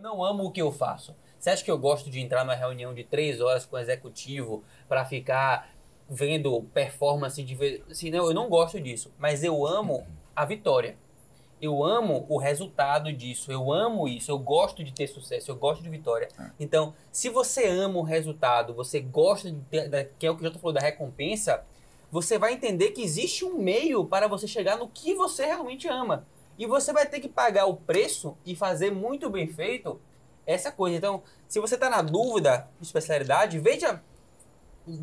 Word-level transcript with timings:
Eu 0.00 0.02
não 0.02 0.24
amo 0.24 0.44
o 0.44 0.50
que 0.50 0.62
eu 0.62 0.72
faço. 0.72 1.14
Você 1.38 1.50
acha 1.50 1.62
que 1.62 1.70
eu 1.70 1.76
gosto 1.76 2.08
de 2.08 2.20
entrar 2.20 2.42
numa 2.42 2.54
reunião 2.54 2.94
de 2.94 3.04
três 3.04 3.38
horas 3.38 3.66
com 3.66 3.76
o 3.76 3.78
executivo 3.78 4.64
para 4.88 5.04
ficar 5.04 5.74
vendo 6.08 6.62
performance 6.72 7.42
de 7.42 7.54
vez. 7.54 7.82
Assim, 7.90 8.10
não, 8.10 8.26
eu 8.26 8.32
não 8.32 8.48
gosto 8.48 8.80
disso. 8.80 9.12
Mas 9.18 9.44
eu 9.44 9.66
amo 9.66 10.06
a 10.34 10.46
vitória. 10.46 10.96
Eu 11.60 11.84
amo 11.84 12.24
o 12.30 12.38
resultado 12.38 13.12
disso. 13.12 13.52
Eu 13.52 13.70
amo 13.70 14.08
isso. 14.08 14.30
Eu 14.30 14.38
gosto 14.38 14.82
de 14.82 14.90
ter 14.90 15.06
sucesso. 15.06 15.50
Eu 15.50 15.56
gosto 15.56 15.82
de 15.82 15.90
vitória. 15.90 16.28
Então, 16.58 16.94
se 17.12 17.28
você 17.28 17.66
ama 17.66 17.98
o 17.98 18.02
resultado, 18.02 18.72
você 18.72 19.00
gosta 19.00 19.52
de 19.52 19.60
ter, 19.64 19.86
da, 19.90 20.02
que 20.02 20.26
é 20.26 20.30
o 20.30 20.36
que 20.36 20.46
eu 20.46 20.52
falou 20.54 20.72
da 20.72 20.80
recompensa, 20.80 21.62
você 22.10 22.38
vai 22.38 22.54
entender 22.54 22.92
que 22.92 23.02
existe 23.02 23.44
um 23.44 23.58
meio 23.58 24.06
para 24.06 24.26
você 24.26 24.48
chegar 24.48 24.78
no 24.78 24.88
que 24.88 25.14
você 25.14 25.44
realmente 25.44 25.86
ama. 25.86 26.26
E 26.60 26.66
você 26.66 26.92
vai 26.92 27.06
ter 27.06 27.20
que 27.20 27.28
pagar 27.28 27.64
o 27.64 27.74
preço 27.74 28.36
e 28.44 28.54
fazer 28.54 28.90
muito 28.92 29.30
bem 29.30 29.46
feito 29.46 29.98
essa 30.46 30.70
coisa. 30.70 30.94
Então, 30.94 31.22
se 31.48 31.58
você 31.58 31.74
está 31.74 31.88
na 31.88 32.02
dúvida 32.02 32.68
de 32.78 32.86
especialidade, 32.86 33.58
veja, 33.58 34.02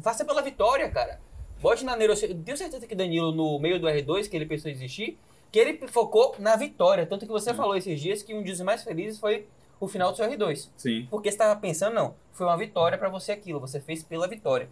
faça 0.03 0.23
pela 0.23 0.43
vitória, 0.43 0.87
cara. 0.91 1.19
Bote 1.59 1.83
na 1.83 1.95
neurociência. 1.95 2.37
Tenho 2.45 2.55
certeza 2.55 2.85
que 2.85 2.93
Danilo, 2.93 3.31
no 3.31 3.57
meio 3.57 3.79
do 3.79 3.87
R2, 3.87 4.29
que 4.29 4.35
ele 4.35 4.45
pensou 4.45 4.69
em 4.69 4.75
existir, 4.75 5.17
que 5.51 5.57
ele 5.57 5.87
focou 5.87 6.35
na 6.37 6.55
vitória. 6.55 7.07
Tanto 7.07 7.25
que 7.25 7.31
você 7.31 7.51
falou 7.55 7.75
esses 7.75 7.99
dias 7.99 8.21
que 8.21 8.35
um 8.35 8.43
dos 8.43 8.61
mais 8.61 8.83
felizes 8.83 9.19
foi 9.19 9.47
o 9.79 9.87
final 9.87 10.11
do 10.11 10.15
seu 10.15 10.29
R2. 10.29 10.69
Sim. 10.77 11.07
Porque 11.09 11.31
você 11.31 11.37
estava 11.37 11.59
pensando, 11.59 11.95
não, 11.95 12.13
foi 12.33 12.45
uma 12.45 12.55
vitória 12.55 12.99
para 12.99 13.09
você 13.09 13.31
aquilo, 13.31 13.59
você 13.59 13.79
fez 13.79 14.03
pela 14.03 14.27
vitória. 14.27 14.69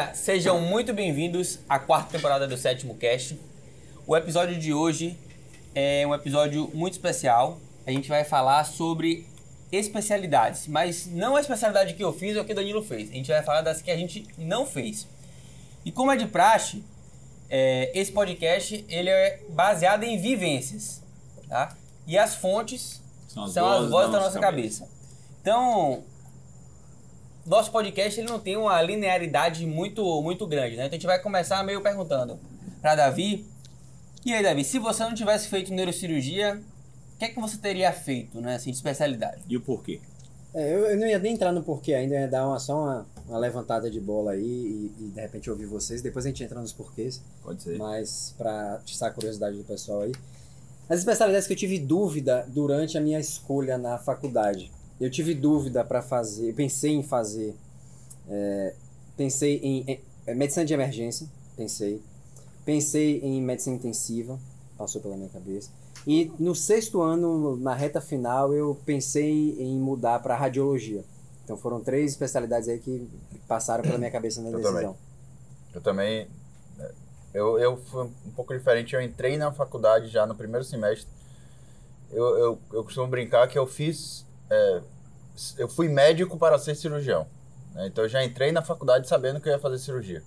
Galera, 0.00 0.14
sejam 0.14 0.60
muito 0.60 0.94
bem-vindos 0.94 1.58
à 1.68 1.78
quarta 1.78 2.12
temporada 2.12 2.48
do 2.48 2.56
Sétimo 2.56 2.94
Cast. 2.96 3.38
O 4.06 4.16
episódio 4.16 4.58
de 4.58 4.72
hoje 4.72 5.18
é 5.74 6.06
um 6.06 6.14
episódio 6.14 6.70
muito 6.72 6.94
especial. 6.94 7.58
A 7.86 7.90
gente 7.90 8.08
vai 8.08 8.24
falar 8.24 8.64
sobre 8.64 9.26
especialidades, 9.70 10.66
mas 10.66 11.06
não 11.06 11.36
a 11.36 11.40
especialidade 11.40 11.92
que 11.94 12.02
eu 12.02 12.14
fiz 12.14 12.34
ou 12.36 12.44
que 12.44 12.52
o 12.52 12.54
Danilo 12.54 12.82
fez. 12.82 13.10
A 13.10 13.12
gente 13.12 13.30
vai 13.30 13.42
falar 13.42 13.60
das 13.60 13.82
que 13.82 13.90
a 13.90 13.96
gente 13.96 14.26
não 14.38 14.64
fez. 14.64 15.06
E 15.84 15.92
como 15.92 16.10
é 16.10 16.16
de 16.16 16.26
praxe, 16.26 16.82
é, 17.50 17.90
esse 17.94 18.10
podcast 18.10 18.82
ele 18.88 19.10
é 19.10 19.40
baseado 19.50 20.04
em 20.04 20.18
vivências, 20.18 21.02
tá? 21.46 21.76
E 22.06 22.16
as 22.16 22.36
fontes 22.36 23.02
São 23.28 23.46
são 23.46 23.66
as 23.66 23.72
as 23.72 23.76
vozes 23.76 23.90
vozes 23.90 24.12
da 24.12 24.18
nossa 24.18 24.28
nossa 24.30 24.40
cabeça. 24.40 24.88
Então, 25.42 26.02
nosso 27.46 27.70
podcast 27.70 28.20
ele 28.20 28.28
não 28.28 28.38
tem 28.38 28.56
uma 28.56 28.80
linearidade 28.82 29.66
muito, 29.66 30.22
muito 30.22 30.46
grande, 30.46 30.76
né? 30.76 30.86
Então 30.86 30.96
a 30.96 30.98
gente 30.98 31.06
vai 31.06 31.20
começar 31.20 31.62
meio 31.64 31.80
perguntando 31.80 32.38
para 32.80 32.94
Davi. 32.94 33.46
E 34.24 34.32
aí, 34.32 34.42
Davi, 34.42 34.64
se 34.64 34.78
você 34.78 35.02
não 35.02 35.14
tivesse 35.14 35.48
feito 35.48 35.72
neurocirurgia, 35.72 36.60
o 37.14 37.18
que 37.18 37.24
é 37.24 37.28
que 37.28 37.40
você 37.40 37.56
teria 37.56 37.92
feito, 37.92 38.40
né? 38.40 38.56
Assim, 38.56 38.70
de 38.70 38.76
especialidade? 38.76 39.42
E 39.48 39.56
o 39.56 39.60
porquê? 39.60 40.00
É, 40.52 40.74
eu, 40.74 40.86
eu 40.86 40.98
não 40.98 41.06
ia 41.06 41.18
nem 41.18 41.34
entrar 41.34 41.52
no 41.52 41.62
porquê 41.62 41.94
ainda, 41.94 42.14
eu 42.14 42.20
ia 42.22 42.28
dar 42.28 42.46
uma, 42.46 42.58
só 42.58 42.76
uma, 42.76 43.06
uma 43.28 43.38
levantada 43.38 43.90
de 43.90 44.00
bola 44.00 44.32
aí 44.32 44.42
e, 44.42 44.92
e, 44.98 45.08
de 45.14 45.20
repente 45.20 45.50
ouvir 45.50 45.66
vocês. 45.66 46.02
Depois 46.02 46.24
a 46.26 46.28
gente 46.28 46.42
entra 46.42 46.60
nos 46.60 46.72
porquês, 46.72 47.22
Pode 47.42 47.62
ser. 47.62 47.78
mas 47.78 48.34
pra 48.36 48.74
atiçar 48.74 49.10
a 49.10 49.12
curiosidade 49.12 49.56
do 49.56 49.64
pessoal 49.64 50.02
aí. 50.02 50.12
As 50.88 50.98
especialidades 50.98 51.46
que 51.46 51.52
eu 51.52 51.56
tive 51.56 51.78
dúvida 51.78 52.44
durante 52.48 52.98
a 52.98 53.00
minha 53.00 53.20
escolha 53.20 53.78
na 53.78 53.96
faculdade. 53.96 54.72
Eu 55.00 55.10
tive 55.10 55.34
dúvida 55.34 55.84
para 55.84 56.02
fazer, 56.02 56.50
eu 56.50 56.54
pensei 56.54 56.92
em 56.92 57.02
fazer, 57.02 57.56
é, 58.28 58.74
pensei 59.16 59.56
em, 59.58 59.84
em- 59.90 60.00
é, 60.26 60.34
medicina 60.34 60.64
de 60.64 60.74
emergência, 60.74 61.26
pensei. 61.56 62.02
Pensei 62.64 63.18
em 63.20 63.40
medicina 63.42 63.76
intensiva, 63.76 64.38
passou 64.76 65.00
pela 65.00 65.16
minha 65.16 65.30
cabeça. 65.30 65.70
E 66.06 66.30
no 66.38 66.54
sexto 66.54 67.00
ano, 67.02 67.56
na 67.56 67.74
reta 67.74 68.00
final, 68.00 68.52
eu 68.54 68.78
pensei 68.84 69.56
em 69.58 69.78
mudar 69.78 70.18
para 70.20 70.36
radiologia. 70.36 71.02
Então 71.44 71.56
foram 71.56 71.80
três 71.80 72.12
especialidades 72.12 72.68
aí 72.68 72.78
que 72.78 73.08
passaram 73.48 73.82
pela 73.82 73.98
minha 73.98 74.10
cabeça 74.10 74.40
na 74.40 74.50
Eu 74.50 74.58
decisão. 74.58 74.96
Eu 75.74 75.80
também. 75.80 76.28
né, 76.76 76.90
Eu, 77.34 77.58
eu 77.58 77.76
fui 77.76 78.04
um 78.04 78.30
pouco 78.36 78.56
diferente. 78.56 78.94
Eu 78.94 79.00
entrei 79.02 79.36
na 79.36 79.50
faculdade 79.50 80.08
já 80.08 80.26
no 80.26 80.34
primeiro 80.34 80.64
semestre. 80.64 81.08
Eu, 82.10 82.24
eu, 82.38 82.58
eu 82.72 82.84
costumo 82.84 83.06
brincar 83.08 83.48
que 83.48 83.58
eu 83.58 83.66
fiz. 83.66 84.24
é, 84.48 84.82
eu 85.58 85.68
fui 85.68 85.88
médico 85.88 86.36
para 86.36 86.58
ser 86.58 86.74
cirurgião. 86.74 87.26
né? 87.74 87.86
Então 87.86 88.04
eu 88.04 88.08
já 88.08 88.24
entrei 88.24 88.52
na 88.52 88.62
faculdade 88.62 89.08
sabendo 89.08 89.40
que 89.40 89.48
eu 89.48 89.52
ia 89.52 89.58
fazer 89.58 89.78
cirurgia. 89.78 90.22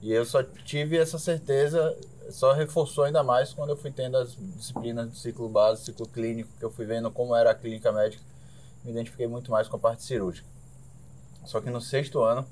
E 0.00 0.12
eu 0.12 0.24
só 0.24 0.42
tive 0.42 0.96
essa 0.96 1.18
certeza, 1.18 1.96
só 2.30 2.52
reforçou 2.52 3.04
ainda 3.04 3.22
mais 3.22 3.52
quando 3.52 3.70
eu 3.70 3.76
fui 3.76 3.90
tendo 3.90 4.16
as 4.16 4.36
disciplinas 4.36 5.08
do 5.08 5.16
ciclo 5.16 5.48
básico, 5.48 5.86
ciclo 5.86 6.08
clínico, 6.08 6.50
que 6.58 6.64
eu 6.64 6.70
fui 6.70 6.86
vendo 6.86 7.10
como 7.10 7.34
era 7.34 7.50
a 7.50 7.54
clínica 7.54 7.90
médica. 7.90 8.22
Me 8.84 8.92
identifiquei 8.92 9.26
muito 9.26 9.50
mais 9.50 9.66
com 9.66 9.76
a 9.76 9.80
parte 9.80 10.04
cirúrgica. 10.04 10.46
Só 11.44 11.60
que 11.60 11.70
no 11.70 11.80
sexto 11.80 12.22
ano 12.22 12.46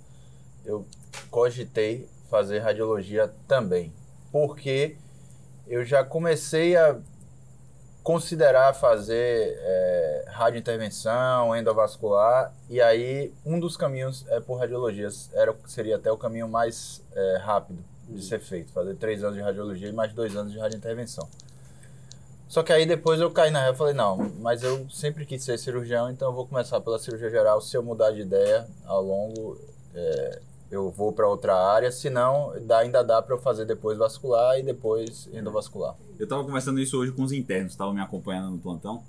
eu 0.64 0.84
cogitei 1.30 2.08
fazer 2.28 2.58
radiologia 2.58 3.32
também, 3.46 3.92
porque 4.32 4.96
eu 5.66 5.84
já 5.84 6.04
comecei 6.04 6.76
a 6.76 6.98
considerar 8.06 8.72
fazer 8.72 9.58
é, 9.58 10.24
radiointervenção, 10.28 11.56
endovascular, 11.56 12.54
e 12.70 12.80
aí 12.80 13.34
um 13.44 13.58
dos 13.58 13.76
caminhos 13.76 14.24
é 14.28 14.38
por 14.38 14.60
radiologias, 14.60 15.28
era, 15.34 15.52
seria 15.66 15.96
até 15.96 16.12
o 16.12 16.16
caminho 16.16 16.46
mais 16.48 17.02
é, 17.12 17.38
rápido 17.38 17.82
de 18.08 18.24
ser 18.24 18.38
feito, 18.38 18.70
fazer 18.70 18.94
três 18.94 19.24
anos 19.24 19.34
de 19.34 19.42
radiologia 19.42 19.88
e 19.88 19.92
mais 19.92 20.12
dois 20.12 20.36
anos 20.36 20.52
de 20.52 20.58
radiointervenção. 20.60 21.28
Só 22.46 22.62
que 22.62 22.72
aí 22.72 22.86
depois 22.86 23.20
eu 23.20 23.28
caí 23.28 23.50
na 23.50 23.62
real 23.62 23.74
e 23.74 23.76
falei, 23.76 23.94
não, 23.94 24.16
mas 24.38 24.62
eu 24.62 24.88
sempre 24.88 25.26
quis 25.26 25.42
ser 25.42 25.58
cirurgião, 25.58 26.08
então 26.08 26.28
eu 26.28 26.32
vou 26.32 26.46
começar 26.46 26.80
pela 26.80 27.00
cirurgia 27.00 27.28
geral. 27.28 27.60
Se 27.60 27.76
eu 27.76 27.82
mudar 27.82 28.12
de 28.12 28.20
ideia 28.20 28.68
ao 28.84 29.02
longo, 29.02 29.60
é, 29.92 30.40
eu 30.70 30.90
vou 30.90 31.12
para 31.12 31.28
outra 31.28 31.54
área. 31.54 31.90
Se 31.90 32.10
não, 32.10 32.52
dá, 32.62 32.78
ainda 32.78 33.02
dá 33.02 33.22
para 33.22 33.34
eu 33.34 33.40
fazer 33.40 33.64
depois 33.64 33.98
vascular 33.98 34.58
e 34.58 34.62
depois 34.62 35.28
endovascular. 35.32 35.96
Eu 36.18 36.26
tava 36.26 36.44
conversando 36.44 36.80
isso 36.80 36.98
hoje 36.98 37.12
com 37.12 37.22
os 37.22 37.32
internos, 37.32 37.72
estavam 37.72 37.94
me 37.94 38.00
acompanhando 38.00 38.50
no 38.50 38.58
plantão. 38.58 39.02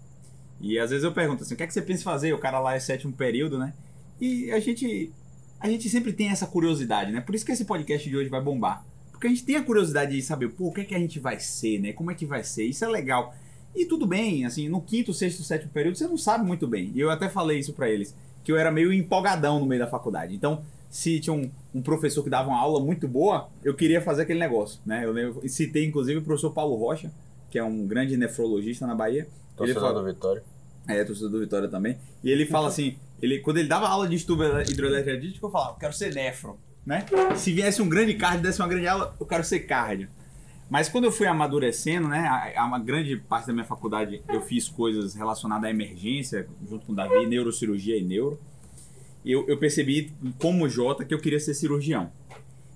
E 0.60 0.80
às 0.80 0.90
vezes 0.90 1.04
eu 1.04 1.12
pergunto 1.12 1.44
assim, 1.44 1.54
o 1.54 1.58
que 1.58 1.64
é 1.64 1.68
que 1.68 1.74
você 1.74 1.82
pensa 1.82 2.04
fazer? 2.04 2.34
O 2.34 2.40
cara 2.40 2.60
lá 2.60 2.76
é 2.76 2.80
sétimo 2.80 3.14
período, 3.14 3.58
né? 3.58 3.74
E 4.20 4.52
a 4.52 4.60
gente 4.60 5.12
a 5.60 5.68
gente 5.70 5.90
sempre 5.90 6.14
tem 6.14 6.30
essa 6.30 6.46
curiosidade, 6.46 7.12
né? 7.12 7.22
Por 7.22 7.34
isso 7.34 7.46
que 7.46 7.52
esse 7.52 7.66
podcast 7.66 8.08
de 8.08 8.16
hoje 8.16 8.30
vai 8.30 8.42
bombar. 8.42 8.86
Porque 9.12 9.26
a 9.26 9.30
gente 9.30 9.44
tem 9.44 9.56
a 9.56 9.64
curiosidade 9.64 10.16
de 10.16 10.22
saber, 10.22 10.50
pô, 10.50 10.68
o 10.68 10.74
que 10.74 10.82
é 10.82 10.84
que 10.84 10.94
a 10.94 11.00
gente 11.00 11.20
vai 11.20 11.40
ser, 11.40 11.80
né? 11.80 11.94
Como 11.94 12.12
é 12.12 12.16
que 12.16 12.26
vai 12.26 12.44
ser? 12.44 12.66
Isso 12.66 12.86
é 12.86 12.88
legal. 12.88 13.34
E 13.76 13.86
tudo 13.86 14.06
bem, 14.06 14.46
assim, 14.46 14.70
no 14.70 14.82
quinto, 14.82 15.14
sexto, 15.14 15.44
sétimo 15.44 15.72
período, 15.72 15.98
você 15.98 16.08
não 16.08 16.18
sabe 16.18 16.46
muito 16.46 16.68
bem. 16.68 16.92
E 16.94 17.00
eu 17.00 17.10
até 17.10 17.28
falei 17.28 17.58
isso 17.58 17.74
pra 17.74 17.90
eles, 17.90 18.16
que 18.44 18.52
eu 18.52 18.58
era 18.58 18.72
meio 18.72 18.94
empolgadão 18.94 19.60
no 19.60 19.66
meio 19.66 19.82
da 19.82 19.88
faculdade. 19.88 20.36
Então, 20.36 20.64
se 20.90 21.20
tinha 21.20 21.34
um, 21.34 21.50
um 21.74 21.82
professor 21.82 22.24
que 22.24 22.30
dava 22.30 22.50
uma 22.50 22.60
aula 22.60 22.84
muito 22.84 23.08
boa, 23.08 23.50
eu 23.64 23.74
queria 23.74 24.02
fazer 24.02 24.24
aquele 24.24 24.40
negócio, 24.40 24.80
né? 24.86 25.04
Eu 25.06 25.12
lembro- 25.12 25.48
citei, 25.50 25.86
inclusive, 25.86 26.20
o 26.20 26.22
professor 26.22 26.52
Paulo 26.52 26.76
Rocha, 26.76 27.12
que 27.50 27.58
é 27.60 27.64
um 27.64 27.86
grande 27.86 28.16
nefrologista 28.18 28.86
na 28.88 28.96
Bahia. 28.96 29.22
Ele 29.22 29.30
Torcedor 29.74 29.82
fala, 29.84 30.00
do 30.02 30.06
Vitória. 30.06 30.44
é, 30.88 31.04
torcedor 31.04 31.32
do 31.32 31.40
Vitória 31.40 31.68
também. 31.68 31.98
E 32.24 32.30
ele 32.30 32.46
fala 32.46 32.68
assim, 32.68 32.96
ele, 33.22 33.40
quando 33.40 33.58
ele 33.58 33.68
dava 33.68 33.88
aula 33.88 34.08
de 34.08 34.16
estudo 34.16 34.44
hidroeletrolítico, 34.62 35.46
eu 35.48 35.50
falava, 35.52 35.72
eu 35.72 35.76
quero 35.80 35.94
ser 35.94 36.14
nefro, 36.14 36.58
né? 36.86 37.06
Se 37.36 37.52
viesse 37.52 37.82
um 37.82 37.90
grande 37.90 38.14
cardio, 38.14 38.42
desse 38.44 38.62
uma 38.62 38.68
grande 38.68 38.88
aula, 38.88 39.16
eu 39.20 39.26
quero 39.26 39.44
ser 39.44 39.60
cardio. 39.62 40.08
Mas 40.70 40.90
quando 40.90 41.06
eu 41.06 41.12
fui 41.12 41.26
amadurecendo, 41.26 42.08
né, 42.10 42.20
a, 42.28 42.62
a 42.62 42.66
uma 42.66 42.78
grande 42.78 43.16
parte 43.16 43.48
da 43.48 43.54
minha 43.54 43.64
faculdade 43.66 44.22
eu 44.28 44.42
fiz 44.42 44.68
coisas 44.68 45.16
relacionadas 45.16 45.64
à 45.64 45.70
emergência, 45.70 46.46
junto 46.70 46.86
com 46.86 46.92
o 46.92 46.96
Davi, 46.96 47.26
neurocirurgia 47.26 47.98
e 47.98 48.04
neuro. 48.04 48.38
Eu, 49.30 49.46
eu 49.48 49.58
percebi, 49.58 50.14
como 50.40 50.70
Jota, 50.70 51.04
que 51.04 51.14
eu 51.14 51.20
queria 51.20 51.40
ser 51.40 51.54
cirurgião. 51.54 52.12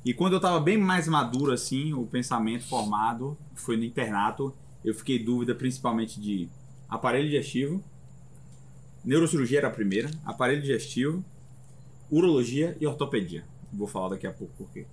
E 0.04 0.14
quando 0.14 0.34
eu 0.34 0.40
tava 0.40 0.60
bem 0.60 0.78
mais 0.78 1.08
maduro, 1.08 1.52
assim, 1.54 1.94
o 1.94 2.06
pensamento 2.06 2.66
formado, 2.68 3.38
foi 3.56 3.78
no 3.78 3.84
internato, 3.84 4.54
eu 4.84 4.94
fiquei 4.94 5.18
dúvida 5.18 5.54
principalmente 5.56 6.20
de 6.20 6.50
aparelho 6.90 7.30
digestivo, 7.30 7.84
neurocirurgia 9.06 9.60
era 9.60 9.68
a 9.68 9.72
primeira, 9.72 10.10
aparelho 10.26 10.62
digestivo, 10.62 11.24
urologia 12.10 12.76
e 12.80 12.88
ortopedia. 12.88 13.46
Vou 13.72 13.88
falar 13.88 14.10
daqui 14.10 14.28
a 14.28 14.34
pouco 14.34 14.54
por 14.58 14.70
quê. 14.72 14.86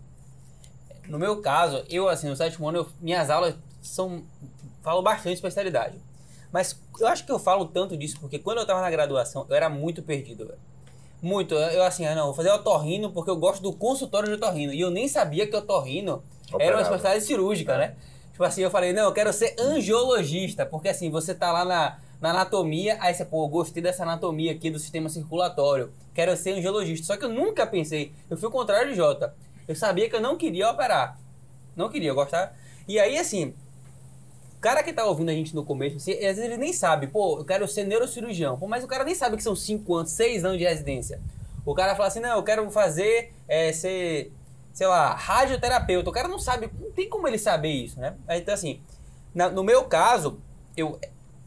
No 1.08 1.18
meu 1.18 1.40
caso, 1.40 1.82
eu, 1.88 2.08
assim, 2.08 2.28
no 2.28 2.36
sétimo 2.36 2.68
ano, 2.68 2.78
eu- 2.78 2.88
minhas 3.00 3.30
aulas 3.30 3.56
são. 3.82 4.22
falo 4.82 5.02
bastante 5.02 5.28
de 5.30 5.34
especialidade. 5.34 5.98
Mas 6.52 6.80
eu 7.00 7.06
acho 7.08 7.26
que 7.26 7.32
eu 7.32 7.38
falo 7.38 7.66
tanto 7.66 7.96
disso 7.96 8.18
porque 8.20 8.38
quando 8.38 8.58
eu 8.58 8.66
tava 8.66 8.80
na 8.80 8.90
graduação, 8.90 9.44
eu 9.48 9.54
era 9.56 9.68
muito 9.68 10.02
perdido, 10.02 10.46
velho. 10.46 10.67
Muito. 11.20 11.54
Eu, 11.54 11.82
assim, 11.82 12.06
ah, 12.06 12.14
não, 12.14 12.26
vou 12.26 12.34
fazer 12.34 12.50
otorrino 12.50 13.10
porque 13.10 13.30
eu 13.30 13.36
gosto 13.36 13.62
do 13.62 13.72
consultório 13.72 14.28
de 14.28 14.34
otorrino. 14.34 14.72
E 14.72 14.80
eu 14.80 14.90
nem 14.90 15.08
sabia 15.08 15.46
que 15.46 15.56
otorrino 15.56 16.22
era 16.58 16.76
uma 16.76 16.82
especialidade 16.82 17.24
cirúrgica, 17.24 17.76
né? 17.76 17.96
Tipo 18.32 18.44
assim, 18.44 18.62
eu 18.62 18.70
falei, 18.70 18.92
não, 18.92 19.04
eu 19.04 19.12
quero 19.12 19.32
ser 19.32 19.56
angiologista, 19.58 20.64
porque 20.64 20.88
assim, 20.88 21.10
você 21.10 21.34
tá 21.34 21.50
lá 21.50 21.64
na, 21.64 21.98
na 22.20 22.30
anatomia, 22.30 22.96
aí 23.00 23.12
você, 23.12 23.24
pô, 23.24 23.44
eu 23.44 23.48
gostei 23.48 23.82
dessa 23.82 24.04
anatomia 24.04 24.52
aqui 24.52 24.70
do 24.70 24.78
sistema 24.78 25.08
circulatório, 25.08 25.92
quero 26.14 26.36
ser 26.36 26.52
angiologista. 26.52 27.06
Só 27.06 27.16
que 27.16 27.24
eu 27.24 27.28
nunca 27.28 27.66
pensei, 27.66 28.12
eu 28.30 28.36
fui 28.36 28.48
o 28.48 28.52
contrário 28.52 28.90
de 28.90 28.96
Jota. 28.96 29.34
Eu 29.66 29.74
sabia 29.74 30.08
que 30.08 30.14
eu 30.14 30.20
não 30.20 30.36
queria 30.36 30.70
operar. 30.70 31.18
Não 31.74 31.88
queria, 31.88 32.10
eu 32.10 32.14
gostava. 32.14 32.52
E 32.86 32.98
aí, 32.98 33.18
assim, 33.18 33.54
o 34.58 34.60
cara 34.60 34.82
que 34.82 34.92
tá 34.92 35.04
ouvindo 35.04 35.28
a 35.30 35.32
gente 35.32 35.54
no 35.54 35.64
começo, 35.64 35.96
assim, 35.98 36.12
às 36.14 36.18
vezes 36.36 36.44
ele 36.44 36.56
nem 36.56 36.72
sabe, 36.72 37.06
pô, 37.06 37.38
eu 37.38 37.44
quero 37.44 37.66
ser 37.68 37.84
neurocirurgião. 37.84 38.58
Pô, 38.58 38.66
mas 38.66 38.82
o 38.82 38.88
cara 38.88 39.04
nem 39.04 39.14
sabe 39.14 39.36
que 39.36 39.42
são 39.42 39.54
5 39.54 39.94
anos, 39.94 40.10
6 40.10 40.44
anos 40.44 40.58
de 40.58 40.64
residência. 40.64 41.20
O 41.64 41.74
cara 41.74 41.94
fala 41.94 42.08
assim, 42.08 42.18
não, 42.18 42.36
eu 42.36 42.42
quero 42.42 42.68
fazer, 42.70 43.32
é, 43.46 43.72
ser, 43.72 44.32
sei 44.72 44.86
lá, 44.88 45.14
radioterapeuta. 45.14 46.10
O 46.10 46.12
cara 46.12 46.26
não 46.26 46.40
sabe, 46.40 46.68
não 46.80 46.90
tem 46.90 47.08
como 47.08 47.28
ele 47.28 47.38
saber 47.38 47.70
isso, 47.70 48.00
né? 48.00 48.14
Então, 48.30 48.52
assim, 48.52 48.80
na- 49.32 49.48
no 49.48 49.62
meu 49.62 49.84
caso, 49.84 50.40
eu 50.76 50.98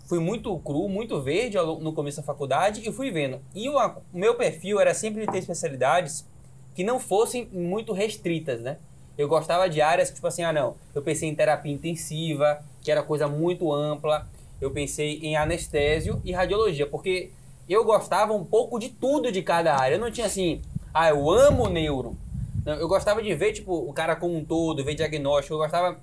fui 0.05 0.19
muito 0.19 0.57
cru, 0.59 0.87
muito 0.87 1.19
verde 1.21 1.57
no 1.57 1.91
começo 1.91 2.17
da 2.17 2.23
faculdade 2.23 2.87
e 2.87 2.91
fui 2.93 3.11
vendo. 3.11 3.41
E 3.53 3.67
o 3.67 3.93
meu 4.13 4.35
perfil 4.35 4.79
era 4.79 4.93
sempre 4.93 5.25
de 5.25 5.31
ter 5.31 5.39
especialidades 5.39 6.25
que 6.73 6.83
não 6.83 6.97
fossem 6.97 7.49
muito 7.51 7.91
restritas, 7.91 8.61
né? 8.61 8.77
Eu 9.17 9.27
gostava 9.27 9.69
de 9.69 9.81
áreas 9.81 10.07
que, 10.09 10.15
tipo 10.15 10.27
assim, 10.27 10.43
ah, 10.43 10.53
não, 10.53 10.75
eu 10.95 11.01
pensei 11.01 11.27
em 11.27 11.35
terapia 11.35 11.71
intensiva, 11.73 12.63
que 12.81 12.91
era 12.91 13.03
coisa 13.03 13.27
muito 13.27 13.71
ampla. 13.71 14.27
Eu 14.59 14.71
pensei 14.71 15.19
em 15.21 15.35
anestésio 15.35 16.21
e 16.23 16.31
radiologia, 16.31 16.85
porque 16.85 17.31
eu 17.67 17.83
gostava 17.83 18.33
um 18.33 18.43
pouco 18.43 18.79
de 18.79 18.89
tudo 18.89 19.31
de 19.31 19.41
cada 19.41 19.75
área. 19.75 19.95
Eu 19.95 19.99
não 19.99 20.11
tinha 20.11 20.27
assim, 20.27 20.61
ah, 20.93 21.09
eu 21.09 21.29
amo 21.29 21.69
neuro. 21.69 22.17
Não, 22.65 22.73
eu 22.73 22.87
gostava 22.87 23.21
de 23.21 23.33
ver, 23.33 23.53
tipo, 23.53 23.73
o 23.73 23.93
cara 23.93 24.15
como 24.15 24.35
um 24.35 24.45
todo, 24.45 24.83
ver 24.83 24.93
diagnóstico. 24.93 25.55
Eu 25.55 25.59
gostava. 25.59 25.99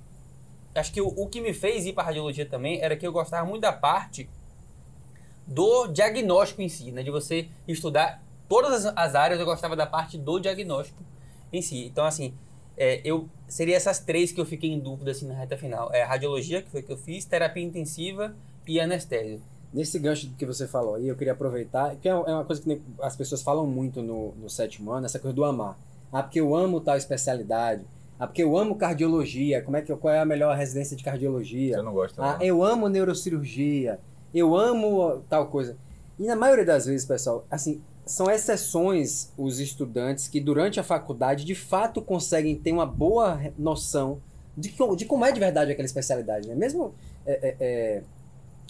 Acho 0.74 0.92
que 0.92 1.00
o, 1.00 1.08
o 1.08 1.28
que 1.28 1.40
me 1.40 1.52
fez 1.52 1.86
ir 1.86 1.92
para 1.92 2.04
radiologia 2.04 2.46
também 2.46 2.80
era 2.80 2.96
que 2.96 3.06
eu 3.06 3.12
gostava 3.12 3.46
muito 3.46 3.62
da 3.62 3.72
parte 3.72 4.28
do 5.46 5.86
diagnóstico 5.88 6.60
em 6.60 6.68
si, 6.68 6.90
né? 6.92 7.02
De 7.02 7.10
você 7.10 7.48
estudar 7.66 8.22
todas 8.48 8.86
as, 8.86 8.92
as 8.96 9.14
áreas, 9.14 9.40
eu 9.40 9.46
gostava 9.46 9.76
da 9.76 9.86
parte 9.86 10.18
do 10.18 10.38
diagnóstico 10.38 11.02
em 11.52 11.62
si. 11.62 11.86
Então, 11.86 12.04
assim, 12.04 12.34
é, 12.78 13.00
eu 13.04 13.28
seria 13.46 13.76
essas 13.76 13.98
três 13.98 14.30
que 14.32 14.40
eu 14.40 14.46
fiquei 14.46 14.70
em 14.70 14.78
dúvida 14.78 15.10
assim 15.10 15.26
na 15.26 15.34
reta 15.34 15.56
final. 15.56 15.90
É 15.92 16.02
radiologia, 16.02 16.62
que 16.62 16.70
foi 16.70 16.82
que 16.82 16.92
eu 16.92 16.96
fiz, 16.96 17.24
terapia 17.24 17.62
intensiva 17.62 18.34
e 18.66 18.80
anestésio. 18.80 19.40
Nesse 19.72 19.98
gancho 19.98 20.26
do 20.28 20.34
que 20.36 20.46
você 20.46 20.66
falou 20.66 20.94
aí, 20.94 21.06
eu 21.08 21.14
queria 21.16 21.32
aproveitar, 21.34 21.94
que 21.96 22.08
é 22.08 22.12
é 22.12 22.14
uma 22.14 22.44
coisa 22.44 22.62
que 22.62 22.80
as 23.02 23.14
pessoas 23.16 23.42
falam 23.42 23.66
muito 23.66 24.00
no, 24.02 24.32
no 24.36 24.48
sétimo 24.48 24.90
ano, 24.92 25.04
essa 25.06 25.18
coisa 25.18 25.34
do 25.34 25.44
amar. 25.44 25.76
Ah, 26.10 26.22
porque 26.22 26.40
eu 26.40 26.54
amo 26.56 26.80
tal 26.80 26.96
especialidade. 26.96 27.82
Ah, 28.18 28.26
porque 28.26 28.42
eu 28.42 28.56
amo 28.56 28.74
cardiologia. 28.76 29.60
Como 29.62 29.76
é 29.76 29.82
que, 29.82 29.94
qual 29.94 30.12
é 30.14 30.20
a 30.20 30.24
melhor 30.24 30.56
residência 30.56 30.96
de 30.96 31.04
cardiologia? 31.04 31.76
Você 31.76 31.82
não 31.82 31.92
gosta, 31.92 32.22
Ah, 32.24 32.36
não. 32.38 32.42
eu 32.42 32.64
amo 32.64 32.88
neurocirurgia, 32.88 33.98
eu 34.34 34.56
amo 34.56 35.22
tal 35.28 35.46
coisa. 35.48 35.76
E 36.18 36.24
na 36.24 36.34
maioria 36.34 36.64
das 36.64 36.86
vezes, 36.86 37.06
pessoal, 37.06 37.44
assim, 37.50 37.80
são 38.08 38.30
exceções 38.30 39.32
os 39.36 39.60
estudantes 39.60 40.26
que 40.28 40.40
durante 40.40 40.80
a 40.80 40.82
faculdade 40.82 41.44
de 41.44 41.54
fato 41.54 42.00
conseguem 42.02 42.56
ter 42.56 42.72
uma 42.72 42.86
boa 42.86 43.40
noção 43.58 44.20
de, 44.56 44.74
de 44.96 45.04
como 45.04 45.24
é 45.24 45.30
de 45.30 45.38
verdade 45.38 45.70
aquela 45.70 45.86
especialidade, 45.86 46.48
né? 46.48 46.54
Mesmo 46.54 46.94
é, 47.26 47.32
é, 47.32 47.56
é, 47.60 48.02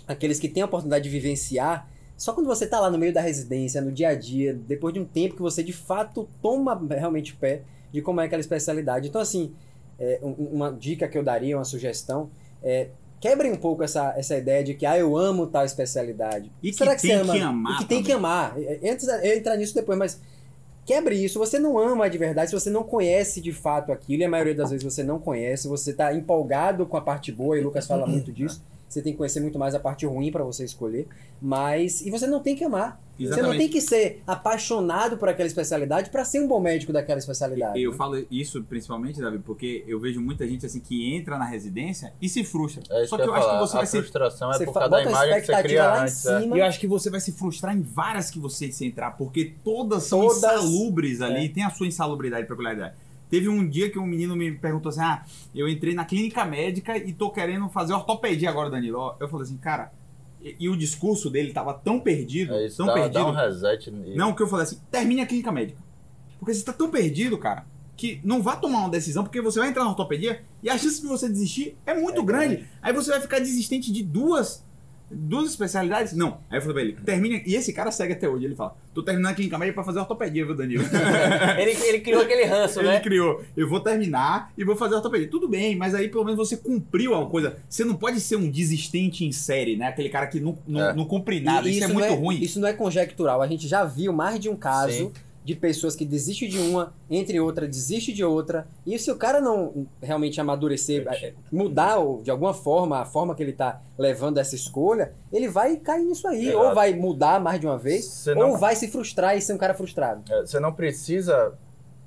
aqueles 0.06 0.38
que 0.38 0.48
têm 0.48 0.62
a 0.62 0.66
oportunidade 0.66 1.04
de 1.04 1.10
vivenciar, 1.10 1.88
só 2.16 2.32
quando 2.32 2.46
você 2.46 2.64
está 2.64 2.80
lá 2.80 2.90
no 2.90 2.98
meio 2.98 3.12
da 3.12 3.20
residência, 3.20 3.80
no 3.80 3.92
dia 3.92 4.08
a 4.08 4.14
dia, 4.14 4.52
depois 4.52 4.92
de 4.92 5.00
um 5.00 5.04
tempo 5.04 5.36
que 5.36 5.42
você 5.42 5.62
de 5.62 5.72
fato 5.72 6.28
toma 6.42 6.78
realmente 6.90 7.34
pé 7.34 7.62
de 7.92 8.02
como 8.02 8.20
é 8.20 8.24
aquela 8.26 8.40
especialidade. 8.40 9.08
Então, 9.08 9.20
assim, 9.20 9.54
é, 9.98 10.18
um- 10.22 10.32
uma 10.52 10.72
dica 10.72 11.06
que 11.08 11.16
eu 11.16 11.22
daria, 11.22 11.56
uma 11.56 11.64
sugestão, 11.64 12.28
é 12.62 12.88
quebrem 13.20 13.52
um 13.52 13.56
pouco 13.56 13.82
essa, 13.82 14.14
essa 14.16 14.36
ideia 14.36 14.62
de 14.62 14.74
que 14.74 14.86
ah, 14.86 14.98
eu 14.98 15.16
amo 15.16 15.46
tal 15.46 15.64
especialidade. 15.64 16.50
E 16.62 16.70
que 16.70 16.76
Será 16.76 16.96
tem 16.96 17.10
você 17.10 17.12
ama? 17.12 17.32
que 17.32 17.40
amar 17.40 17.74
E 17.74 17.78
que 17.78 17.84
tem 17.84 18.02
que 18.02 18.12
amar. 18.12 18.56
Antes 18.84 19.08
eu 19.08 19.36
entrar 19.36 19.56
nisso 19.56 19.74
depois, 19.74 19.98
mas 19.98 20.20
quebre 20.84 21.22
isso. 21.22 21.38
Você 21.38 21.58
não 21.58 21.78
ama 21.78 22.08
de 22.08 22.16
verdade, 22.16 22.50
se 22.50 22.58
você 22.58 22.70
não 22.70 22.82
conhece 22.82 23.40
de 23.40 23.52
fato 23.52 23.92
aquilo, 23.92 24.22
e 24.22 24.24
a 24.24 24.28
maioria 24.28 24.54
das 24.54 24.70
vezes 24.70 24.84
você 24.84 25.02
não 25.02 25.18
conhece, 25.18 25.68
você 25.68 25.90
está 25.90 26.14
empolgado 26.14 26.86
com 26.86 26.96
a 26.96 27.00
parte 27.00 27.30
boa, 27.30 27.56
e 27.56 27.60
o 27.60 27.64
Lucas 27.64 27.86
fala 27.86 28.06
muito 28.06 28.32
disso. 28.32 28.62
Você 28.88 29.02
tem 29.02 29.12
que 29.12 29.18
conhecer 29.18 29.40
muito 29.40 29.58
mais 29.58 29.74
a 29.74 29.80
parte 29.80 30.06
ruim 30.06 30.30
para 30.32 30.42
você 30.44 30.64
escolher, 30.64 31.06
mas 31.42 32.00
e 32.00 32.10
você 32.10 32.26
não 32.26 32.40
tem 32.40 32.56
que 32.56 32.64
amar. 32.64 33.00
Você 33.18 33.24
não 33.24 33.32
Exatamente. 33.32 33.58
tem 33.58 33.68
que 33.68 33.80
ser 33.80 34.22
apaixonado 34.24 35.16
por 35.16 35.28
aquela 35.28 35.46
especialidade 35.48 36.08
para 36.08 36.24
ser 36.24 36.40
um 36.40 36.46
bom 36.46 36.60
médico 36.60 36.92
daquela 36.92 37.18
especialidade. 37.18 37.82
Eu 37.82 37.90
né? 37.90 37.96
falo 37.96 38.24
isso 38.30 38.62
principalmente, 38.62 39.20
Davi, 39.20 39.38
porque 39.40 39.84
eu 39.88 39.98
vejo 39.98 40.20
muita 40.20 40.46
gente 40.46 40.64
assim 40.64 40.78
que 40.78 41.14
entra 41.16 41.36
na 41.36 41.44
residência 41.44 42.12
e 42.22 42.28
se 42.28 42.44
frustra. 42.44 42.80
É 42.90 43.00
isso 43.02 43.10
Só 43.10 43.16
que 43.16 43.24
que 43.24 43.28
eu 43.28 43.34
acho 43.34 43.50
que 43.50 43.58
você 43.58 43.74
a 43.76 43.78
vai 43.78 43.86
se 43.86 43.98
frustração 43.98 44.52
Você 44.52 44.62
é 44.62 44.66
por 44.66 44.72
causa 44.74 44.88
da 44.88 44.96
a 44.98 45.02
imagem 45.02 45.18
que 45.18 45.34
você 45.34 45.38
expectativa 45.40 45.62
cria 45.68 46.02
antes. 46.02 46.26
é. 46.26 46.40
cima. 46.40 46.56
E 46.56 46.60
eu 46.60 46.64
acho 46.66 46.78
que 46.80 46.86
você 46.86 47.10
vai 47.10 47.20
se 47.20 47.32
frustrar 47.32 47.76
em 47.76 47.82
várias 47.82 48.30
que 48.30 48.38
você 48.38 48.70
se 48.70 48.86
entrar, 48.86 49.10
porque 49.12 49.52
todas 49.64 50.04
são 50.04 50.20
Todas- 50.20 50.36
insalubres 50.38 51.20
ali, 51.20 51.46
É. 51.46 51.48
tem 51.48 51.64
a 51.64 51.70
sua 51.70 51.88
insalubridade 51.88 52.44
e 52.44 52.46
peculiaridade. 52.46 52.94
Teve 53.30 53.48
um 53.48 53.68
dia 53.68 53.90
que 53.90 53.98
um 53.98 54.06
menino 54.06 54.34
me 54.36 54.52
perguntou 54.52 54.90
assim: 54.90 55.00
Ah, 55.00 55.24
eu 55.54 55.68
entrei 55.68 55.94
na 55.94 56.04
clínica 56.04 56.44
médica 56.44 56.96
e 56.96 57.12
tô 57.12 57.30
querendo 57.30 57.68
fazer 57.68 57.92
ortopedia 57.92 58.48
agora, 58.50 58.70
Danilo. 58.70 59.14
Eu 59.20 59.28
falei 59.28 59.44
assim, 59.44 59.56
cara, 59.58 59.92
e, 60.40 60.56
e 60.60 60.68
o 60.68 60.76
discurso 60.76 61.28
dele 61.28 61.52
tava 61.52 61.74
tão 61.74 62.00
perdido, 62.00 62.54
É 62.54 62.68
tão 62.70 62.86
dá, 62.86 62.94
perdido. 62.94 63.12
dá 63.14 63.26
um 63.26 63.32
reset. 63.32 63.88
e- 63.90 64.14
Não, 64.16 64.32
que 64.34 64.42
eu 64.42 64.46
falei 64.48 64.64
assim, 64.64 64.78
termine 64.90 65.20
a 65.20 65.26
clínica 65.26 65.52
médica. 65.52 65.78
Porque 66.38 66.54
você 66.54 66.64
tá 66.64 66.72
tão 66.72 66.88
perdido, 66.90 67.36
cara, 67.36 67.66
que 67.96 68.20
não 68.22 68.40
vá 68.40 68.54
tomar 68.56 68.78
uma 68.78 68.88
decisão, 68.88 69.24
porque 69.24 69.40
você 69.42 69.58
vai 69.58 69.68
entrar 69.70 69.82
na 69.84 69.90
ortopedia 69.90 70.40
e 70.62 70.70
a 70.70 70.78
chance 70.78 71.00
de 71.00 71.06
você 71.08 71.28
desistir 71.28 71.76
é 71.84 71.92
muito 71.94 72.20
É 72.20 72.24
grande. 72.24 72.54
grande. 72.56 72.70
Aí 72.80 72.92
você 72.92 73.10
vai 73.10 73.20
ficar 73.20 73.40
desistente 73.40 73.92
de 73.92 74.02
duas, 74.04 74.64
duas 75.10 75.48
especialidades. 75.50 76.12
Não. 76.12 76.38
Aí 76.50 76.58
eu 76.58 76.62
falei 76.62 76.74
pra 76.74 76.82
ele, 76.82 76.92
termine. 77.04 77.42
E 77.46 77.54
esse 77.54 77.72
cara 77.72 77.90
segue 77.90 78.12
até 78.12 78.28
hoje. 78.28 78.44
Ele 78.44 78.54
fala, 78.54 78.76
tô 78.94 79.02
terminando 79.02 79.32
a 79.32 79.34
clínica 79.34 79.58
médica 79.58 79.74
pra 79.76 79.84
fazer 79.84 79.98
ortopedia, 80.00 80.44
viu, 80.44 80.54
Danilo? 80.54 80.84
Ele, 81.58 81.72
ele 81.88 82.00
criou 82.00 82.22
aquele 82.22 82.44
ranço, 82.44 82.78
Ele 82.80 82.88
né? 82.88 83.00
criou, 83.00 83.42
eu 83.56 83.68
vou 83.68 83.80
terminar 83.80 84.52
e 84.56 84.64
vou 84.64 84.76
fazer 84.76 84.94
ortopedia. 84.94 85.28
Tudo 85.28 85.48
bem, 85.48 85.76
mas 85.76 85.94
aí 85.94 86.08
pelo 86.08 86.24
menos 86.24 86.36
você 86.38 86.56
cumpriu 86.56 87.14
alguma 87.14 87.30
coisa. 87.30 87.56
Você 87.68 87.84
não 87.84 87.94
pode 87.94 88.20
ser 88.20 88.36
um 88.36 88.50
desistente 88.50 89.24
em 89.24 89.32
série, 89.32 89.76
né? 89.76 89.86
Aquele 89.88 90.08
cara 90.08 90.26
que 90.26 90.40
não, 90.40 90.58
não, 90.66 90.80
É. 90.80 90.94
não 90.94 91.04
cumpre 91.04 91.40
nada. 91.40 91.68
E 91.68 91.72
Isso, 91.72 91.84
é 91.84 91.88
não 91.88 91.94
muito 91.94 92.14
ruim. 92.14 92.40
Isso 92.40 92.60
não 92.60 92.68
é 92.68 92.72
conjectural. 92.72 93.40
A 93.42 93.46
gente 93.46 93.66
já 93.66 93.84
viu 93.84 94.12
mais 94.12 94.38
de 94.38 94.48
um 94.48 94.56
caso 94.56 94.92
Sim. 94.92 95.12
De 95.48 95.54
pessoas 95.56 95.96
que 95.96 96.04
desistem 96.04 96.46
de 96.46 96.58
uma, 96.58 96.92
entre 97.08 97.40
outra, 97.40 97.66
desiste 97.66 98.12
de 98.12 98.22
outra. 98.22 98.68
E 98.84 98.98
se 98.98 99.10
o 99.10 99.16
cara 99.16 99.40
não 99.40 99.86
realmente 100.02 100.38
amadurecer, 100.38 101.06
eh, 101.10 101.32
mudar 101.50 101.96
de 102.22 102.30
alguma 102.30 102.52
forma 102.52 102.98
a 102.98 103.06
forma 103.06 103.34
que 103.34 103.42
ele 103.42 103.54
tá 103.54 103.80
levando 103.96 104.36
essa 104.36 104.54
escolha, 104.54 105.14
ele 105.32 105.48
vai 105.48 105.76
cair 105.78 106.04
nisso 106.04 106.28
aí. 106.28 106.54
Ou 106.54 106.74
vai 106.74 106.92
mudar 106.92 107.40
mais 107.40 107.58
de 107.58 107.66
uma 107.66 107.78
vez, 107.78 108.04
Você 108.04 108.32
ou 108.32 108.36
não- 108.36 108.58
vai 108.58 108.76
se 108.76 108.88
frustrar 108.88 109.38
e 109.38 109.40
ser 109.40 109.54
um 109.54 109.58
cara 109.58 109.72
frustrado. 109.72 110.22
É, 110.30 110.42
Você 110.42 110.60
não 110.60 110.70
precisa 110.70 111.54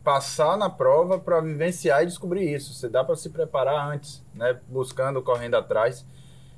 passar 0.03 0.55
na 0.55 0.69
prova 0.69 1.17
para 1.17 1.41
vivenciar 1.41 2.03
e 2.03 2.05
descobrir 2.05 2.47
isso. 2.54 2.75
Você 2.75 2.87
dá 2.87 3.04
para 3.04 3.16
se 3.16 3.27
preparar 3.31 3.92
antes, 3.92 4.23
né? 4.35 4.59
Buscando, 4.68 5.19
correndo 5.23 5.56
atrás. 5.56 6.06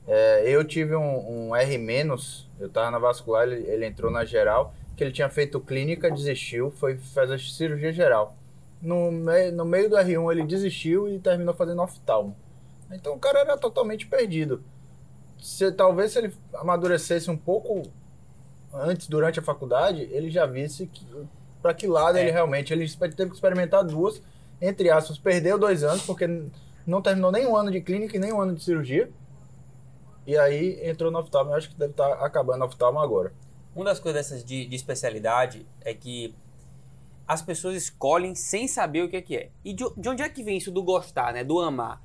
É, 0.08 0.50
eu 0.50 0.64
tive 0.64 0.96
um, 0.96 1.50
um 1.50 1.56
R-, 1.56 1.76
eu 2.60 2.68
estava 2.68 2.92
na 2.92 3.00
vascular, 3.00 3.48
ele, 3.48 3.66
ele 3.70 3.86
entrou 3.86 4.12
na 4.12 4.26
geral, 4.26 4.74
que 4.96 5.04
ele 5.04 5.12
tinha 5.12 5.30
feito 5.30 5.60
clínica, 5.60 6.12
desistiu, 6.12 6.72
foi 6.72 6.98
fazer 6.98 7.40
cirurgia 7.40 7.92
geral. 7.92 8.36
No, 8.82 9.12
me, 9.12 9.50
no 9.52 9.64
meio 9.64 9.90
do 9.90 9.96
R1 9.96 10.32
ele 10.32 10.44
desistiu 10.44 11.08
e 11.08 11.20
terminou 11.20 11.54
fazendo 11.54 11.82
oftalmo. 11.82 12.36
Então 12.92 13.14
o 13.14 13.20
cara 13.20 13.40
era 13.40 13.58
totalmente 13.58 14.06
perdido. 14.06 14.62
Se, 15.42 15.72
talvez 15.72 16.12
se 16.12 16.20
ele 16.20 16.34
amadurecesse 16.54 17.32
um 17.32 17.38
pouco 17.38 17.84
antes, 18.74 19.08
durante 19.08 19.40
a 19.40 19.44
faculdade, 19.44 20.08
ele 20.12 20.30
já 20.30 20.46
visse 20.46 20.88
que, 20.88 21.06
para 21.62 21.74
que 21.74 21.88
lado 21.88 22.18
ele 22.18 22.32
realmente. 22.32 22.74
Ele 22.74 22.88
teve 22.90 23.30
que 23.30 23.36
experimentar 23.36 23.84
duas, 23.84 24.22
entre 24.62 24.90
aspas, 24.90 25.18
perdeu 25.18 25.58
dois 25.58 25.84
anos, 25.84 26.04
porque 26.06 26.28
não 26.86 27.02
terminou 27.02 27.32
nem 27.32 27.46
um 27.46 27.56
ano 27.56 27.72
de 27.72 27.82
clínica 27.82 28.18
e 28.18 28.20
nem 28.20 28.34
um 28.34 28.42
ano 28.42 28.54
de 28.54 28.64
cirurgia. 28.64 29.10
E 30.26 30.38
aí 30.38 30.80
entrou 30.88 31.12
no 31.12 31.20
oftalmo. 31.20 31.52
Eu 31.52 31.56
acho 31.56 31.70
que 31.70 31.76
deve 31.76 31.92
estar 31.92 32.14
acabando 32.24 32.62
o 32.64 32.66
oftalmo 32.68 33.00
agora. 33.00 33.34
Uma 33.76 33.86
das 33.86 34.00
coisas 34.00 34.22
dessas 34.30 34.44
de, 34.44 34.66
de 34.66 34.76
especialidade 34.76 35.66
é 35.82 35.94
que 35.94 36.34
as 37.28 37.42
pessoas 37.42 37.76
escolhem 37.76 38.36
sem 38.36 38.68
saber 38.68 39.02
o 39.04 39.10
que 39.10 39.16
é 39.18 39.22
que 39.22 39.36
é. 39.36 39.50
E 39.64 39.74
de, 39.74 39.84
de 39.98 40.10
onde 40.10 40.22
é 40.22 40.30
que 40.30 40.44
vem 40.44 40.58
isso 40.58 40.72
do 40.72 40.84
gostar, 40.84 41.34
né? 41.34 41.44
Do 41.44 41.60
amar? 41.60 42.02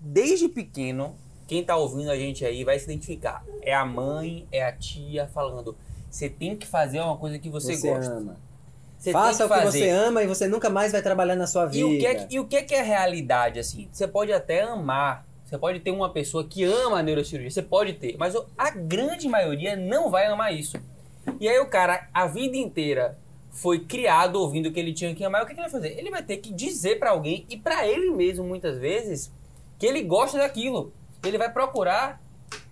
Desde 0.00 0.48
pequeno, 0.48 1.16
quem 1.46 1.64
tá 1.64 1.76
ouvindo 1.76 2.10
a 2.10 2.16
gente 2.16 2.44
aí 2.44 2.64
vai 2.64 2.78
se 2.78 2.84
identificar. 2.86 3.44
É 3.62 3.74
a 3.74 3.84
mãe, 3.84 4.46
é 4.50 4.64
a 4.64 4.72
tia 4.72 5.26
falando. 5.28 5.76
Você 6.10 6.28
tem 6.28 6.56
que 6.56 6.66
fazer 6.66 7.00
uma 7.00 7.16
coisa 7.16 7.38
que 7.38 7.48
você, 7.50 7.76
Você, 7.76 7.90
gosta. 7.90 8.12
ama. 8.12 8.36
Você 8.98 9.12
Faça 9.12 9.44
o 9.44 9.48
tem 9.48 9.58
que 9.58 9.64
que 9.64 9.70
você 9.72 9.90
ama 9.90 10.22
e 10.22 10.26
você 10.26 10.46
nunca 10.48 10.70
mais 10.70 10.92
vai 10.92 11.02
trabalhar 11.02 11.36
na 11.36 11.46
sua 11.46 11.66
vida. 11.66 11.78
E 11.78 11.84
o, 11.84 11.98
que 11.98 12.06
é, 12.06 12.14
que- 12.14 12.34
e 12.36 12.40
o 12.40 12.46
que 12.46 12.56
é 12.56 12.62
que 12.62 12.74
é 12.74 12.80
realidade, 12.82 13.58
assim? 13.58 13.88
Você 13.92 14.08
pode 14.08 14.32
até 14.32 14.62
amar, 14.62 15.26
você 15.54 15.58
pode 15.58 15.80
ter 15.80 15.90
uma 15.92 16.10
pessoa 16.10 16.44
que 16.44 16.64
ama 16.64 16.98
a 16.98 17.02
neurocirurgia, 17.02 17.50
você 17.50 17.62
pode 17.62 17.92
ter, 17.94 18.16
mas 18.18 18.34
a 18.58 18.70
grande 18.70 19.28
maioria 19.28 19.76
não 19.76 20.10
vai 20.10 20.26
amar 20.26 20.52
isso. 20.52 20.76
E 21.40 21.48
aí 21.48 21.58
o 21.60 21.66
cara, 21.66 22.08
a 22.12 22.26
vida 22.26 22.56
inteira, 22.56 23.16
foi 23.50 23.78
criado 23.78 24.36
ouvindo 24.36 24.72
que 24.72 24.80
ele 24.80 24.92
tinha 24.92 25.14
que 25.14 25.24
amar, 25.24 25.42
o 25.42 25.46
que, 25.46 25.54
que 25.54 25.60
ele 25.60 25.68
vai 25.68 25.70
fazer? 25.70 25.96
Ele 25.96 26.10
vai 26.10 26.24
ter 26.24 26.38
que 26.38 26.52
dizer 26.52 26.98
pra 26.98 27.10
alguém, 27.10 27.46
e 27.48 27.56
pra 27.56 27.86
ele 27.86 28.10
mesmo, 28.10 28.44
muitas 28.44 28.78
vezes, 28.78 29.32
que 29.78 29.86
ele 29.86 30.02
gosta 30.02 30.38
daquilo. 30.38 30.92
Ele 31.24 31.38
vai 31.38 31.50
procurar 31.52 32.20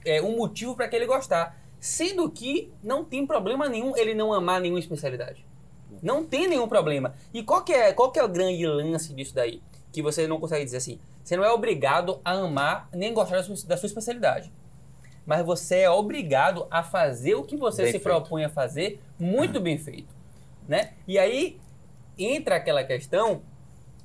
é, 0.05 0.21
um 0.21 0.37
motivo 0.37 0.75
pra 0.75 0.89
que 0.89 0.97
ele 0.97 1.07
gostar. 1.07 1.57
Sendo 1.79 2.29
que 2.29 2.73
não 2.83 3.05
tem 3.05 3.25
problema 3.25 3.69
nenhum 3.69 3.97
ele 3.97 4.13
não 4.13 4.33
amar 4.33 4.61
nenhuma 4.61 4.81
especialidade. 4.81 5.47
Não 6.03 6.25
tem 6.25 6.49
nenhum 6.49 6.67
problema. 6.67 7.15
E 7.33 7.45
qual 7.45 7.63
que 7.63 7.73
é, 7.73 7.93
qual 7.93 8.11
que 8.11 8.19
é 8.19 8.25
o 8.25 8.29
grande 8.29 8.67
lance 8.67 9.15
disso 9.15 9.35
daí? 9.35 9.63
Que 9.93 10.03
você 10.03 10.27
não 10.27 10.41
consegue 10.41 10.65
dizer 10.65 10.79
assim. 10.79 10.99
Você 11.23 11.37
não 11.37 11.45
é 11.45 11.53
obrigado 11.53 12.21
a 12.25 12.33
amar 12.33 12.89
nem 12.93 13.13
gostar 13.13 13.37
da 13.37 13.43
sua, 13.43 13.57
da 13.67 13.77
sua 13.77 13.87
especialidade. 13.87 14.51
Mas 15.25 15.45
você 15.45 15.81
é 15.81 15.91
obrigado 15.91 16.67
a 16.71 16.83
fazer 16.83 17.35
o 17.35 17.45
que 17.45 17.57
você 17.57 17.83
Bem 17.83 17.93
se 17.93 17.99
feito. 17.99 18.03
propõe 18.03 18.45
a 18.45 18.49
fazer 18.49 19.01
muito 19.19 19.61
bem 19.61 19.79
feito. 19.79 20.13
Né? 20.67 20.93
E 21.07 21.19
aí 21.19 21.61
entra 22.19 22.57
aquela 22.57 22.83
questão 22.83 23.43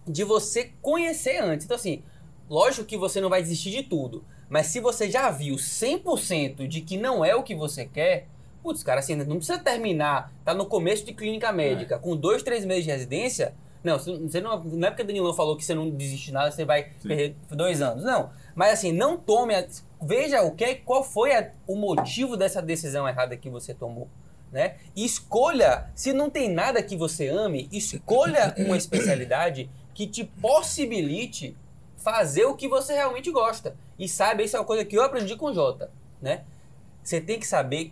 de 0.05 0.23
você 0.23 0.71
conhecer 0.81 1.41
antes. 1.41 1.65
Então, 1.65 1.75
assim, 1.75 2.03
lógico 2.49 2.85
que 2.85 2.97
você 2.97 3.19
não 3.19 3.29
vai 3.29 3.41
desistir 3.41 3.71
de 3.71 3.83
tudo. 3.83 4.23
Mas 4.49 4.67
se 4.67 4.79
você 4.79 5.09
já 5.09 5.29
viu 5.29 5.55
100% 5.55 6.67
de 6.67 6.81
que 6.81 6.97
não 6.97 7.23
é 7.23 7.35
o 7.35 7.43
que 7.43 7.55
você 7.55 7.85
quer, 7.85 8.27
putz, 8.63 8.83
cara, 8.83 8.99
assim, 8.99 9.15
não 9.15 9.37
precisa 9.37 9.59
terminar, 9.59 10.31
tá 10.45 10.53
no 10.53 10.65
começo 10.65 11.05
de 11.05 11.13
clínica 11.13 11.51
médica, 11.51 11.99
com 11.99 12.15
dois, 12.15 12.43
três 12.43 12.63
meses 12.63 12.85
de 12.85 12.91
residência. 12.91 13.53
Não, 13.83 13.97
você 13.97 14.41
não, 14.41 14.63
não 14.63 14.87
é 14.87 14.91
porque 14.91 15.03
o 15.03 15.07
Danilão 15.07 15.33
falou 15.33 15.55
que 15.55 15.63
você 15.63 15.73
não 15.75 15.89
desiste 15.89 16.27
de 16.27 16.33
nada, 16.33 16.51
você 16.51 16.65
vai 16.65 16.91
Sim. 16.99 17.07
perder 17.07 17.35
dois 17.51 17.81
anos. 17.81 18.03
Não. 18.03 18.29
Mas 18.55 18.73
assim, 18.73 18.91
não 18.91 19.17
tome. 19.17 19.55
a- 19.55 19.67
veja 20.01 20.41
o 20.41 20.51
que, 20.51 20.75
qual 20.75 21.03
foi 21.03 21.33
a- 21.35 21.51
o 21.65 21.75
motivo 21.75 22.35
dessa 22.35 22.61
decisão 22.61 23.07
errada 23.07 23.35
que 23.37 23.49
você 23.49 23.73
tomou. 23.73 24.07
Né? 24.51 24.75
E 24.95 25.03
escolha, 25.05 25.89
se 25.93 26.13
não 26.13 26.29
tem 26.29 26.49
nada 26.49 26.81
que 26.81 26.95
você 26.95 27.27
ame, 27.27 27.67
escolha 27.71 28.55
uma 28.57 28.77
especialidade 28.77 29.69
que 29.93 30.07
te 30.07 30.23
possibilite 30.23 31.55
fazer 31.97 32.45
o 32.45 32.55
que 32.55 32.67
você 32.67 32.93
realmente 32.93 33.29
gosta. 33.31 33.75
E 33.99 34.07
sabe, 34.07 34.43
isso 34.43 34.55
é 34.55 34.59
uma 34.59 34.65
coisa 34.65 34.85
que 34.85 34.97
eu 34.97 35.03
aprendi 35.03 35.35
com 35.35 35.47
o 35.47 35.53
Jota, 35.53 35.91
né? 36.21 36.43
Você 37.03 37.19
tem 37.19 37.39
que 37.39 37.45
saber 37.47 37.91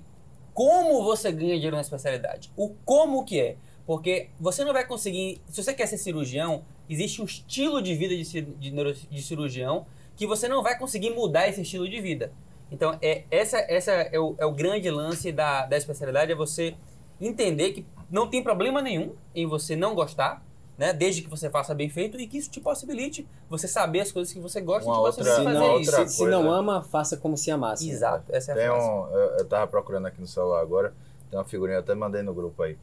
como 0.53 1.03
você 1.03 1.31
ganha 1.31 1.55
dinheiro 1.55 1.75
na 1.75 1.81
especialidade. 1.81 2.49
O 2.55 2.69
como 2.85 3.25
que 3.25 3.39
é. 3.39 3.55
Porque 3.85 4.29
você 4.39 4.63
não 4.63 4.73
vai 4.73 4.85
conseguir. 4.85 5.41
Se 5.49 5.63
você 5.63 5.73
quer 5.73 5.85
ser 5.87 5.97
cirurgião, 5.97 6.63
existe 6.89 7.21
um 7.21 7.25
estilo 7.25 7.81
de 7.81 7.93
vida 7.95 8.15
de, 8.15 8.41
de, 8.41 8.71
de 9.09 9.21
cirurgião 9.21 9.85
que 10.15 10.25
você 10.25 10.47
não 10.47 10.63
vai 10.63 10.77
conseguir 10.77 11.11
mudar 11.11 11.47
esse 11.47 11.61
estilo 11.61 11.87
de 11.87 11.99
vida. 12.01 12.31
Então, 12.71 12.97
é, 13.01 13.23
essa, 13.29 13.57
essa 13.59 13.91
é, 13.91 14.19
o, 14.19 14.35
é 14.39 14.45
o 14.45 14.51
grande 14.51 14.89
lance 14.89 15.31
da, 15.31 15.65
da 15.67 15.77
especialidade, 15.77 16.31
é 16.31 16.35
você 16.35 16.75
entender 17.21 17.73
que 17.73 17.85
não 18.09 18.27
tem 18.27 18.41
problema 18.43 18.81
nenhum 18.81 19.13
em 19.35 19.45
você 19.45 19.75
não 19.75 19.93
gostar, 19.93 20.43
né? 20.77 20.91
Desde 20.91 21.21
que 21.21 21.29
você 21.29 21.49
faça 21.49 21.75
bem 21.75 21.89
feito 21.89 22.19
e 22.19 22.25
que 22.27 22.37
isso 22.37 22.49
te 22.49 22.59
possibilite 22.59 23.27
você 23.49 23.67
saber 23.67 24.01
as 24.01 24.11
coisas 24.11 24.33
que 24.33 24.39
você 24.39 24.59
gosta 24.61 24.89
Uma 24.89 24.95
e 24.95 24.97
te 24.97 25.05
outra- 25.19 25.23
fazer 25.35 25.49
não, 25.53 25.79
isso. 25.79 25.91
se, 25.91 26.07
se 26.09 26.25
não 26.25 26.51
ama, 26.51 26.81
faça 26.81 27.15
como 27.17 27.37
se 27.37 27.51
amasse. 27.51 27.89
Exato, 27.89 28.25
essa 28.33 28.51
é 28.51 28.53
a 28.53 28.57
Tem 28.57 28.65
frase. 28.67 28.89
um, 28.89 29.07
eu, 29.11 29.37
eu 29.39 29.45
tava 29.45 29.67
procurando 29.67 30.07
aqui 30.07 30.19
no 30.19 30.27
celular 30.27 30.59
agora, 30.61 30.93
tem 31.29 31.37
uma 31.37 31.45
figurinha, 31.45 31.77
eu 31.77 31.81
até 31.81 31.93
mandei 31.93 32.23
no 32.23 32.33
grupo 32.33 32.63
aí. 32.63 32.77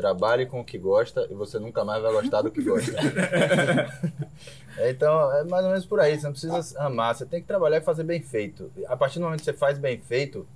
Trabalhe 0.00 0.46
com 0.46 0.60
o 0.60 0.64
que 0.64 0.78
gosta 0.78 1.26
e 1.30 1.34
você 1.34 1.58
nunca 1.58 1.84
mais 1.84 2.02
vai 2.02 2.10
gostar 2.10 2.40
do 2.40 2.50
que 2.50 2.62
gosta. 2.62 2.92
então, 4.88 5.30
é 5.34 5.44
mais 5.44 5.62
ou 5.64 5.70
menos 5.70 5.84
por 5.84 6.00
aí. 6.00 6.18
Você 6.18 6.24
não 6.24 6.32
precisa 6.32 6.80
amar, 6.80 7.14
você 7.14 7.26
tem 7.26 7.42
que 7.42 7.46
trabalhar 7.46 7.76
e 7.76 7.82
fazer 7.82 8.02
bem 8.02 8.22
feito. 8.22 8.72
A 8.86 8.96
partir 8.96 9.18
do 9.18 9.26
momento 9.26 9.40
que 9.40 9.44
você 9.44 9.52
faz 9.52 9.78
bem 9.78 9.98
feito, 9.98 10.46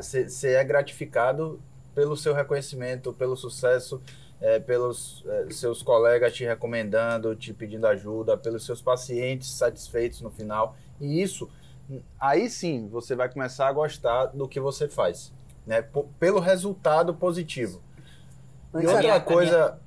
você 0.00 0.28
você 0.28 0.54
é 0.54 0.64
gratificado 0.64 1.60
pelo 1.94 2.16
seu 2.16 2.32
reconhecimento, 2.32 3.12
pelo 3.12 3.36
sucesso, 3.36 4.00
é, 4.40 4.58
pelos 4.58 5.22
é, 5.26 5.50
seus 5.50 5.82
colegas 5.82 6.32
te 6.32 6.42
recomendando, 6.42 7.36
te 7.36 7.52
pedindo 7.52 7.86
ajuda, 7.86 8.34
pelos 8.36 8.64
seus 8.64 8.80
pacientes 8.80 9.50
satisfeitos 9.50 10.22
no 10.22 10.30
final. 10.30 10.74
E 10.98 11.22
isso, 11.22 11.50
aí 12.18 12.48
sim, 12.48 12.88
você 12.88 13.14
vai 13.14 13.28
começar 13.28 13.68
a 13.68 13.72
gostar 13.72 14.26
do 14.26 14.48
que 14.48 14.58
você 14.58 14.88
faz, 14.88 15.32
né? 15.66 15.82
P- 15.82 16.06
pelo 16.18 16.40
resultado 16.40 17.14
positivo. 17.14 17.82
E 18.74 18.86
outra 18.86 19.20
coisa, 19.20 19.78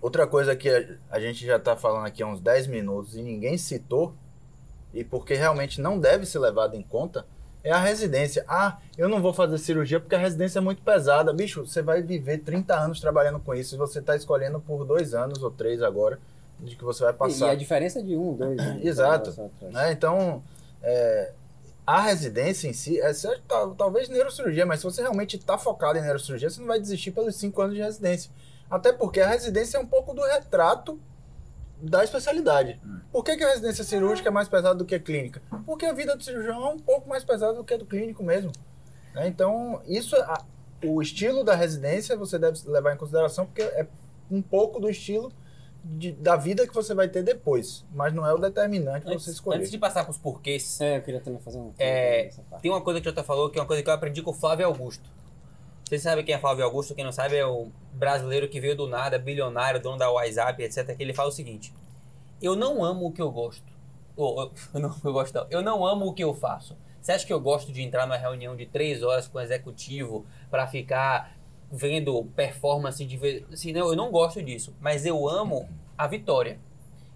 outra 0.00 0.26
coisa 0.26 0.54
que 0.56 0.68
a, 0.68 1.16
a 1.16 1.20
gente 1.20 1.44
já 1.44 1.56
está 1.56 1.76
falando 1.76 2.06
aqui 2.06 2.22
há 2.22 2.26
uns 2.26 2.40
10 2.40 2.66
minutos 2.68 3.16
e 3.16 3.22
ninguém 3.22 3.56
citou, 3.58 4.14
e 4.94 5.02
porque 5.02 5.34
realmente 5.34 5.80
não 5.80 5.98
deve 5.98 6.26
ser 6.26 6.38
levado 6.38 6.74
em 6.76 6.82
conta, 6.82 7.26
é 7.64 7.70
a 7.70 7.78
residência. 7.78 8.44
Ah, 8.48 8.78
eu 8.98 9.08
não 9.08 9.22
vou 9.22 9.32
fazer 9.32 9.56
cirurgia 9.58 10.00
porque 10.00 10.14
a 10.14 10.18
residência 10.18 10.58
é 10.58 10.62
muito 10.62 10.82
pesada. 10.82 11.32
Bicho, 11.32 11.64
você 11.64 11.80
vai 11.80 12.02
viver 12.02 12.38
30 12.38 12.74
anos 12.74 13.00
trabalhando 13.00 13.38
com 13.38 13.54
isso 13.54 13.74
e 13.74 13.78
você 13.78 14.00
está 14.00 14.16
escolhendo 14.16 14.60
por 14.60 14.84
dois 14.84 15.14
anos 15.14 15.42
ou 15.42 15.50
três 15.50 15.80
agora 15.82 16.18
de 16.58 16.74
que 16.76 16.84
você 16.84 17.04
vai 17.04 17.12
E 17.12 17.16
passar. 17.16 17.50
a 17.50 17.54
diferença 17.54 18.00
é 18.00 18.02
de 18.02 18.16
um, 18.16 18.34
dois. 18.34 18.56
né? 18.56 18.80
Exato. 18.82 19.50
Né? 19.60 19.92
Então, 19.92 20.42
é, 20.82 21.32
a 21.96 22.00
residência 22.00 22.68
em 22.68 22.72
si, 22.72 23.00
é 23.00 23.12
talvez 23.76 24.08
neurocirurgia, 24.08 24.64
mas 24.64 24.80
se 24.80 24.84
você 24.84 25.02
realmente 25.02 25.36
está 25.36 25.58
focado 25.58 25.98
em 25.98 26.02
neurocirurgia, 26.02 26.48
você 26.48 26.60
não 26.60 26.66
vai 26.68 26.80
desistir 26.80 27.10
pelos 27.10 27.36
cinco 27.36 27.60
anos 27.60 27.74
de 27.76 27.82
residência. 27.82 28.30
Até 28.70 28.92
porque 28.92 29.20
a 29.20 29.28
residência 29.28 29.76
é 29.76 29.80
um 29.80 29.86
pouco 29.86 30.14
do 30.14 30.22
retrato 30.22 30.98
da 31.80 32.02
especialidade. 32.04 32.80
Por 33.10 33.24
que, 33.24 33.36
que 33.36 33.44
a 33.44 33.48
residência 33.48 33.84
cirúrgica 33.84 34.28
é 34.28 34.32
mais 34.32 34.48
pesada 34.48 34.74
do 34.74 34.84
que 34.84 34.94
a 34.94 35.00
clínica? 35.00 35.42
Porque 35.66 35.84
a 35.84 35.92
vida 35.92 36.16
do 36.16 36.22
cirurgião 36.22 36.66
é 36.66 36.70
um 36.72 36.78
pouco 36.78 37.08
mais 37.08 37.24
pesada 37.24 37.54
do 37.54 37.64
que 37.64 37.74
a 37.74 37.76
do 37.76 37.84
clínico 37.84 38.22
mesmo. 38.22 38.52
né? 39.14 39.28
Então, 39.28 39.82
isso, 39.86 40.16
a- 40.16 40.42
o 40.84 41.02
estilo 41.02 41.44
da 41.44 41.54
residência 41.54 42.16
você 42.16 42.38
deve 42.38 42.58
levar 42.68 42.94
em 42.94 42.96
consideração, 42.96 43.44
porque 43.44 43.62
é 43.62 43.86
um 44.30 44.40
pouco 44.40 44.80
do 44.80 44.88
estilo 44.88 45.30
de- 45.84 46.12
da 46.12 46.36
vida 46.36 46.66
que 46.66 46.74
você 46.74 46.94
vai 46.94 47.08
ter 47.08 47.22
depois, 47.22 47.84
mas 47.92 48.12
não 48.12 48.26
é 48.26 48.32
o 48.32 48.38
determinante 48.38 49.04
para 49.04 49.14
você 49.18 49.30
escolher. 49.30 49.58
antes 49.58 49.70
de 49.70 49.78
passar 49.78 50.04
para 50.04 50.10
os 50.12 50.18
porquês, 50.18 50.80
É, 50.80 50.98
eu 50.98 51.02
queria 51.02 51.20
também 51.20 51.40
fazer 51.40 51.58
um. 51.58 51.72
É, 51.78 52.30
tem 52.60 52.70
uma 52.70 52.80
coisa 52.80 53.00
que 53.00 53.08
o 53.08 53.10
Jota 53.10 53.24
falou, 53.24 53.50
que 53.50 53.58
é 53.58 53.62
uma 53.62 53.66
coisa 53.66 53.82
que 53.82 53.88
eu 53.88 53.94
aprendi 53.94 54.22
com 54.22 54.30
o 54.30 54.34
Flávio 54.34 54.66
Augusto. 54.66 55.10
Vocês 55.88 56.02
sabem 56.02 56.24
quem 56.24 56.34
é 56.34 56.38
Flávio 56.38 56.64
Augusto? 56.64 56.94
Quem 56.94 57.04
não 57.04 57.12
sabe 57.12 57.36
é 57.36 57.44
o 57.44 57.68
brasileiro 57.92 58.48
que 58.48 58.58
veio 58.60 58.74
do 58.76 58.86
nada, 58.86 59.18
bilionário, 59.18 59.80
dono 59.82 59.98
da 59.98 60.10
WhatsApp, 60.10 60.62
etc. 60.62 60.96
Que 60.96 61.02
ele 61.02 61.12
fala 61.12 61.28
o 61.28 61.32
seguinte: 61.32 61.72
Eu 62.40 62.56
não 62.56 62.82
amo 62.84 63.06
o 63.06 63.12
que 63.12 63.20
eu 63.20 63.30
gosto. 63.30 63.70
Ou, 64.16 64.40
eu, 64.42 64.52
eu 64.74 64.80
não, 64.80 64.96
eu 65.04 65.12
gosto 65.12 65.34
não. 65.34 65.46
Eu 65.50 65.62
não 65.62 65.84
amo 65.86 66.06
o 66.06 66.14
que 66.14 66.24
eu 66.24 66.32
faço. 66.32 66.76
Você 67.00 67.12
acha 67.12 67.26
que 67.26 67.32
eu 67.32 67.40
gosto 67.40 67.72
de 67.72 67.82
entrar 67.82 68.06
numa 68.06 68.16
reunião 68.16 68.54
de 68.56 68.64
três 68.64 69.02
horas 69.02 69.26
com 69.26 69.36
o 69.36 69.40
executivo 69.40 70.24
para 70.50 70.66
ficar 70.68 71.36
vendo 71.72 72.24
performance 72.36 73.02
de 73.02 73.16
vez. 73.16 73.42
Assim, 73.50 73.72
não, 73.72 73.88
eu 73.88 73.96
não 73.96 74.10
gosto 74.10 74.42
disso. 74.42 74.74
Mas 74.78 75.06
eu 75.06 75.26
amo 75.26 75.66
a 75.96 76.06
vitória. 76.06 76.60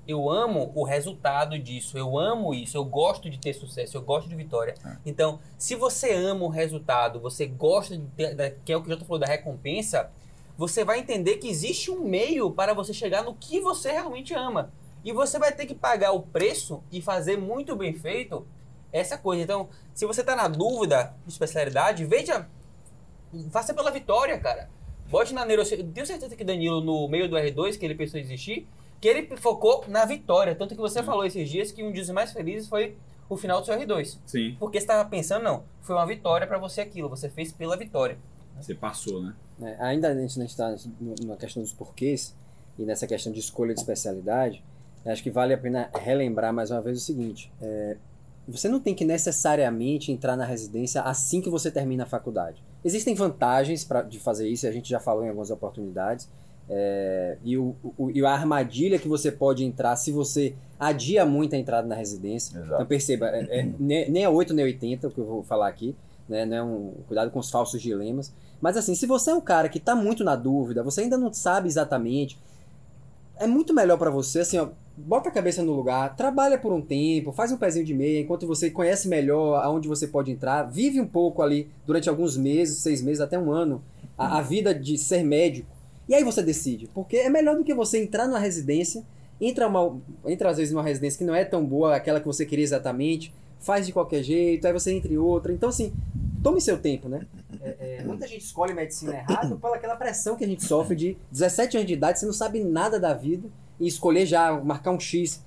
Eu 0.09 0.31
amo 0.31 0.73
o 0.75 0.83
resultado 0.83 1.59
disso. 1.59 1.99
Eu 1.99 2.19
amo 2.19 2.55
isso. 2.55 2.77
Eu 2.77 2.85
gosto 2.85 3.29
de 3.29 3.39
ter 3.39 3.53
sucesso. 3.53 3.99
Eu 3.99 4.03
gosto 4.03 4.29
de 4.29 4.35
vitória. 4.35 4.75
Então, 5.05 5.41
se 5.59 5.75
você 5.75 6.15
ama 6.15 6.47
o 6.47 6.49
resultado, 6.49 7.21
você 7.21 7.45
gosta 7.47 7.99
de 7.99 8.07
ter, 8.17 8.35
da, 8.35 8.51
que 8.51 8.73
é 8.73 8.77
o 8.77 8.81
que 8.81 8.89
o 8.89 8.93
Jota 8.93 9.05
falou 9.05 9.19
da 9.19 9.27
recompensa, 9.27 10.11
você 10.57 10.85
vai 10.85 11.01
entender 11.01 11.37
que 11.37 11.49
existe 11.49 11.91
um 11.91 12.01
meio 12.01 12.51
para 12.51 12.73
você 12.73 12.95
chegar 12.95 13.23
no 13.23 13.35
que 13.35 13.61
você 13.61 13.93
realmente 13.93 14.33
ama. 14.33 14.73
E 15.05 15.13
você 15.13 15.39
vai 15.39 15.53
ter 15.53 15.67
que 15.67 15.75
pagar 15.75 16.13
o 16.13 16.23
preço 16.23 16.83
e 16.91 17.03
fazer 17.03 17.37
muito 17.37 17.77
bem 17.77 17.93
feito 17.93 18.47
essa 18.91 19.19
coisa. 19.19 19.43
Então, 19.43 19.69
se 19.93 20.07
você 20.07 20.23
está 20.23 20.35
na 20.35 20.49
dúvida 20.49 21.15
de 21.27 21.33
especialidade, 21.33 22.05
veja, 22.07 22.49
faça 23.51 23.75
pela 23.75 23.91
vitória, 23.91 24.39
cara. 24.39 24.69
Bote 25.09 25.33
na 25.33 25.45
neurocirurgia. 25.45 25.93
Tenho 25.93 26.07
certeza 26.07 26.35
que 26.35 26.45
Danilo, 26.45 26.81
no 26.81 27.09
meio 27.09 27.29
do 27.29 27.37
R2, 27.37 27.79
que 27.79 27.85
ele 27.85 27.95
pensou 27.95 28.19
em 28.19 28.23
existir, 28.23 28.67
que 29.01 29.09
ele 29.09 29.37
focou 29.37 29.85
na 29.89 30.05
vitória. 30.05 30.55
Tanto 30.55 30.75
que 30.75 30.81
você 30.81 31.03
falou 31.03 31.25
esses 31.25 31.49
dias 31.49 31.71
que 31.71 31.83
um 31.83 31.93
dos 31.93 32.09
mais 32.11 32.33
felizes 32.33 32.69
foi 32.69 32.97
o 33.29 33.37
final 33.37 33.61
do 33.61 33.67
seu 33.67 33.77
R2. 33.77 34.19
Sim, 34.25 34.57
Porque 34.59 34.79
você 34.79 34.85
estava 34.85 35.09
pensando, 35.09 35.43
não, 35.43 35.65
foi 35.81 35.95
uma 35.97 36.07
vitória 36.07 36.47
para 36.47 36.59
você 36.59 36.81
aquilo, 36.81 37.09
você 37.09 37.29
fez 37.29 37.53
pela 37.53 37.77
vitória. 37.77 38.19
você 38.61 38.75
passou, 38.75 39.23
né? 39.23 39.35
É, 39.61 39.77
ainda 39.81 40.09
antes 40.09 40.35
de 40.35 40.41
a 40.41 40.43
gente 40.43 40.51
estar 40.51 40.75
na 41.27 41.37
questão 41.37 41.63
dos 41.63 41.73
porquês 41.73 42.37
e 42.79 42.85
nessa 42.85 43.07
questão 43.07 43.33
de 43.33 43.41
escolha 43.41 43.75
de 43.75 43.81
especialidade, 43.81 44.63
eu 45.05 45.13
acho 45.13 45.23
que 45.23 45.31
vale 45.31 45.55
a 45.55 45.59
pena 45.59 45.91
relembrar 45.95 46.53
mais 46.53 46.71
uma 46.71 46.81
vez 46.83 46.99
o 46.99 47.01
seguinte: 47.01 47.51
é, 47.61 47.97
você 48.49 48.69
não 48.69 48.79
tem 48.81 48.95
que 48.95 49.05
necessariamente 49.05 50.13
entrar 50.13 50.37
na 50.37 50.45
residência 50.45 51.03
assim 51.03 51.41
que 51.41 51.51
você 51.51 51.71
termina 51.71 52.05
a 52.05 52.07
faculdade. 52.07 52.63
Existem 52.85 53.15
vantagens 53.15 53.85
pra, 53.85 54.03
de 54.03 54.19
fazer 54.21 54.49
isso, 54.49 54.67
a 54.67 54.71
gente 54.73 54.89
já 54.89 55.01
falou 55.01 55.25
em 55.25 55.29
algumas 55.29 55.51
oportunidades. 55.51 56.29
é, 56.69 57.39
e, 57.45 57.57
o, 57.57 57.77
o- 57.97 58.11
e 58.11 58.25
a 58.25 58.31
armadilha 58.33 58.99
que 58.99 59.07
você 59.07 59.31
pode 59.31 59.65
entrar 59.65 59.95
se 59.95 60.11
você 60.11 60.53
adia 60.81 61.25
muito 61.25 61.55
a 61.55 61.59
entrada 61.59 61.87
na 61.87 61.95
residência. 61.95 62.57
Exato. 62.59 62.75
Então 62.75 62.87
perceba, 62.87 63.27
é- 63.29 63.61
é, 63.61 63.69
nem 63.79 64.11
nem 64.11 64.25
é 64.25 64.29
8 64.29 64.53
nem 64.53 64.65
80 64.65 65.07
o 65.07 65.11
que 65.13 65.19
eu 65.21 65.25
vou 65.25 65.43
falar 65.45 65.69
aqui, 65.69 65.95
né? 66.29 66.45
Não 66.45 66.57
é 66.57 66.63
um, 66.65 66.93
cuidado 67.07 67.31
com 67.31 67.39
os 67.39 67.51
falsos 67.51 67.81
dilemas. 67.81 68.33
Mas 68.61 68.77
assim, 68.77 68.95
se 68.97 69.07
você 69.07 69.31
é 69.31 69.35
um 69.35 69.41
cara 69.41 69.69
que 69.69 69.79
está 69.79 69.95
muito 69.95 70.25
na 70.25 70.35
dúvida, 70.35 70.83
você 70.83 71.03
ainda 71.03 71.17
não 71.17 71.33
sabe 71.33 71.69
exatamente, 71.69 72.37
é 73.39 73.47
muito 73.47 73.73
melhor 73.75 73.97
para 73.99 74.11
você, 74.11 74.41
assim, 74.41 74.59
ó, 74.59 74.69
bota 74.97 75.29
a 75.29 75.33
cabeça 75.33 75.63
no 75.63 75.73
lugar, 75.73 76.17
trabalha 76.17 76.59
por 76.59 76.73
um 76.73 76.81
tempo, 76.81 77.31
faz 77.31 77.53
um 77.53 77.57
pezinho 77.57 77.85
de 77.85 77.93
meia, 77.93 78.21
enquanto 78.21 78.47
você 78.47 78.71
conhece 78.71 79.09
melhor 79.09 79.63
aonde 79.63 79.89
você 79.89 80.07
pode 80.07 80.31
entrar, 80.31 80.63
vive 80.63 81.01
um 81.01 81.07
pouco 81.07 81.43
ali 81.43 81.69
durante 81.85 82.09
alguns 82.09 82.37
meses, 82.37 82.79
seis 82.79 83.03
meses, 83.03 83.21
até 83.21 83.39
um 83.39 83.53
ano, 83.53 83.83
a, 84.17 84.39
a 84.39 84.43
vida 84.43 84.75
de 84.75 84.97
ser 84.97 85.23
médico. 85.23 85.69
E 86.09 86.15
aí 86.15 86.25
você 86.25 86.43
decide, 86.43 86.89
porque 86.95 87.17
é 87.19 87.29
melhor 87.29 87.57
do 87.57 87.65
que 87.65 87.75
você 87.75 88.03
entrar 88.03 88.27
numa 88.27 88.39
residência, 88.39 89.05
entra, 89.41 89.69
uma, 89.69 89.99
entra 90.25 90.51
às 90.51 90.57
vezes 90.57 90.73
numa 90.73 90.83
residência 90.83 91.19
que 91.19 91.25
não 91.25 91.35
é 91.35 91.45
tão 91.45 91.65
boa, 91.65 91.95
aquela 91.95 92.21
que 92.21 92.27
você 92.27 92.47
queria 92.47 92.65
exatamente, 92.65 93.35
faz 93.59 93.87
de 93.87 93.93
qualquer 93.93 94.23
jeito, 94.23 94.67
aí 94.67 94.73
você 94.73 94.93
entra 94.93 95.13
em 95.13 95.19
outra. 95.19 95.53
Então, 95.53 95.69
assim, 95.69 95.93
tome 96.43 96.61
seu 96.61 96.79
tempo, 96.79 97.09
né? 97.09 97.27
É, 97.61 97.99
é, 97.99 98.05
muita 98.05 98.27
gente 98.27 98.45
escolhe 98.45 98.73
medicina 98.73 99.15
errado 99.15 99.59
pela 99.59 99.77
aquela 99.77 99.97
pressão 99.97 100.37
que 100.37 100.45
a 100.45 100.47
gente 100.47 100.65
sofre 100.65 100.95
de 100.95 101.17
17 101.33 101.77
anos 101.77 101.87
de 101.89 101.95
idade, 101.95 102.21
você 102.21 102.27
não 102.27 102.33
sabe 102.33 102.61
nada 102.61 103.01
da 103.01 103.13
vida 103.13 103.49
e 103.79 103.87
escolher 103.87 104.27
já, 104.27 104.53
marcar 104.61 104.91
um 104.91 105.01
X 105.01 105.45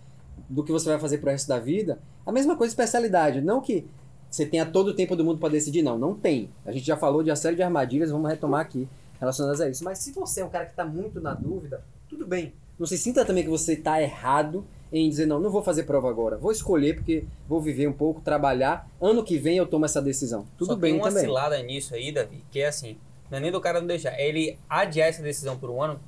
do 0.50 0.64
que 0.64 0.72
você 0.72 0.90
vai 0.90 1.00
fazer 1.00 1.18
pro 1.18 1.30
resto 1.30 1.48
da 1.48 1.60
vida. 1.60 2.00
A 2.26 2.32
mesma 2.32 2.56
coisa 2.56 2.72
especialidade. 2.72 3.42
Não 3.42 3.62
que 3.62 3.86
você 4.30 4.46
tenha 4.46 4.66
todo 4.66 4.90
o 4.90 4.94
tempo 4.94 5.16
do 5.16 5.26
mundo 5.26 5.40
para 5.40 5.50
decidir, 5.50 5.82
não. 5.82 5.98
Não 5.98 6.14
tem. 6.14 6.50
A 6.66 6.72
gente 6.72 6.86
já 6.86 6.96
falou 6.96 7.24
de 7.24 7.30
uma 7.30 7.36
série 7.36 7.56
de 7.56 7.64
armadilhas, 7.64 8.12
vamos 8.12 8.30
retomar 8.30 8.62
aqui 8.62 8.88
relacionadas 9.20 9.60
a 9.62 9.70
isso. 9.70 9.84
Mas 9.84 10.00
se 10.00 10.12
você 10.12 10.42
é 10.42 10.46
um 10.46 10.50
cara 10.50 10.66
que 10.66 10.72
está 10.72 10.86
muito 10.86 11.20
na 11.20 11.34
dúvida, 11.34 11.84
tudo 12.08 12.26
bem. 12.26 12.54
Não 12.78 12.88
se 12.88 12.98
sinta 12.98 13.26
também 13.26 13.44
que 13.44 13.50
você 13.50 13.74
está 13.74 14.02
errado 14.02 14.66
em 14.92 15.10
dizer, 15.10 15.26
não, 15.26 15.40
não 15.40 15.50
vou 15.50 15.62
fazer 15.62 15.84
prova 15.84 16.10
agora. 16.10 16.38
Vou 16.38 16.52
escolher 16.52 16.96
porque 16.96 17.26
vou 17.48 17.62
viver 17.62 17.88
um 17.88 17.94
pouco, 17.94 18.22
trabalhar. 18.22 18.90
Ano 19.02 19.24
que 19.24 19.38
vem 19.38 19.58
eu 19.58 19.68
tomo 19.68 19.86
essa 19.86 20.02
decisão. 20.02 20.46
Tudo 20.58 20.74
Só 20.74 20.76
bem 20.76 20.94
tem 20.94 21.02
uma 21.02 21.10
também. 21.10 21.24
cilada 21.24 21.62
nisso 21.62 21.94
aí, 21.94 22.12
Davi, 22.12 22.44
que 22.50 22.60
é 22.60 22.68
assim, 22.68 22.98
não 23.30 23.38
é 23.38 23.42
nem 23.42 23.52
do 23.52 23.62
cara 23.62 23.80
não 23.80 23.88
deixar, 23.88 24.12
é 24.12 24.28
ele 24.28 24.58
adiar 24.68 25.10
essa 25.10 25.22
decisão 25.22 25.58
por 25.58 25.70
um 25.70 25.82
ano, 25.82 26.00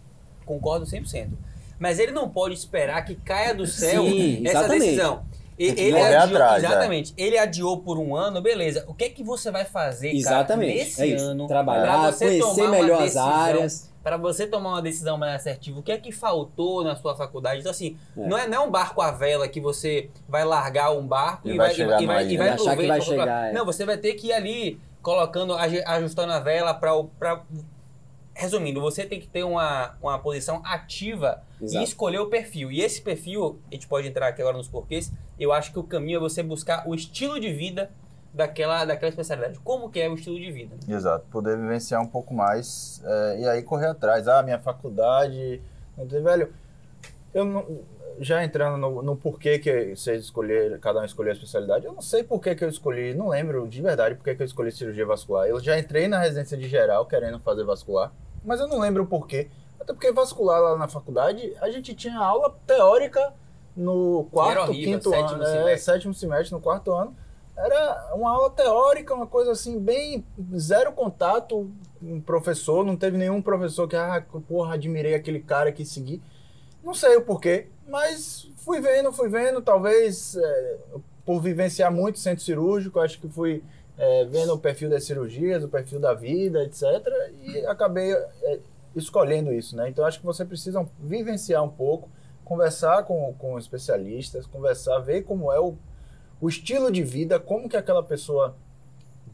concordo 0.46 0.86
100%. 0.86 1.30
Mas 1.82 1.98
ele 1.98 2.12
não 2.12 2.30
pode 2.30 2.54
esperar 2.54 3.04
que 3.04 3.16
caia 3.16 3.56
do 3.56 3.66
céu 3.66 4.04
Sim, 4.04 4.44
essa 4.46 4.60
exatamente. 4.60 4.80
decisão. 4.86 5.24
Tem 5.58 5.76
que 5.76 5.82
Ele 5.82 5.92
correr 5.92 6.16
adiou, 6.16 6.38
atrás, 6.42 6.64
é. 6.64 6.68
exatamente. 6.68 7.14
Ele 7.18 7.38
adiou 7.38 7.78
por 7.80 7.98
um 7.98 8.16
ano, 8.16 8.40
beleza. 8.42 8.86
O 8.88 8.94
que 8.94 9.06
é 9.06 9.10
que 9.10 9.24
você 9.24 9.50
vai 9.52 9.66
fazer, 9.66 10.10
cara, 10.10 10.18
Exatamente. 10.18 10.78
nesse 10.78 11.14
é 11.14 11.16
ano 11.18 11.48
Trabalhar, 11.48 12.14
conhecer 12.14 12.68
melhor 12.70 13.02
as 13.02 13.18
áreas. 13.18 13.92
para 14.04 14.16
você 14.18 14.46
tomar 14.48 14.70
uma 14.72 14.82
decisão 14.82 15.18
mais 15.18 15.36
assertiva, 15.36 15.80
o 15.80 15.84
que 15.84 15.92
é 15.92 15.98
que 15.98 16.12
faltou 16.12 16.84
na 16.84 16.96
sua 16.96 17.16
faculdade? 17.16 17.60
Então, 17.62 17.72
assim, 17.72 17.98
É. 18.18 18.28
não, 18.28 18.38
é, 18.38 18.48
não 18.48 18.64
é 18.64 18.68
um 18.68 18.72
barco 18.72 19.02
à 19.02 19.12
vela 19.12 19.48
que 19.48 19.60
você 19.60 20.10
vai 20.30 20.44
largar 20.46 20.92
um 20.92 21.06
barco 21.06 21.48
E 21.48 21.54
e, 21.54 21.58
vai 21.58 21.68
vai, 21.68 21.76
chegar 21.76 22.02
e 22.02 22.06
vai, 22.08 22.28
e 22.28 22.38
vai 22.38 22.48
E 22.48 22.50
achar 22.52 22.78
que 22.78 22.88
vai 22.88 23.02
chegar, 23.02 23.50
é. 23.50 23.54
Não, 23.54 23.66
você 23.66 23.86
vai 23.86 23.98
ter 23.98 24.14
que 24.14 24.28
ir 24.28 24.34
ali 24.34 24.80
colocando, 25.02 25.54
aju- 25.56 25.84
ajustando 25.86 26.32
a 26.32 26.40
vela 26.40 26.74
para. 26.76 27.42
Resumindo, 28.42 28.82
você 28.82 29.06
tem 29.06 29.20
que 29.20 29.28
ter 29.28 29.44
uma, 29.44 29.96
uma 30.02 30.18
posição 30.18 30.64
ativa 30.66 31.44
e 31.62 31.66
Exato. 31.66 31.84
escolher 31.84 32.18
o 32.18 32.26
perfil. 32.26 32.72
E 32.72 32.82
esse 32.82 33.00
perfil, 33.00 33.60
a 33.70 33.76
gente 33.76 33.88
pode 33.88 34.08
entrar 34.08 34.30
aqui 34.30 34.42
agora 34.42 34.58
nos 34.58 34.68
porquês, 34.68 35.14
eu 35.40 35.54
acho 35.54 35.72
que 35.72 35.78
o 35.78 35.84
caminho 35.84 36.18
é 36.18 36.20
você 36.20 36.42
buscar 36.42 36.88
o 36.88 36.96
estilo 36.96 37.40
de 37.40 37.54
vida 37.54 37.92
daquela, 38.34 38.84
daquela 38.84 39.10
especialidade. 39.10 39.60
Como 39.60 39.92
que 39.92 40.00
é 40.00 40.10
o 40.10 40.16
estilo 40.16 40.40
de 40.40 40.52
vida? 40.52 40.76
Exato, 40.88 41.24
poder 41.30 41.56
vivenciar 41.56 42.02
um 42.02 42.08
pouco 42.08 42.34
mais 42.34 43.00
é, 43.06 43.42
e 43.42 43.48
aí 43.48 43.62
correr 43.62 43.86
atrás. 43.86 44.28
Ah, 44.28 44.42
minha 44.42 44.58
faculdade. 44.58 45.62
Velho, 45.96 46.52
eu 47.36 47.46
não, 47.46 47.64
já 48.20 48.44
entrando 48.44 48.76
no, 48.76 49.04
no 49.04 49.16
porquê 49.16 49.60
que 49.60 49.96
vocês 49.96 50.24
escolheram, 50.24 50.80
cada 50.80 51.00
um 51.00 51.06
escolheu 51.06 51.32
a 51.32 51.36
especialidade, 51.36 51.86
eu 51.86 51.94
não 51.94 52.02
sei 52.02 52.24
por 52.24 52.42
que 52.42 52.56
eu 52.60 52.70
escolhi, 52.70 53.14
não 53.14 53.30
lembro 53.30 53.68
de 53.68 53.82
verdade 53.84 54.16
por 54.16 54.24
que 54.24 54.34
que 54.34 54.42
eu 54.42 54.46
escolhi 54.48 54.72
cirurgia 54.72 55.06
vascular. 55.06 55.48
Eu 55.48 55.60
já 55.60 55.78
entrei 55.78 56.08
na 56.08 56.20
residência 56.20 56.58
de 56.58 56.68
geral 56.68 57.06
querendo 57.06 57.40
fazer 57.40 57.64
vascular, 57.64 58.12
mas 58.44 58.60
eu 58.60 58.68
não 58.68 58.80
lembro 58.80 59.04
o 59.04 59.08
porquê. 59.08 59.50
Até 59.80 59.94
porque 59.94 60.12
vascular 60.12 60.62
lá 60.62 60.78
na 60.78 60.88
faculdade, 60.88 61.56
a 61.60 61.70
gente 61.72 61.96
tinha 61.96 62.18
aula 62.20 62.56
teórica 62.68 63.34
no 63.76 64.28
quarto, 64.32 64.70
horrível, 64.70 64.94
quinto 64.94 65.10
sétimo 65.10 65.36
ano, 65.36 65.44
é, 65.44 65.48
semestre. 65.48 65.94
sétimo 65.94 66.14
semestre, 66.14 66.52
no 66.54 66.62
quarto 66.62 66.92
ano. 66.92 67.16
Era 67.58 68.14
uma 68.16 68.32
aula 68.32 68.50
teórica, 68.50 69.14
uma 69.14 69.28
coisa 69.28 69.52
assim, 69.52 69.80
bem 69.80 70.26
zero 70.58 70.92
contato 70.94 71.70
com 72.00 72.18
o 72.18 72.22
professor, 72.22 72.86
não 72.86 72.96
teve 72.96 73.18
nenhum 73.18 73.42
professor 73.42 73.88
que, 73.88 73.96
ah, 73.96 74.24
porra, 74.48 74.76
admirei 74.76 75.14
aquele 75.14 75.40
cara 75.40 75.72
que 75.72 75.86
segui. 75.86 76.22
Não 76.84 76.94
sei 76.94 77.18
o 77.18 77.22
porquê, 77.22 77.68
mas 77.88 78.50
fui 78.58 78.80
vendo, 78.80 79.12
fui 79.12 79.30
vendo, 79.30 79.62
talvez 79.62 80.36
é, 80.36 80.78
por 81.26 81.40
vivenciar 81.40 81.92
muito 81.92 82.20
centro 82.20 82.44
cirúrgico, 82.44 83.00
acho 83.00 83.20
que 83.20 83.28
fui 83.28 83.64
é, 84.02 84.26
vendo 84.26 84.52
o 84.56 84.58
perfil 84.58 84.90
das 84.90 85.04
cirurgias, 85.04 85.64
o 85.64 85.68
perfil 85.68 86.00
da 86.00 86.12
vida, 86.12 86.64
etc. 86.64 86.84
E 87.44 87.64
acabei 87.68 88.12
é, 88.12 88.60
escolhendo 88.96 89.54
isso, 89.54 89.76
né? 89.76 89.90
Então 89.90 90.04
acho 90.04 90.20
que 90.20 90.26
você 90.26 90.44
precisa 90.44 90.84
vivenciar 91.00 91.64
um 91.64 91.70
pouco, 91.70 92.10
conversar 92.44 93.04
com, 93.04 93.32
com 93.38 93.60
especialistas, 93.60 94.48
conversar, 94.48 94.98
ver 95.02 95.22
como 95.22 95.54
é 95.54 95.60
o, 95.60 95.76
o 96.42 96.50
estilo 96.50 96.92
de 96.92 97.04
vida, 97.04 97.40
como 97.40 97.70
que 97.70 97.78
aquela 97.78 98.02
pessoa 98.02 98.56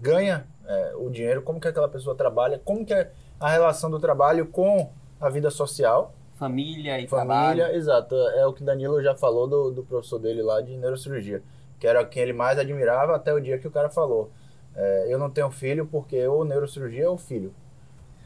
ganha 0.01 0.45
é, 0.67 0.93
o 0.97 1.10
dinheiro, 1.10 1.41
como 1.41 1.62
que 1.62 1.67
aquela 1.69 1.88
pessoa 1.88 2.13
trabalha, 2.13 2.60
como 2.60 2.86
que 2.86 2.93
é 2.93 3.10
a 3.39 3.49
relação 3.49 3.89
do 3.89 4.01
trabalho 4.01 4.47
com 4.47 4.89
a 5.21 5.30
vida 5.30 5.49
social, 5.49 6.13
Família 6.34 6.99
e 6.99 7.08
família, 7.08 7.56
trabalho. 7.56 7.75
exato. 7.75 8.15
É 8.15 8.45
o 8.45 8.53
que 8.53 8.63
Danilo 8.63 9.01
já 9.01 9.15
falou 9.15 9.47
do, 9.47 9.71
do 9.71 9.84
professor 9.84 10.19
dele 10.19 10.43
lá 10.43 10.62
de 10.62 10.75
neurocirurgia, 10.75 11.41
que 11.80 11.88
era 11.88 12.06
quem 12.06 12.21
ele 12.21 12.34
mais 12.34 12.60
admirava 12.60 13.15
até 13.15 13.34
o 13.34 13.39
dia 13.39 13.58
que 13.58 13.67
o 13.67 13.71
cara 13.71 13.89
falou. 13.89 14.30
É, 14.77 15.07
eu 15.09 15.17
não 15.17 15.29
tenho 15.29 15.49
filho 15.49 15.87
porque 15.87 16.25
ou 16.27 16.45
neurocirurgia 16.45 17.09
ou 17.09 17.17
filho. 17.17 17.53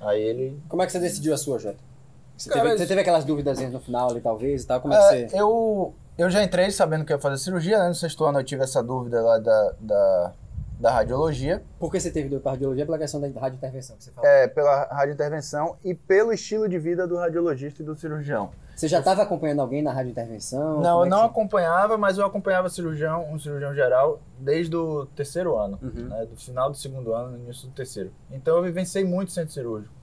Aí 0.01 0.21
ele 0.21 0.59
Como 0.67 0.81
é 0.83 0.85
que 0.85 0.91
você 0.91 0.99
decidiu 0.99 1.33
a 1.33 1.37
sua, 1.37 1.57
Jota? 1.57 1.77
Você, 2.35 2.49
Cara, 2.49 2.63
teve, 2.63 2.77
você 2.77 2.87
teve 2.87 3.01
aquelas 3.01 3.23
dúvidas 3.23 3.59
no 3.59 3.79
final 3.79 4.09
ali, 4.09 4.19
talvez, 4.19 4.63
e 4.63 4.67
tal? 4.67 4.81
Como 4.81 4.93
é, 4.93 4.97
É, 4.97 5.23
que 5.23 5.29
você... 5.29 5.41
eu, 5.41 5.93
eu 6.17 6.29
já 6.29 6.43
entrei 6.43 6.69
sabendo 6.71 7.05
que 7.05 7.13
ia 7.13 7.19
fazer 7.19 7.37
cirurgia, 7.37 7.79
né? 7.79 7.87
No 7.87 7.95
sexto 7.95 8.25
ano 8.25 8.39
eu 8.39 8.43
tive 8.43 8.63
essa 8.63 8.81
dúvida 8.81 9.21
lá 9.21 9.37
da, 9.37 9.73
da, 9.79 10.33
da 10.79 10.91
radiologia. 10.91 11.63
Por 11.79 11.91
que 11.91 11.99
você 11.99 12.09
teve 12.09 12.27
dúvida 12.27 12.41
para 12.41 12.51
radiologia? 12.53 12.85
Pela 12.85 12.97
questão 12.97 13.21
da 13.21 13.27
radiointervenção 13.27 13.95
que 13.95 14.03
você 14.03 14.11
falou. 14.11 14.29
É, 14.29 14.47
pela 14.47 14.85
radiointervenção 14.85 15.77
e 15.83 15.93
pelo 15.93 16.33
estilo 16.33 16.67
de 16.67 16.79
vida 16.79 17.07
do 17.07 17.15
radiologista 17.15 17.83
e 17.83 17.85
do 17.85 17.95
cirurgião. 17.95 18.49
Você 18.81 18.87
já 18.87 18.97
estava 18.97 19.21
acompanhando 19.21 19.59
alguém 19.59 19.83
na 19.83 19.93
radiointervenção? 19.93 20.81
Não, 20.81 20.93
Como 20.93 21.01
eu 21.01 21.05
é 21.05 21.09
não 21.09 21.19
que 21.19 21.25
acompanhava, 21.25 21.97
mas 21.99 22.17
eu 22.17 22.25
acompanhava 22.25 22.67
cirurgião, 22.67 23.31
um 23.31 23.37
cirurgião 23.37 23.75
geral 23.75 24.19
desde 24.39 24.75
o 24.75 25.05
terceiro 25.05 25.55
ano, 25.55 25.77
Uhum. 25.83 26.07
né, 26.09 26.25
do 26.25 26.35
final 26.35 26.67
do 26.71 26.75
segundo 26.75 27.13
ano, 27.13 27.37
no 27.37 27.43
início 27.43 27.67
do 27.67 27.73
terceiro. 27.75 28.11
Então 28.31 28.57
eu 28.57 28.63
vivenciei 28.63 29.03
muito 29.05 29.31
centro 29.33 29.53
cirúrgico. 29.53 29.93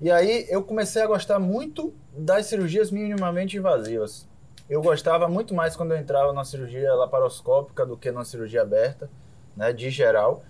E 0.00 0.10
aí 0.10 0.46
eu 0.48 0.64
comecei 0.64 1.00
a 1.00 1.06
gostar 1.06 1.38
muito 1.38 1.94
das 2.12 2.46
cirurgias 2.46 2.90
minimamente 2.90 3.56
invasivas. 3.56 4.26
Eu 4.68 4.82
gostava 4.82 5.28
muito 5.28 5.54
mais 5.54 5.76
quando 5.76 5.92
eu 5.92 5.96
entrava 5.98 6.32
numa 6.32 6.44
cirurgia 6.44 6.92
laparoscópica 6.92 7.86
do 7.86 7.96
que 7.96 8.10
numa 8.10 8.24
cirurgia 8.24 8.62
aberta, 8.62 9.08
né, 9.56 9.72
de 9.72 9.90
geral. 9.90 10.42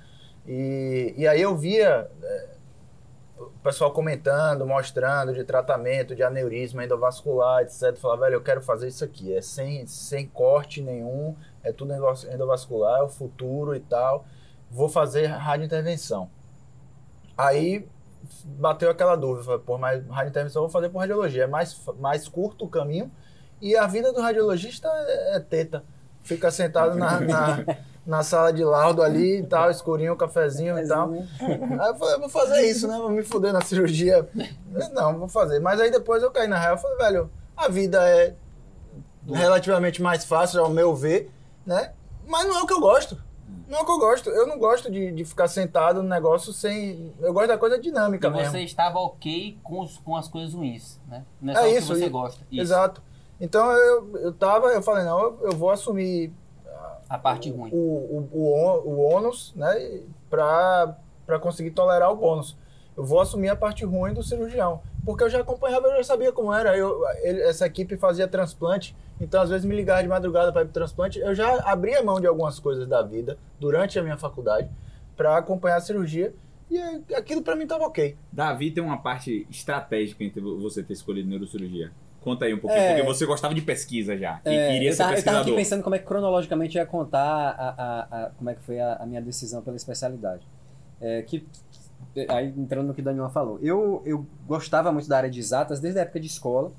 E, 0.49 1.13
e 1.19 1.29
aí 1.29 1.43
eu 1.43 1.55
via 1.55 2.11
é, 2.23 2.47
o 3.39 3.51
pessoal 3.63 3.91
comentando, 3.93 4.67
mostrando 4.67 5.35
de 5.35 5.45
tratamento, 5.45 6.15
de 6.15 6.23
aneurisma 6.23 6.85
endovascular, 6.85 7.63
etc. 7.63 7.83
Eu 7.83 7.97
falava, 7.97 8.23
velho, 8.23 8.35
eu 8.35 8.43
quero 8.43 8.63
fazer 8.63 8.89
isso 8.89 9.05
aqui. 9.05 9.35
É 9.35 9.43
sem, 9.43 9.87
sem 9.87 10.27
corte 10.27 10.81
nenhum, 10.81 11.37
é 11.63 11.73
tudo 11.73 11.93
endovas- 11.93 12.25
endovascular, 12.25 13.01
é 13.01 13.03
o 13.03 13.09
futuro 13.09 13.75
e 13.75 13.81
tal. 13.81 14.25
Vou 14.71 14.89
fazer 14.89 15.27
radiointervenção. 15.27 16.31
Aí 17.37 17.87
bateu 18.45 18.91
aquela 18.91 19.15
dúvida, 19.17 19.59
pô, 19.59 19.79
mas 19.79 20.05
radiointervenção 20.09 20.63
eu 20.63 20.69
vou 20.69 20.73
fazer 20.73 20.89
por 20.89 20.99
radiologia. 20.99 21.45
É 21.45 21.47
mais, 21.47 21.79
mais 21.99 22.29
curto 22.29 22.65
o 22.65 22.69
caminho 22.69 23.11
e 23.61 23.77
a 23.77 23.87
vida 23.87 24.13
do 24.13 24.21
radiologista 24.21 24.89
é, 24.89 25.37
é 25.37 25.41
teta. 25.41 25.85
Fica 26.27 26.51
sentado 26.51 26.97
na, 26.97 27.21
na, 27.21 27.65
na 28.05 28.23
sala 28.23 28.53
de 28.53 28.63
laudo 28.65 29.03
ali 29.03 29.39
e 29.39 29.43
tal, 29.45 29.71
escurinho, 29.71 30.13
um 30.13 30.17
cafezinho 30.17 30.79
e 30.79 30.87
tal. 30.87 31.13
Aí 31.13 31.89
eu 31.89 31.95
falei, 31.95 32.19
vou 32.19 32.29
fazer 32.29 32.63
isso, 32.69 32.87
né? 32.89 32.97
Vou 32.99 33.11
me 33.11 33.23
fuder 33.23 33.53
na 33.53 33.61
cirurgia. 33.61 34.29
Não, 34.93 35.19
vou 35.19 35.29
fazer. 35.29 35.61
Mas 35.61 35.81
aí 35.81 35.91
depois 35.91 36.23
eu 36.23 36.31
caí 36.31 36.49
na 36.49 36.59
real 36.59 36.75
e 36.77 36.79
falei, 36.79 36.97
velho, 36.99 37.31
a 37.57 37.69
vida 37.69 38.03
é 38.09 38.35
relativamente 39.27 40.03
mais 40.03 40.25
fácil, 40.25 40.61
ao 40.63 40.71
meu 40.71 40.95
ver, 40.95 41.31
né? 41.65 41.93
Mas 42.27 42.47
não 42.47 42.59
é 42.59 42.63
o 42.63 42.67
que 42.67 42.73
eu 42.73 42.81
gosto. 42.81 43.17
Não 43.69 43.79
é 43.79 43.83
o 43.83 43.85
que 43.85 43.91
eu 43.93 43.99
gosto. 43.99 44.31
Eu 44.31 44.47
não 44.47 44.59
gosto 44.59 44.91
de, 44.91 45.11
de 45.13 45.25
ficar 45.25 45.49
sentado 45.49 46.03
no 46.03 46.09
negócio 46.09 46.53
sem. 46.53 47.13
Eu 47.21 47.33
gosto 47.33 47.49
da 47.49 47.59
coisa 47.59 47.79
dinâmica 47.79 48.29
E 48.29 48.31
mesmo. 48.31 48.51
você 48.53 48.61
estava 48.61 48.99
ok 48.99 49.59
com, 49.63 49.81
os- 49.81 49.99
com 49.99 50.15
as 50.17 50.29
coisas 50.29 50.55
ruins, 50.55 51.01
né? 51.09 51.25
Não 51.41 51.53
é 51.53 51.57
É 51.57 51.61
só 51.61 51.67
isso, 51.79 51.93
que 51.93 51.99
você 52.01 52.07
e- 52.07 52.09
gosta. 52.09 52.41
Isso. 52.51 52.63
Exato. 52.63 53.03
Então 53.41 53.71
eu, 53.73 54.19
eu 54.19 54.33
tava, 54.33 54.69
eu 54.69 54.83
falei, 54.83 55.05
não, 55.05 55.21
eu, 55.23 55.39
eu 55.43 55.53
vou 55.53 55.71
assumir 55.71 56.33
A 57.09 57.19
parte 57.19 57.51
ruim. 57.51 57.71
o, 57.73 57.77
o, 57.77 58.29
o, 58.33 58.91
o 58.91 58.99
ônus, 59.13 59.53
né, 59.55 60.01
pra, 60.31 60.97
pra 61.27 61.39
conseguir 61.39 61.71
tolerar 61.73 62.11
o 62.11 62.17
bônus. 62.17 62.57
Eu 62.97 63.05
vou 63.05 63.21
assumir 63.21 63.49
a 63.51 63.57
parte 63.57 63.85
ruim 63.85 64.15
do 64.15 64.23
cirurgião. 64.23 64.81
Porque 65.05 65.23
eu 65.23 65.29
já 65.31 65.41
acompanhava, 65.41 65.87
eu 65.89 65.97
já 65.99 66.05
sabia 66.05 66.33
como 66.33 66.53
era. 66.53 66.77
Eu, 66.77 67.03
ele- 67.23 67.43
essa 67.43 67.67
equipe 67.67 67.97
fazia 67.97 68.27
transplante, 68.27 68.97
então 69.21 69.41
às 69.43 69.51
vezes 69.51 69.65
me 69.67 69.77
ligava 69.77 70.03
de 70.03 70.09
madrugada 70.09 70.51
para 70.51 70.63
ir 70.63 70.65
pro 70.65 70.73
transplante. 70.75 71.19
Eu 71.19 71.35
já 71.35 71.61
abria 71.71 72.03
mão 72.03 72.19
de 72.19 72.27
algumas 72.27 72.59
coisas 72.59 72.89
da 72.89 73.03
vida 73.03 73.39
durante 73.61 73.99
a 73.99 74.03
minha 74.03 74.17
faculdade 74.17 74.69
para 75.15 75.37
acompanhar 75.37 75.77
a 75.77 75.81
cirurgia. 75.81 76.35
E 76.71 76.81
aquilo 77.15 77.43
para 77.43 77.55
mim 77.55 77.67
tava 77.67 77.85
ok. 77.85 78.17
Davi 78.33 78.71
tem 78.73 78.83
uma 78.83 78.97
parte 78.99 79.47
estratégica 79.49 80.25
entre 80.25 80.41
você 80.41 80.83
ter 80.83 80.95
escolhido 80.95 81.29
neurocirurgia. 81.29 81.93
Conta 82.27 82.45
aí 82.45 82.53
um 82.55 82.59
pouquinho, 82.59 82.83
É. 82.83 82.95
porque 82.97 83.07
você 83.07 83.25
gostava 83.25 83.55
de 83.55 83.63
pesquisa 83.63 84.17
já. 84.19 84.41
E 84.45 84.49
É, 84.49 84.73
queria 84.73 84.89
eu, 84.89 84.93
ser 84.93 84.99
tava, 84.99 85.11
eu 85.17 85.23
tava 85.25 85.37
aqui 85.39 85.45
pesquisador. 85.45 85.57
pensando 85.57 85.83
como 85.85 85.95
é 85.95 85.99
que 86.01 86.05
cronologicamente 86.05 86.77
eu 86.77 86.83
ia 86.83 86.87
contar 86.87 87.21
a, 87.23 87.69
a- 87.69 88.25
a- 88.27 88.31
como 88.37 88.51
é 88.51 88.55
que 88.57 88.63
foi 88.63 88.81
a, 88.81 88.95
a 88.97 89.07
minha 89.07 89.23
decisão 89.23 89.63
pela 89.63 89.77
especialidade. 89.77 90.43
É, 91.01 91.23
que, 91.23 91.47
aí 92.29 92.49
entrando 92.57 92.89
no 92.89 92.95
que 92.95 93.01
o 93.01 93.05
Daniel 93.05 93.29
falou. 93.31 93.61
Eu, 93.63 94.03
eu 94.05 94.27
gostava 94.45 94.91
muito 94.91 95.09
da 95.09 95.19
área 95.19 95.31
de 95.31 95.39
exatas 95.39 95.79
desde 95.79 96.01
a 96.01 96.03
época 96.03 96.19
de 96.19 96.27
escola. 96.27 96.73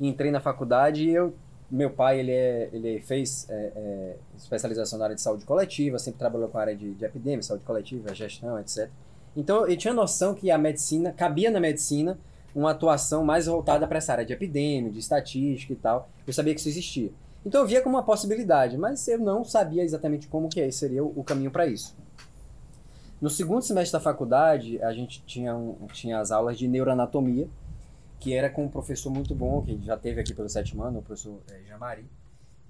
Entrei 0.00 0.32
na 0.32 0.40
faculdade 0.40 1.04
e 1.08 1.14
eu 1.14 1.32
meu 1.70 1.90
pai, 1.90 2.18
ele, 2.18 2.32
é, 2.32 2.68
ele 2.72 2.98
fez 3.00 3.46
é, 3.50 3.72
é, 3.76 4.16
especialização 4.36 4.98
na 4.98 5.04
área 5.04 5.14
de 5.14 5.20
saúde 5.22 5.44
coletiva, 5.44 5.96
sempre 6.00 6.18
trabalhou 6.18 6.48
com 6.48 6.58
a 6.58 6.62
área 6.62 6.74
de, 6.74 6.94
de 6.94 7.04
epidemia, 7.04 7.42
saúde 7.42 7.62
coletiva, 7.62 8.12
gestão, 8.14 8.58
etc. 8.58 8.88
Então, 9.36 9.64
eu 9.68 9.76
tinha 9.76 9.92
noção 9.94 10.34
que 10.34 10.50
a 10.50 10.56
medicina, 10.58 11.12
cabia 11.12 11.50
na 11.52 11.60
medicina 11.60 12.18
uma 12.54 12.70
atuação 12.70 13.24
mais 13.24 13.46
voltada 13.46 13.86
para 13.86 13.98
essa 13.98 14.12
área 14.12 14.24
de 14.24 14.32
epidemia, 14.32 14.90
de 14.90 14.98
estatística 14.98 15.72
e 15.72 15.76
tal. 15.76 16.08
Eu 16.26 16.32
sabia 16.32 16.54
que 16.54 16.60
isso 16.60 16.68
existia. 16.68 17.12
Então, 17.44 17.60
eu 17.62 17.66
via 17.66 17.80
como 17.80 17.96
uma 17.96 18.02
possibilidade, 18.02 18.76
mas 18.76 19.06
eu 19.08 19.18
não 19.18 19.44
sabia 19.44 19.82
exatamente 19.82 20.26
como 20.28 20.48
que 20.48 20.70
seria 20.72 21.04
o, 21.04 21.12
o 21.20 21.24
caminho 21.24 21.50
para 21.50 21.66
isso. 21.66 21.96
No 23.20 23.30
segundo 23.30 23.62
semestre 23.62 23.92
da 23.92 24.00
faculdade, 24.00 24.80
a 24.82 24.92
gente 24.92 25.22
tinha, 25.24 25.56
um, 25.56 25.86
tinha 25.92 26.20
as 26.20 26.30
aulas 26.30 26.56
de 26.56 26.68
neuroanatomia, 26.68 27.48
que 28.20 28.32
era 28.32 28.48
com 28.50 28.64
um 28.64 28.68
professor 28.68 29.10
muito 29.10 29.34
bom, 29.34 29.62
que 29.62 29.78
já 29.84 29.96
teve 29.96 30.20
aqui 30.20 30.34
pelo 30.34 30.48
sétimo 30.48 30.82
ano, 30.82 31.00
o 31.00 31.02
professor 31.02 31.40
é, 31.50 31.60
Jamari. 31.68 32.04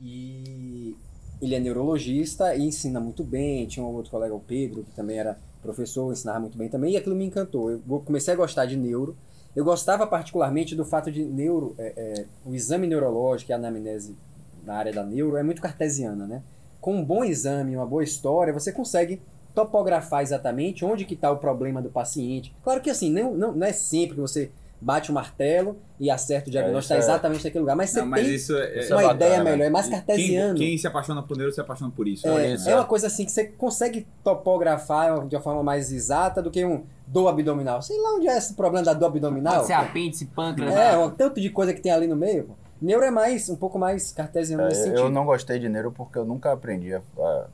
E 0.01 0.97
ele 1.41 1.55
é 1.55 1.61
neurologista 1.61 2.55
e 2.55 2.63
ensina 2.63 3.01
muito 3.01 3.25
bem. 3.25 3.67
Tinha 3.67 3.85
um 3.85 3.95
outro 3.95 4.11
colega, 4.11 4.35
o 4.35 4.41
Pedro, 4.41 4.85
que 4.85 4.93
também 4.93 5.19
era 5.19 5.39
professor, 5.61 6.13
ensinava 6.13 6.41
muito 6.41 6.57
bem 6.57 6.69
também, 6.69 6.93
e 6.93 6.97
aquilo 6.97 7.17
me 7.17 7.25
encantou. 7.25 7.71
Eu 7.71 7.81
comecei 8.05 8.33
a 8.33 8.37
gostar 8.37 8.67
de 8.67 8.77
neuro. 8.77 9.17
Eu 9.59 9.65
gostava 9.65 10.07
particularmente 10.07 10.77
do 10.77 10.85
fato 10.85 11.11
de 11.11 11.25
neuro, 11.25 11.75
é, 11.79 11.93
é, 11.97 12.25
o 12.47 12.55
exame 12.55 12.87
neurológico 12.87 13.51
e 13.51 13.53
a 13.53 13.57
anamnese 13.57 14.17
na 14.65 14.77
área 14.77 14.93
da 14.93 15.03
neuro 15.03 15.37
é 15.37 15.43
muito 15.43 15.61
cartesiana, 15.61 16.29
né? 16.29 16.45
Com 16.81 16.95
um 16.95 17.05
bom 17.05 17.25
exame, 17.25 17.75
uma 17.75 17.85
boa 17.85 18.05
história, 18.05 18.53
você 18.53 18.71
consegue 18.71 19.21
topografar 19.53 20.23
exatamente 20.23 20.85
onde 20.85 21.05
que 21.05 21.15
está 21.15 21.33
o 21.33 21.39
problema 21.39 21.83
do 21.83 21.91
paciente. 21.91 22.55
Claro 22.63 22.81
que 22.81 22.89
assim, 22.89 23.11
não, 23.11 23.35
não, 23.35 23.51
não 23.51 23.67
é 23.67 23.73
sempre 23.73 24.15
que 24.15 24.21
você 24.21 24.53
bate 24.81 25.11
o 25.11 25.15
martelo 25.15 25.77
e 25.99 26.09
acerta 26.11 26.49
o 26.49 26.53
diagnóstico, 26.53 26.95
está 26.95 26.95
É, 26.95 26.99
é- 26.99 27.01
exatamente 27.01 27.45
naquele 27.45 27.61
lugar. 27.61 27.75
Mas 27.75 27.91
você 27.91 28.01
Não, 28.01 28.07
mas 28.07 28.25
tem 28.25 28.35
isso 28.35 28.57
é, 28.57 28.79
isso 28.79 28.93
é 28.93 28.97
uma 28.97 29.03
bacana, 29.03 29.15
ideia 29.27 29.43
né? 29.45 29.51
melhor, 29.51 29.65
é 29.67 29.71
mais 29.71 29.87
quem, 29.87 29.95
cartesiano. 29.97 30.55
quem 30.59 30.79
se 30.79 30.87
apaixona 30.87 31.23
por 31.23 31.37
neuro 31.37 31.53
se 31.53 31.61
apaixona 31.61 31.91
por 31.95 32.07
isso. 32.07 32.29
É, 32.29 32.53
isso, 32.55 32.69
é 32.69 32.73
é. 32.73 32.75
uma 32.77 32.85
coisa 32.85 33.09
assim 33.09 33.25
que 33.25 33.33
você 33.33 33.45
consegue 33.45 34.07
topografar 34.23 35.27
de 35.27 35.35
uma 35.37 35.43
forma 35.43 35.63
mais 35.63 35.91
exata 35.93 36.41
do 36.43 36.51
que 36.51 36.65
um 36.65 36.85
dor 37.07 37.29
abdominal. 37.29 37.83
Sei 37.83 38.01
lá 38.01 38.15
onde 38.15 38.29
é 38.29 38.37
esse 38.37 38.55
problema 38.55 38.85
da 38.85 38.93
dor 38.95 39.07
abdominal. 39.07 39.55
Pode 39.57 39.67
ser 39.67 39.73
apêndice, 39.73 40.27
pâncreas. 40.27 40.73
É, 40.73 40.93
né? 40.93 40.97
o 40.99 41.11
tanto 41.11 41.41
de 41.41 41.51
coisa 41.51 41.75
que 41.75 41.81
tem 41.81 41.91
ali 41.93 42.07
no 42.07 42.17
meio. 42.17 42.45
pô. 42.45 42.55
Neuro 42.81 43.05
é 43.05 43.11
mais, 43.11 43.49
um 43.49 43.57
pouco 43.57 43.77
mais 43.79 44.13
cartesiano 44.13 44.65
nesse 44.65 44.83
É, 44.83 44.85
sentido. 44.85 45.01
eu 45.01 45.11
não 45.11 45.25
gostei 45.27 45.59
de 45.59 45.69
neuro 45.69 45.91
porque 45.91 46.17
eu 46.17 46.25
nunca 46.25 46.53
aprendi 46.53 46.95
a, 46.95 47.01
a 47.19 47.47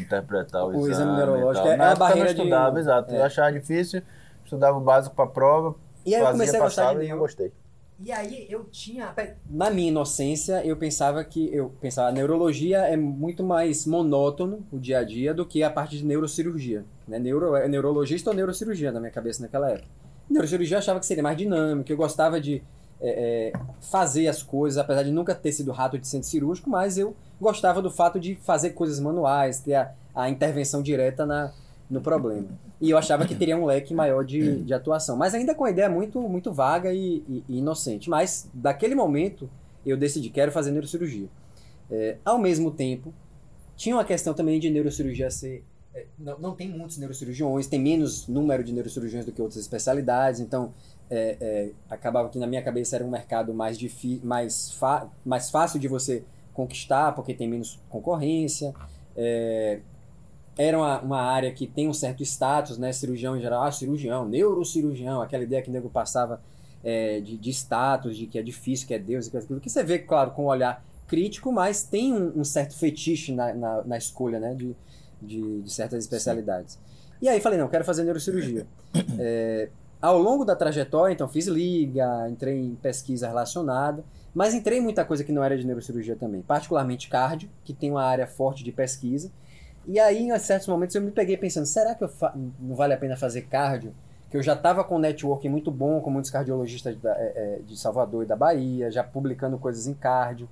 interpretar 0.00 0.62
o, 0.64 0.68
O 0.68 0.70
exame 0.88 0.90
exame 0.92 1.16
neurológico 1.16 1.68
é 1.68 1.76
Na 1.76 1.84
a 1.84 1.90
época 1.90 2.04
eu 2.04 2.08
barreira 2.08 2.28
não 2.30 2.34
de- 2.34 2.40
estudava, 2.40 2.80
exato. 2.80 3.14
é. 3.14 3.18
Eu 3.18 3.24
achava 3.24 3.52
difícil, 3.52 4.02
estudava 4.44 4.76
o 4.78 4.80
básico 4.80 5.14
para 5.14 5.26
prova, 5.26 5.74
E 6.04 6.14
aí 6.14 6.22
eu 6.22 6.30
comecei 6.30 6.58
a 6.58 6.62
gostar 6.62 6.88
de 6.88 6.92
e 6.92 6.94
não 6.94 7.04
neuro. 7.04 7.20
gostei. 7.20 7.52
E 8.00 8.10
aí 8.10 8.46
eu 8.50 8.64
tinha. 8.64 9.14
Na 9.48 9.70
minha 9.70 9.88
inocência, 9.88 10.64
eu 10.66 10.76
pensava 10.76 11.22
que. 11.24 11.48
Eu 11.54 11.72
pensava, 11.80 12.08
a 12.08 12.12
neurologia 12.12 12.78
é 12.80 12.96
muito 12.96 13.44
mais 13.44 13.86
monótono 13.86 14.66
o 14.72 14.78
dia 14.78 14.98
a 14.98 15.04
dia 15.04 15.32
do 15.32 15.46
que 15.46 15.62
a 15.62 15.70
parte 15.70 15.98
de 15.98 16.04
neurocirurgia. 16.04 16.84
Né? 17.06 17.18
Neuro, 17.18 17.54
é 17.54 17.68
neurologista 17.68 18.30
ou 18.30 18.36
neurocirurgia 18.36 18.90
na 18.90 18.98
minha 18.98 19.12
cabeça 19.12 19.42
naquela 19.42 19.70
época. 19.70 19.88
Neurocirurgia 20.28 20.76
eu 20.76 20.78
achava 20.78 20.98
que 20.98 21.06
seria 21.06 21.22
mais 21.22 21.36
dinâmico, 21.36 21.90
eu 21.92 21.96
gostava 21.96 22.40
de 22.40 22.62
é, 23.00 23.52
é, 23.52 23.52
fazer 23.80 24.26
as 24.28 24.42
coisas, 24.42 24.78
apesar 24.78 25.02
de 25.02 25.12
nunca 25.12 25.34
ter 25.34 25.52
sido 25.52 25.70
rato 25.70 25.98
de 25.98 26.06
centro 26.08 26.28
cirúrgico, 26.28 26.70
mas 26.70 26.96
eu 26.96 27.14
gostava 27.40 27.82
do 27.82 27.90
fato 27.90 28.18
de 28.18 28.34
fazer 28.36 28.70
coisas 28.70 28.98
manuais, 28.98 29.60
ter 29.60 29.74
a, 29.74 29.92
a 30.14 30.30
intervenção 30.30 30.82
direta 30.82 31.26
na, 31.26 31.52
no 31.90 32.00
problema. 32.00 32.48
E 32.80 32.90
eu 32.90 32.98
achava 32.98 33.26
que 33.26 33.34
teria 33.34 33.56
um 33.56 33.64
leque 33.66 33.92
maior 33.94 34.24
de, 34.24 34.62
de 34.62 34.74
atuação. 34.74 35.16
Mas 35.16 35.34
ainda 35.34 35.54
com 35.54 35.64
a 35.64 35.70
ideia 35.70 35.88
muito, 35.88 36.20
muito 36.20 36.52
vaga 36.52 36.92
e, 36.92 37.22
e- 37.28 37.44
e 37.48 37.58
inocente. 37.58 38.08
Mas, 38.10 38.48
daquele 38.54 38.94
momento, 38.94 39.48
eu 39.84 39.96
decidi, 39.96 40.30
quero 40.30 40.50
fazer 40.50 40.70
neurocirurgia. 40.70 41.28
É, 41.90 42.16
ao 42.24 42.38
mesmo 42.38 42.70
tempo, 42.70 43.12
tinha 43.76 43.94
uma 43.94 44.04
questão 44.04 44.32
também 44.34 44.58
de 44.58 44.70
neurocirurgia 44.70 45.30
ser... 45.30 45.62
é, 45.94 46.06
não, 46.18 46.38
não 46.38 46.54
tem 46.54 46.68
muitos 46.68 46.96
neurocirurgiões, 46.98 47.66
tem 47.66 47.80
menos 47.80 48.26
número 48.26 48.64
de 48.64 48.72
neurocirurgiões 48.72 49.24
do 49.26 49.32
que 49.32 49.42
outras 49.42 49.60
especialidades, 49.60 50.40
então 50.40 50.72
é, 51.10 51.36
é, 51.40 51.70
acabava 51.90 52.28
que 52.30 52.38
na 52.38 52.46
minha 52.46 52.62
cabeça 52.62 52.96
era 52.96 53.04
um 53.04 53.10
mercado 53.10 53.52
mais, 53.52 53.78
mais, 54.22 54.72
fa- 54.72 55.08
mais 55.24 55.50
fácil 55.50 55.78
de 55.78 55.86
você 55.86 56.24
conquistar, 56.54 57.12
porque 57.14 57.34
tem 57.34 57.46
menos 57.48 57.78
concorrência. 57.90 58.74
É, 59.16 59.80
era 60.56 60.78
uma, 60.78 61.00
uma 61.00 61.20
área 61.20 61.52
que 61.52 61.66
tem 61.66 61.88
um 61.88 61.92
certo 61.92 62.22
status, 62.22 62.78
né? 62.78 62.92
Cirurgião 62.92 63.36
em 63.36 63.40
geral, 63.40 63.62
ah, 63.62 63.72
cirurgião, 63.72 64.26
neurocirurgião, 64.26 65.20
aquela 65.20 65.42
ideia 65.42 65.62
que 65.62 65.68
o 65.68 65.72
nego 65.72 65.90
passava 65.90 66.40
é, 66.82 67.20
de, 67.20 67.36
de 67.36 67.50
status, 67.50 68.16
de 68.16 68.26
que 68.26 68.38
é 68.38 68.42
difícil, 68.42 68.86
que 68.86 68.94
é 68.94 68.98
Deus, 68.98 69.28
que 69.28 69.36
é 69.36 69.40
aquilo, 69.40 69.60
que 69.60 69.70
você 69.70 69.82
vê, 69.82 69.98
claro, 69.98 70.30
com 70.30 70.44
um 70.44 70.48
olhar 70.48 70.84
crítico, 71.06 71.52
mas 71.52 71.82
tem 71.82 72.12
um, 72.12 72.40
um 72.40 72.44
certo 72.44 72.76
fetiche 72.76 73.32
na, 73.32 73.52
na, 73.52 73.84
na 73.84 73.98
escolha, 73.98 74.38
né? 74.38 74.54
De, 74.54 74.76
de, 75.20 75.62
de 75.62 75.72
certas 75.72 76.04
especialidades. 76.04 76.78
E 77.20 77.28
aí 77.28 77.40
falei, 77.40 77.58
não, 77.58 77.68
quero 77.68 77.84
fazer 77.84 78.04
neurocirurgia. 78.04 78.66
É, 79.18 79.70
ao 80.00 80.18
longo 80.18 80.44
da 80.44 80.54
trajetória, 80.54 81.14
então, 81.14 81.26
fiz 81.26 81.46
liga, 81.46 82.28
entrei 82.28 82.60
em 82.60 82.74
pesquisa 82.74 83.26
relacionada, 83.26 84.04
mas 84.34 84.52
entrei 84.52 84.78
em 84.78 84.82
muita 84.82 85.04
coisa 85.04 85.24
que 85.24 85.32
não 85.32 85.42
era 85.42 85.56
de 85.56 85.66
neurocirurgia 85.66 86.14
também, 86.14 86.42
particularmente 86.42 87.08
cardio, 87.08 87.48
que 87.64 87.72
tem 87.72 87.90
uma 87.90 88.04
área 88.04 88.26
forte 88.26 88.62
de 88.62 88.70
pesquisa. 88.70 89.32
E 89.86 89.98
aí, 90.00 90.28
em 90.28 90.38
certos 90.38 90.66
momentos, 90.68 90.94
eu 90.96 91.02
me 91.02 91.10
peguei 91.10 91.36
pensando, 91.36 91.66
será 91.66 91.94
que 91.94 92.04
não 92.58 92.74
vale 92.74 92.94
a 92.94 92.96
pena 92.96 93.16
fazer 93.16 93.42
cardio? 93.42 93.94
Que 94.30 94.36
eu 94.36 94.42
já 94.42 94.54
estava 94.54 94.82
com 94.82 94.96
um 94.96 94.98
networking 94.98 95.48
muito 95.48 95.70
bom, 95.70 96.00
com 96.00 96.10
muitos 96.10 96.30
cardiologistas 96.30 96.96
da- 96.96 97.14
é, 97.16 97.32
é, 97.36 97.58
de 97.66 97.76
Salvador 97.76 98.24
e 98.24 98.26
da 98.26 98.34
Bahia, 98.34 98.90
já 98.90 99.04
publicando 99.04 99.58
coisas 99.58 99.86
em 99.86 99.94
cardio. 99.94 100.48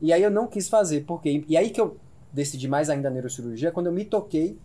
E 0.00 0.12
aí 0.12 0.22
eu 0.22 0.30
não 0.30 0.46
quis 0.46 0.68
fazer, 0.68 1.04
porque 1.06 1.44
E 1.48 1.56
aí 1.56 1.70
que 1.70 1.80
eu 1.80 1.96
decidi 2.32 2.68
mais 2.68 2.90
ainda 2.90 3.08
a 3.08 3.10
neurocirurgia, 3.10 3.72
quando 3.72 3.86
eu 3.86 3.92
me 3.92 4.04
toquei 4.04 4.58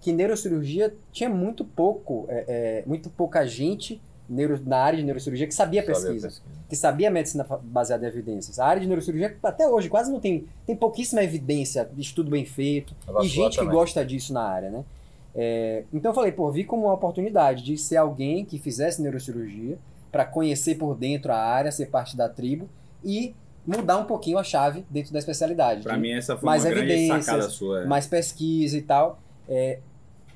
que 0.00 0.12
neurocirurgia 0.12 0.94
tinha 1.12 1.28
muito 1.28 1.64
pouco, 1.64 2.24
é, 2.28 2.44
é, 2.48 2.82
muito 2.86 3.10
pouca 3.10 3.46
gente 3.46 4.00
neuro- 4.28 4.60
na 4.64 4.78
área 4.78 4.98
de 4.98 5.04
neurocirurgia 5.04 5.46
que 5.46 5.54
sabia 5.54 5.82
Sabe 5.82 5.92
a 5.92 5.94
pesquisa 5.94 6.42
que 6.68 6.76
sabia 6.76 7.10
medicina 7.10 7.46
baseada 7.62 8.04
em 8.04 8.08
evidências. 8.08 8.58
A 8.58 8.66
área 8.66 8.80
de 8.80 8.86
neurocirurgia, 8.86 9.34
até 9.42 9.66
hoje, 9.66 9.88
quase 9.88 10.12
não 10.12 10.20
tem, 10.20 10.44
tem 10.66 10.76
pouquíssima 10.76 11.22
evidência, 11.22 11.88
estudo 11.96 12.30
bem 12.30 12.44
feito, 12.44 12.94
e 13.22 13.26
gente 13.26 13.52
que 13.52 13.56
também. 13.58 13.72
gosta 13.72 14.04
disso 14.04 14.34
na 14.34 14.42
área, 14.42 14.70
né? 14.70 14.84
É, 15.34 15.84
então 15.92 16.10
eu 16.10 16.14
falei, 16.14 16.32
pô, 16.32 16.50
vi 16.50 16.64
como 16.64 16.84
uma 16.84 16.92
oportunidade 16.94 17.62
de 17.62 17.78
ser 17.78 17.96
alguém 17.96 18.44
que 18.44 18.58
fizesse 18.58 19.00
neurocirurgia 19.00 19.78
para 20.12 20.24
conhecer 20.24 20.74
por 20.74 20.94
dentro 20.94 21.32
a 21.32 21.38
área, 21.38 21.72
ser 21.72 21.86
parte 21.86 22.16
da 22.16 22.28
tribo 22.28 22.68
e 23.04 23.34
mudar 23.66 23.98
um 23.98 24.04
pouquinho 24.04 24.38
a 24.38 24.44
chave 24.44 24.84
dentro 24.90 25.12
da 25.12 25.18
especialidade. 25.18 25.82
Pra 25.82 25.94
de 25.94 26.00
mim, 26.00 26.12
essa 26.12 26.36
foi 26.36 26.44
mais 26.46 26.64
uma 26.64 26.72
evidências, 26.72 27.24
sacada 27.24 27.48
sua. 27.48 27.82
é. 27.82 27.86
mais 27.86 28.06
pesquisa 28.06 28.76
e 28.76 28.82
tal. 28.82 29.20
É, 29.48 29.78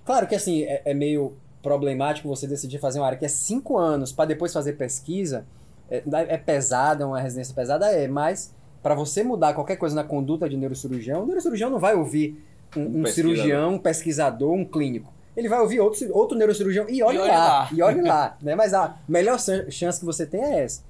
claro 0.05 0.27
que 0.27 0.35
assim, 0.35 0.63
é, 0.63 0.83
é 0.85 0.95
meio 0.95 1.35
problemático 1.63 2.29
você 2.29 2.47
decidir 2.47 2.79
fazer 2.79 2.99
uma 2.99 3.07
área 3.07 3.19
que 3.19 3.25
é 3.25 3.29
cinco 3.29 3.79
anos 3.79 4.13
para 4.13 4.25
depois 4.27 4.53
fazer 4.53 4.73
pesquisa. 4.75 5.45
É, 5.91 6.03
é 6.29 6.39
pesada, 6.39 7.07
uma 7.07 7.21
residência 7.21 7.55
pesada, 7.55 7.87
é, 7.93 8.09
mas 8.09 8.53
para 8.83 8.95
você 8.95 9.23
mudar 9.23 9.53
qualquer 9.55 9.77
coisa 9.77 9.95
na 9.95 10.03
conduta 10.03 10.49
de 10.49 10.57
neurocirurgião, 10.57 11.23
o 11.23 11.27
neurocirurgião 11.27 11.69
não 11.71 11.79
vai 11.79 11.95
ouvir 11.95 12.43
um, 12.77 13.03
Um 13.03 13.07
cirurgião, 13.07 13.75
um 13.75 13.79
pesquisador, 13.79 14.53
um 14.53 14.65
clínico. 14.65 15.13
Ele 15.37 15.49
vai 15.49 15.61
ouvir 15.61 15.81
outro, 15.81 15.99
outro 16.17 16.37
neurocirurgião 16.39 16.89
e 16.89 17.03
olhe 17.03 17.19
lá, 17.19 17.27
lá. 17.27 17.69
e 17.73 17.83
olhe 17.83 18.01
lá, 18.03 18.37
né? 18.43 18.55
Mas 18.55 18.73
a 18.75 18.97
melhor 19.07 19.39
chan- 19.39 19.71
chance 19.71 20.01
que 20.01 20.07
você 20.07 20.25
tem 20.27 20.43
é 20.43 20.65
essa. 20.65 20.83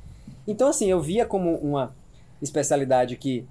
Então, 0.47 0.69
assim, 0.69 0.89
eu 0.89 1.01
via 1.01 1.27
como 1.27 1.55
uma 1.57 1.93
especialidade 2.41 3.17
que 3.17 3.47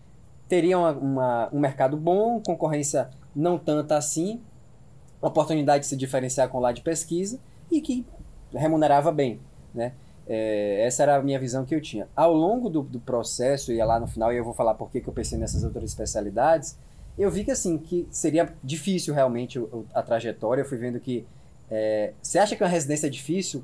teria 0.47 0.77
uma- 0.77 0.91
uma- 0.91 1.49
um 1.53 1.59
mercado 1.59 1.95
bom, 1.97 2.39
concorrência 2.41 3.09
não 3.35 3.57
tanta 3.57 3.95
assim, 3.97 4.41
oportunidade 5.21 5.83
de 5.83 5.89
se 5.89 5.95
diferenciar 5.95 6.49
com 6.49 6.57
o 6.57 6.61
lado 6.61 6.75
de 6.75 6.81
pesquisa 6.81 7.39
e 7.69 7.81
que 7.81 8.05
remunerava 8.53 9.11
bem, 9.11 9.39
né? 9.73 9.93
É, 10.27 10.85
essa 10.85 11.03
era 11.03 11.15
a 11.17 11.21
minha 11.21 11.39
visão 11.39 11.65
que 11.65 11.73
eu 11.73 11.81
tinha. 11.81 12.07
Ao 12.15 12.33
longo 12.33 12.69
do, 12.69 12.81
do 12.83 12.99
processo, 12.99 13.71
e 13.71 13.83
lá 13.83 13.99
no 13.99 14.07
final, 14.07 14.31
e 14.31 14.37
eu 14.37 14.43
vou 14.43 14.53
falar 14.53 14.75
por 14.75 14.89
que 14.89 15.03
eu 15.05 15.13
pensei 15.13 15.37
nessas 15.37 15.63
outras 15.63 15.83
especialidades, 15.89 16.77
eu 17.17 17.29
vi 17.29 17.43
que 17.43 17.51
assim, 17.51 17.77
que 17.77 18.07
seria 18.09 18.53
difícil 18.63 19.13
realmente 19.13 19.61
a 19.93 20.01
trajetória, 20.01 20.61
eu 20.61 20.65
fui 20.65 20.77
vendo 20.77 20.99
que 20.99 21.25
é, 21.69 22.13
você 22.21 22.39
acha 22.39 22.55
que 22.55 22.63
uma 22.63 22.69
residência 22.69 23.07
é 23.07 23.09
difícil? 23.09 23.63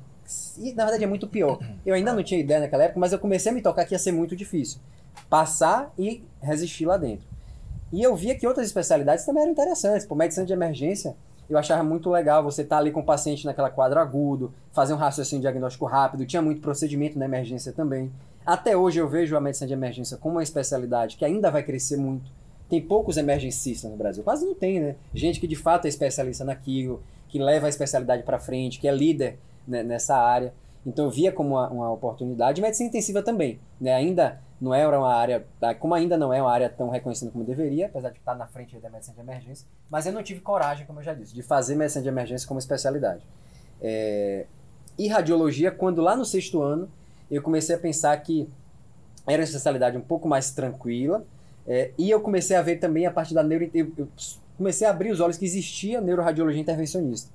E 0.58 0.72
na 0.72 0.84
verdade 0.84 1.04
é 1.04 1.06
muito 1.06 1.26
pior. 1.26 1.58
Eu 1.84 1.94
ainda 1.94 2.12
não 2.12 2.22
tinha 2.22 2.40
ideia 2.40 2.60
naquela 2.60 2.84
época, 2.84 3.00
mas 3.00 3.12
eu 3.12 3.18
comecei 3.18 3.50
a 3.50 3.54
me 3.54 3.62
tocar 3.62 3.84
que 3.84 3.94
ia 3.94 3.98
ser 3.98 4.12
muito 4.12 4.36
difícil. 4.36 4.80
Passar 5.28 5.92
e 5.98 6.22
resistir 6.40 6.86
lá 6.86 6.96
dentro. 6.96 7.26
E 7.92 8.02
eu 8.02 8.14
via 8.14 8.34
que 8.34 8.46
outras 8.46 8.66
especialidades 8.66 9.24
também 9.24 9.42
eram 9.42 9.52
interessantes. 9.52 10.06
Por 10.06 10.16
medicina 10.16 10.44
de 10.44 10.52
emergência, 10.52 11.16
eu 11.48 11.56
achava 11.56 11.82
muito 11.82 12.10
legal 12.10 12.42
você 12.42 12.62
estar 12.62 12.78
ali 12.78 12.90
com 12.90 13.00
o 13.00 13.04
paciente 13.04 13.46
naquela 13.46 13.70
quadro 13.70 13.98
agudo, 13.98 14.52
fazer 14.72 14.92
um 14.92 14.96
raciocínio 14.96 15.42
diagnóstico 15.42 15.86
rápido, 15.86 16.26
tinha 16.26 16.42
muito 16.42 16.60
procedimento 16.60 17.18
na 17.18 17.24
emergência 17.24 17.72
também. 17.72 18.12
Até 18.44 18.76
hoje 18.76 18.98
eu 18.98 19.08
vejo 19.08 19.36
a 19.36 19.40
medicina 19.40 19.66
de 19.66 19.74
emergência 19.74 20.16
como 20.16 20.36
uma 20.36 20.42
especialidade 20.42 21.16
que 21.16 21.24
ainda 21.24 21.50
vai 21.50 21.62
crescer 21.62 21.96
muito. 21.96 22.30
Tem 22.68 22.80
poucos 22.80 23.16
emergencistas 23.16 23.90
no 23.90 23.96
Brasil, 23.96 24.22
quase 24.22 24.44
não 24.44 24.54
tem, 24.54 24.78
né? 24.78 24.96
Gente 25.14 25.40
que 25.40 25.46
de 25.46 25.56
fato 25.56 25.86
é 25.86 25.88
especialista 25.88 26.44
naquilo, 26.44 27.02
que 27.28 27.38
leva 27.38 27.66
a 27.66 27.68
especialidade 27.68 28.22
para 28.22 28.38
frente, 28.38 28.78
que 28.78 28.86
é 28.86 28.92
líder 28.94 29.38
né, 29.66 29.82
nessa 29.82 30.16
área. 30.16 30.52
Então 30.86 31.06
eu 31.06 31.10
via 31.10 31.32
como 31.32 31.50
uma, 31.50 31.68
uma 31.68 31.92
oportunidade. 31.92 32.60
Medicina 32.60 32.88
intensiva 32.88 33.22
também, 33.22 33.60
né? 33.80 33.94
Ainda 33.94 34.40
não 34.60 34.74
era 34.74 34.98
uma 34.98 35.14
área, 35.14 35.46
tá? 35.60 35.74
como 35.74 35.94
ainda 35.94 36.16
não 36.16 36.32
é 36.32 36.42
uma 36.42 36.50
área 36.50 36.68
tão 36.68 36.90
reconhecida 36.90 37.30
como 37.30 37.44
deveria, 37.44 37.86
apesar 37.86 38.10
de 38.10 38.18
estar 38.18 38.34
na 38.34 38.46
frente 38.46 38.76
da 38.78 38.90
medicina 38.90 39.14
de 39.14 39.20
emergência, 39.20 39.66
mas 39.88 40.04
eu 40.06 40.12
não 40.12 40.22
tive 40.22 40.40
coragem, 40.40 40.84
como 40.84 40.98
eu 40.98 41.04
já 41.04 41.14
disse, 41.14 41.32
de 41.32 41.42
fazer 41.42 41.76
medicina 41.76 42.02
de 42.02 42.08
emergência 42.08 42.46
como 42.46 42.58
especialidade. 42.58 43.22
É, 43.80 44.46
e 44.98 45.06
radiologia, 45.06 45.70
quando 45.70 46.02
lá 46.02 46.16
no 46.16 46.24
sexto 46.24 46.60
ano 46.60 46.90
eu 47.30 47.40
comecei 47.40 47.74
a 47.74 47.78
pensar 47.78 48.16
que 48.16 48.48
era 49.26 49.40
uma 49.40 49.44
especialidade 49.44 49.96
um 49.96 50.00
pouco 50.00 50.26
mais 50.26 50.50
tranquila, 50.50 51.24
é, 51.66 51.92
e 51.96 52.10
eu 52.10 52.20
comecei 52.20 52.56
a 52.56 52.62
ver 52.62 52.76
também 52.76 53.06
a 53.06 53.10
parte 53.10 53.34
da 53.34 53.42
neuro... 53.42 53.70
Eu, 53.72 53.92
eu 53.96 54.08
comecei 54.56 54.86
a 54.86 54.90
abrir 54.90 55.12
os 55.12 55.20
olhos 55.20 55.36
que 55.36 55.44
existia 55.44 56.00
neuroradiologia 56.00 56.60
intervencionista. 56.60 57.30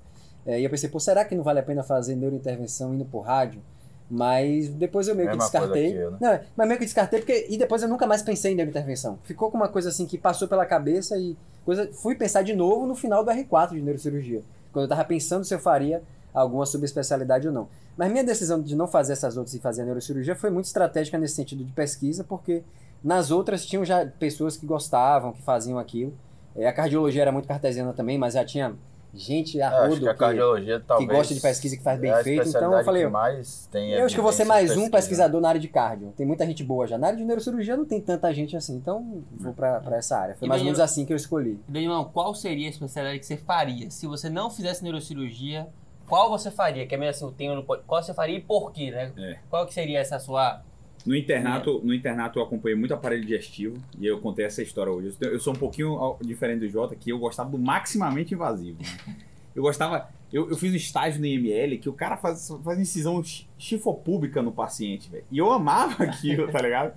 É, 0.46 0.60
e 0.60 0.64
eu 0.64 0.70
pensei, 0.70 0.90
pô, 0.90 1.00
será 1.00 1.24
que 1.24 1.36
não 1.36 1.44
vale 1.44 1.60
a 1.60 1.64
pena 1.64 1.84
fazer 1.84 2.16
neurointervenção 2.16 2.94
indo 2.94 3.06
por 3.06 3.22
rádio? 3.22 3.62
Mas 4.10 4.70
depois 4.70 5.08
eu 5.08 5.16
meio 5.16 5.30
que 5.32 5.38
descartei. 5.38 5.94
né? 5.94 6.18
Não, 6.20 6.40
mas 6.56 6.68
meio 6.68 6.80
que 6.80 6.86
descartei 6.86 7.20
porque. 7.20 7.48
E 7.50 7.58
depois 7.58 7.82
eu 7.82 7.88
nunca 7.90 8.06
mais 8.06 8.22
pensei 8.22 8.52
em 8.52 8.56
neurointervenção. 8.56 9.18
Ficou 9.24 9.50
com 9.50 9.58
uma 9.58 9.70
coisa 9.70 9.90
assim 9.90 10.06
que 10.06 10.18
passou 10.18 10.48
pela 10.48 10.66
cabeça 10.66 11.18
e 11.18 11.38
coisa, 11.66 11.90
fui 11.94 12.14
pensar 12.14 12.44
de 12.44 12.54
novo 12.54 12.86
no 12.86 12.96
final 12.96 13.24
do 13.24 13.32
R4 13.32 13.70
de 13.72 13.82
neurocirurgia. 13.82 14.44
Quando 14.72 14.84
eu 14.84 14.90
tava 14.90 15.06
pensando 15.06 15.46
se 15.46 15.54
eu 15.54 15.60
faria 15.60 16.04
alguma 16.34 16.66
subespecialidade 16.66 17.48
ou 17.48 17.54
não. 17.54 17.68
Mas 17.96 18.12
minha 18.12 18.24
decisão 18.24 18.62
de 18.62 18.76
não 18.76 18.88
fazer 18.88 19.14
essas 19.14 19.38
outras 19.38 19.54
e 19.56 19.60
fazer 19.60 19.84
a 19.84 19.86
neurocirurgia 19.86 20.36
foi 20.36 20.50
muito 20.50 20.66
estratégica 20.66 21.18
nesse 21.18 21.36
sentido 21.36 21.64
de 21.64 21.72
pesquisa, 21.72 22.24
porque 22.24 22.64
nas 23.04 23.32
outras 23.32 23.66
tinham 23.66 23.86
já 23.86 24.06
pessoas 24.06 24.58
que 24.58 24.66
gostavam, 24.66 25.32
que 25.34 25.42
faziam 25.42 25.78
aquilo. 25.78 26.14
É, 26.56 26.68
a 26.68 26.74
cardiologia 26.74 27.22
era 27.22 27.32
muito 27.32 27.48
cartesiana 27.48 27.94
também, 27.94 28.18
mas 28.18 28.34
já 28.34 28.44
tinha 28.44 28.76
gente 29.14 29.62
a 29.62 29.88
rodo 29.88 30.02
que 30.02 30.10
a 30.10 30.14
que, 30.14 30.80
talvez 30.88 31.10
gosta 31.10 31.34
de 31.36 31.40
pesquisa 31.40 31.78
que 31.78 31.84
faz 31.84 32.00
bem 32.00 32.12
é 32.12 32.24
feito, 32.24 32.50
então 32.50 32.78
eu 32.78 32.84
falei, 32.84 33.04
que 33.04 33.10
mais 33.10 33.68
tem 33.72 33.92
eu 33.92 34.06
acho 34.06 34.16
que 34.16 34.20
eu 34.20 34.24
vou 34.24 34.34
ser 34.34 34.46
mais 34.46 34.72
de 34.72 34.80
um 34.80 34.90
pesquisa. 34.90 34.98
pesquisador 34.98 35.42
na 35.42 35.50
área 35.50 35.62
de 35.62 35.68
cardio. 35.68 36.12
Tem 36.18 36.26
muita 36.26 36.46
gente 36.46 36.64
boa 36.64 36.88
já. 36.88 36.98
Na 36.98 37.08
área 37.08 37.18
de 37.18 37.24
neurocirurgia 37.24 37.78
não 37.78 37.86
tem 37.86 38.02
tanta 38.02 38.34
gente 38.34 38.58
assim, 38.58 38.76
então 38.76 39.24
vou 39.32 39.54
pra, 39.54 39.80
pra 39.80 39.98
essa 39.98 40.18
área. 40.18 40.36
Foi 40.36 40.48
E 40.48 40.50
mais 40.50 40.62
ou 40.62 40.66
menos 40.66 40.80
assim 40.80 41.06
que 41.06 41.14
eu 41.14 41.18
escolhi. 41.18 41.60
Danilão, 41.68 42.06
qual 42.06 42.34
seria 42.34 42.68
a 42.68 42.70
especialidade 42.72 43.20
que 43.20 43.26
você 43.26 43.38
faria? 43.38 43.90
Se 43.92 44.08
você 44.08 44.30
não 44.30 44.50
fizesse 44.50 44.84
neurocirurgia, 44.84 45.68
qual 46.08 46.30
você 46.30 46.50
faria? 46.50 46.86
Que 46.88 46.96
é 46.96 46.98
meio 46.98 47.12
assim, 47.12 47.26
o 47.26 47.32
tema 47.32 47.56
no 47.56 47.64
Qual 47.64 48.02
você 48.02 48.14
faria 48.14 48.38
e 48.38 48.42
por 48.42 48.72
quê, 48.72 48.92
né? 48.92 49.12
É. 49.18 49.38
Qual 49.50 49.66
que 49.66 49.74
seria 49.74 50.00
essa 50.00 50.20
sua... 50.20 50.62
No 51.06 51.16
internato, 51.16 51.82
no 51.84 51.94
internato 51.94 52.40
eu 52.40 52.44
acompanhei 52.44 52.78
muito 52.78 52.94
aparelho 52.94 53.24
digestivo 53.24 53.78
e 54.00 54.06
eu 54.06 54.20
contei 54.20 54.46
essa 54.46 54.62
história 54.62 54.92
hoje. 54.92 55.14
Eu 55.20 55.40
sou 55.40 55.54
um 55.54 55.56
pouquinho 55.56 56.16
diferente 56.22 56.60
do 56.62 56.70
Jota, 56.70 56.96
que 56.96 57.10
eu 57.12 57.20
gostava 57.20 57.50
do 57.50 57.58
maximamente 57.60 58.34
invasivo. 58.34 58.78
né? 58.82 59.16
Eu 59.56 59.62
gostava. 59.62 60.10
Eu, 60.32 60.50
eu 60.50 60.56
fiz 60.58 60.72
um 60.74 60.76
estágio 60.76 61.20
no 61.20 61.28
IML 61.28 61.78
que 61.78 61.88
o 61.90 61.94
cara 61.94 62.18
faz, 62.18 62.50
faz 62.64 62.80
incisão 62.80 63.22
chi- 63.24 63.46
chifopúbica 63.58 64.42
no 64.42 64.52
paciente, 64.52 65.10
velho. 65.10 65.26
E 65.32 65.38
eu 65.38 65.52
amava 65.52 66.04
aquilo, 66.06 66.48
tá 66.52 66.60
ligado? 66.62 66.94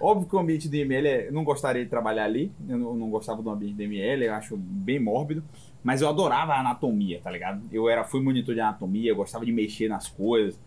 Óbvio 0.00 0.26
que 0.28 0.34
o 0.34 0.38
ambiente 0.38 0.68
do 0.68 0.74
IML, 0.76 1.06
é- 1.06 1.28
eu 1.28 1.32
não 1.32 1.44
gostaria 1.44 1.84
de 1.84 1.90
trabalhar 1.90 2.24
ali. 2.24 2.50
Eu 2.68 2.78
não, 2.78 2.88
eu 2.88 2.94
não 2.96 3.10
gostava 3.10 3.42
do 3.42 3.50
ambiente 3.50 3.74
do 3.74 3.82
IML, 3.82 4.24
eu 4.24 4.34
acho 4.34 4.56
bem 4.56 4.98
mórbido. 4.98 5.44
Mas 5.84 6.00
eu 6.00 6.08
adorava 6.08 6.52
a 6.54 6.60
anatomia, 6.60 7.20
tá 7.22 7.30
ligado? 7.30 7.62
Eu 7.70 7.88
era, 7.88 8.02
fui 8.04 8.20
monitor 8.22 8.54
de 8.54 8.60
anatomia, 8.60 9.10
eu 9.10 9.16
gostava 9.16 9.44
de 9.46 9.52
mexer 9.52 9.88
nas 9.88 10.08
coisas. 10.08 10.58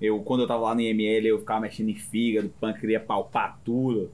Eu, 0.00 0.20
quando 0.20 0.42
eu 0.42 0.46
tava 0.46 0.62
lá 0.62 0.74
no 0.74 0.80
IML, 0.80 1.26
eu 1.26 1.38
ficava 1.40 1.60
mexendo 1.60 1.88
em 1.88 1.94
fígado, 1.94 2.48
pâncreas, 2.60 2.80
queria 2.80 3.00
palpar 3.00 3.58
tudo. 3.64 4.10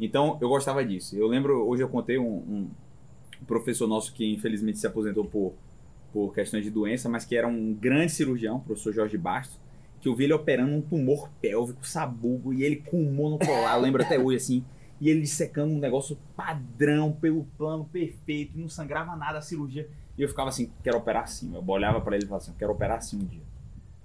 Então, 0.00 0.36
eu 0.40 0.48
gostava 0.48 0.84
disso. 0.84 1.16
Eu 1.16 1.28
lembro, 1.28 1.66
hoje 1.66 1.82
eu 1.82 1.88
contei 1.88 2.18
um, 2.18 2.24
um 2.24 2.70
professor 3.46 3.86
nosso 3.86 4.12
que 4.12 4.32
infelizmente 4.32 4.78
se 4.78 4.86
aposentou 4.86 5.24
por, 5.24 5.54
por 6.12 6.34
questões 6.34 6.64
de 6.64 6.70
doença, 6.70 7.08
mas 7.08 7.24
que 7.24 7.36
era 7.36 7.46
um 7.46 7.72
grande 7.72 8.12
cirurgião, 8.12 8.56
o 8.56 8.60
professor 8.60 8.92
Jorge 8.92 9.16
Bastos, 9.16 9.58
que 10.00 10.08
eu 10.08 10.14
vi 10.14 10.24
ele 10.24 10.32
operando 10.32 10.74
um 10.74 10.80
tumor 10.80 11.28
pélvico, 11.40 11.86
sabugo, 11.86 12.52
e 12.52 12.62
ele 12.64 12.76
com 12.76 13.00
um 13.00 13.12
monopolar, 13.12 13.76
eu 13.76 13.82
lembro 13.82 14.02
até 14.02 14.18
hoje 14.18 14.36
assim, 14.36 14.64
e 15.00 15.08
ele 15.08 15.20
dissecando 15.20 15.72
um 15.72 15.78
negócio 15.78 16.18
padrão, 16.36 17.12
pelo 17.12 17.44
plano 17.56 17.84
perfeito, 17.84 18.58
não 18.58 18.68
sangrava 18.68 19.14
nada 19.14 19.38
a 19.38 19.42
cirurgia. 19.42 19.88
E 20.16 20.22
eu 20.22 20.28
ficava 20.28 20.48
assim, 20.48 20.72
quero 20.82 20.98
operar 20.98 21.22
assim. 21.22 21.54
Eu 21.54 21.62
olhava 21.68 22.00
pra 22.00 22.16
ele 22.16 22.24
e 22.24 22.28
falava 22.28 22.42
assim, 22.42 22.52
quero 22.58 22.72
operar 22.72 22.98
assim 22.98 23.16
um 23.16 23.24
dia 23.24 23.42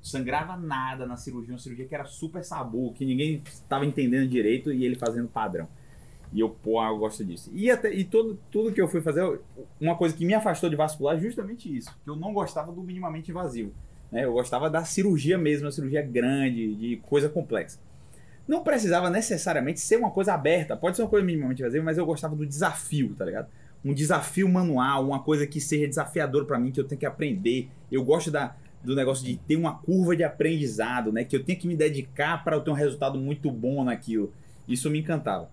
sangrava 0.03 0.57
nada 0.57 1.05
na 1.05 1.15
cirurgia, 1.15 1.53
uma 1.53 1.59
cirurgia 1.59 1.85
que 1.85 1.95
era 1.95 2.03
super 2.03 2.43
sabu, 2.43 2.93
que 2.93 3.05
ninguém 3.05 3.41
estava 3.45 3.85
entendendo 3.85 4.27
direito 4.27 4.71
e 4.71 4.83
ele 4.83 4.95
fazendo 4.95 5.29
padrão. 5.29 5.67
E 6.33 6.41
eu, 6.41 6.49
pô, 6.49 6.83
eu 6.83 6.97
gosto 6.97 7.23
disso. 7.23 7.49
E, 7.53 7.71
até, 7.71 7.93
e 7.93 8.03
todo, 8.03 8.37
tudo 8.51 8.73
que 8.73 8.81
eu 8.81 8.87
fui 8.87 9.01
fazer, 9.01 9.39
uma 9.79 9.95
coisa 9.95 10.15
que 10.15 10.25
me 10.25 10.33
afastou 10.33 10.69
de 10.69 10.75
vascular 10.75 11.15
é 11.15 11.19
justamente 11.19 11.73
isso, 11.73 11.89
que 12.03 12.09
eu 12.09 12.15
não 12.15 12.33
gostava 12.33 12.71
do 12.71 12.81
minimamente 12.81 13.31
invasivo. 13.31 13.71
Né? 14.11 14.25
Eu 14.25 14.33
gostava 14.33 14.69
da 14.69 14.83
cirurgia 14.83 15.37
mesmo, 15.37 15.67
uma 15.67 15.71
cirurgia 15.71 16.01
grande, 16.01 16.75
de 16.75 16.97
coisa 16.97 17.29
complexa. 17.29 17.79
Não 18.45 18.61
precisava 18.61 19.09
necessariamente 19.09 19.79
ser 19.79 19.95
uma 19.97 20.11
coisa 20.11 20.33
aberta, 20.33 20.75
pode 20.75 20.97
ser 20.97 21.03
uma 21.03 21.09
coisa 21.09 21.25
minimamente 21.25 21.61
invasiva, 21.61 21.85
mas 21.85 21.97
eu 21.97 22.05
gostava 22.05 22.35
do 22.35 22.45
desafio, 22.45 23.15
tá 23.15 23.23
ligado? 23.23 23.47
Um 23.85 23.93
desafio 23.93 24.49
manual, 24.49 25.05
uma 25.05 25.21
coisa 25.21 25.47
que 25.47 25.61
seja 25.61 25.87
desafiador 25.87 26.45
para 26.45 26.59
mim, 26.59 26.71
que 26.71 26.79
eu 26.79 26.83
tenho 26.83 26.99
que 26.99 27.05
aprender. 27.05 27.69
Eu 27.91 28.03
gosto 28.03 28.31
da, 28.31 28.55
do 28.83 28.95
negócio 28.95 29.25
de 29.25 29.37
ter 29.37 29.55
uma 29.55 29.75
curva 29.79 30.15
de 30.15 30.23
aprendizado, 30.23 31.11
né? 31.11 31.23
Que 31.23 31.35
eu 31.35 31.43
tenho 31.43 31.57
que 31.59 31.67
me 31.67 31.75
dedicar 31.75 32.43
para 32.43 32.55
eu 32.55 32.61
ter 32.61 32.69
um 32.69 32.73
resultado 32.75 33.17
muito 33.17 33.49
bom 33.49 33.83
naquilo. 33.83 34.33
Isso 34.67 34.89
me 34.89 34.99
encantava. 34.99 35.49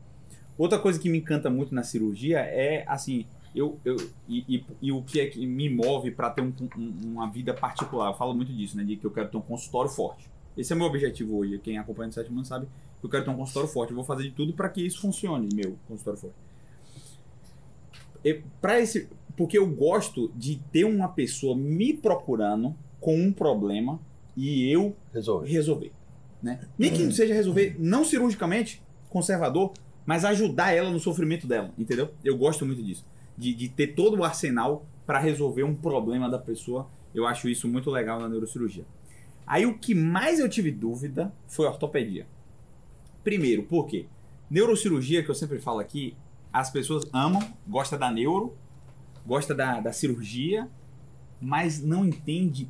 Outra 0.58 0.78
coisa 0.78 0.98
que 0.98 1.08
me 1.08 1.18
encanta 1.18 1.48
muito 1.48 1.74
na 1.74 1.82
cirurgia 1.82 2.40
é 2.40 2.84
assim, 2.86 3.24
eu, 3.54 3.78
eu 3.84 3.96
e, 4.28 4.44
e- 4.56 4.64
e 4.82 4.92
o 4.92 5.02
que 5.02 5.20
é 5.20 5.26
que 5.26 5.46
me 5.46 5.68
move 5.68 6.10
para 6.10 6.30
ter 6.30 6.42
um- 6.42 6.52
um- 6.76 6.92
uma 7.12 7.30
vida 7.30 7.54
particular. 7.54 8.08
Eu 8.10 8.14
falo 8.14 8.34
muito 8.34 8.52
disso, 8.52 8.76
né? 8.76 8.84
De 8.84 8.96
que 8.96 9.04
eu 9.04 9.10
quero 9.10 9.28
ter 9.28 9.36
um 9.36 9.40
consultório 9.42 9.90
forte. 9.90 10.28
Esse 10.56 10.72
é 10.72 10.76
o 10.76 10.78
meu 10.78 10.88
objetivo 10.88 11.36
hoje. 11.38 11.58
Quem 11.58 11.78
acompanha 11.78 12.08
no 12.08 12.12
sete 12.12 12.28
anos 12.30 12.48
sabe 12.48 12.66
que 13.00 13.06
eu 13.06 13.10
quero 13.10 13.24
ter 13.24 13.30
um 13.30 13.36
consultório 13.36 13.68
forte. 13.68 13.90
Eu 13.90 13.96
vou 13.96 14.04
fazer 14.04 14.24
de 14.24 14.30
tudo 14.32 14.52
para 14.52 14.68
que 14.68 14.84
isso 14.84 15.00
funcione, 15.00 15.48
meu 15.54 15.76
consultório 15.88 16.20
forte. 16.20 16.34
Pra 18.60 18.78
esse, 18.78 19.08
porque 19.36 19.56
eu 19.56 19.66
gosto 19.66 20.30
de 20.36 20.56
ter 20.70 20.84
uma 20.84 21.08
pessoa 21.08 21.56
me 21.56 21.94
procurando 21.94 22.76
com 23.00 23.16
um 23.16 23.32
problema 23.32 23.98
e 24.36 24.70
eu 24.70 24.96
Resolve. 25.12 25.50
resolver. 25.50 25.92
Né? 26.42 26.60
Nem 26.78 26.92
que 26.92 27.12
seja 27.12 27.34
resolver 27.34 27.76
não 27.78 28.04
cirurgicamente, 28.04 28.82
conservador, 29.08 29.72
mas 30.06 30.24
ajudar 30.24 30.72
ela 30.72 30.90
no 30.90 30.98
sofrimento 30.98 31.46
dela, 31.46 31.72
entendeu? 31.78 32.10
Eu 32.24 32.36
gosto 32.36 32.64
muito 32.64 32.82
disso. 32.82 33.04
De, 33.36 33.54
de 33.54 33.68
ter 33.68 33.88
todo 33.88 34.18
o 34.18 34.24
arsenal 34.24 34.84
para 35.06 35.18
resolver 35.18 35.64
um 35.64 35.74
problema 35.74 36.28
da 36.28 36.38
pessoa. 36.38 36.88
Eu 37.14 37.26
acho 37.26 37.48
isso 37.48 37.68
muito 37.68 37.90
legal 37.90 38.20
na 38.20 38.28
neurocirurgia. 38.28 38.84
Aí 39.46 39.66
o 39.66 39.76
que 39.76 39.94
mais 39.94 40.38
eu 40.38 40.48
tive 40.48 40.70
dúvida 40.70 41.32
foi 41.48 41.66
ortopedia. 41.66 42.26
Primeiro, 43.24 43.64
por 43.64 43.86
quê? 43.86 44.06
Neurocirurgia, 44.48 45.22
que 45.22 45.30
eu 45.30 45.34
sempre 45.34 45.58
falo 45.58 45.80
aqui, 45.80 46.16
as 46.52 46.70
pessoas 46.70 47.04
amam, 47.12 47.42
gosta 47.66 47.98
da 47.98 48.10
neuro, 48.10 48.56
gosta 49.26 49.54
da, 49.54 49.80
da 49.80 49.92
cirurgia, 49.92 50.68
mas 51.40 51.82
não 51.82 52.04
entende 52.06 52.68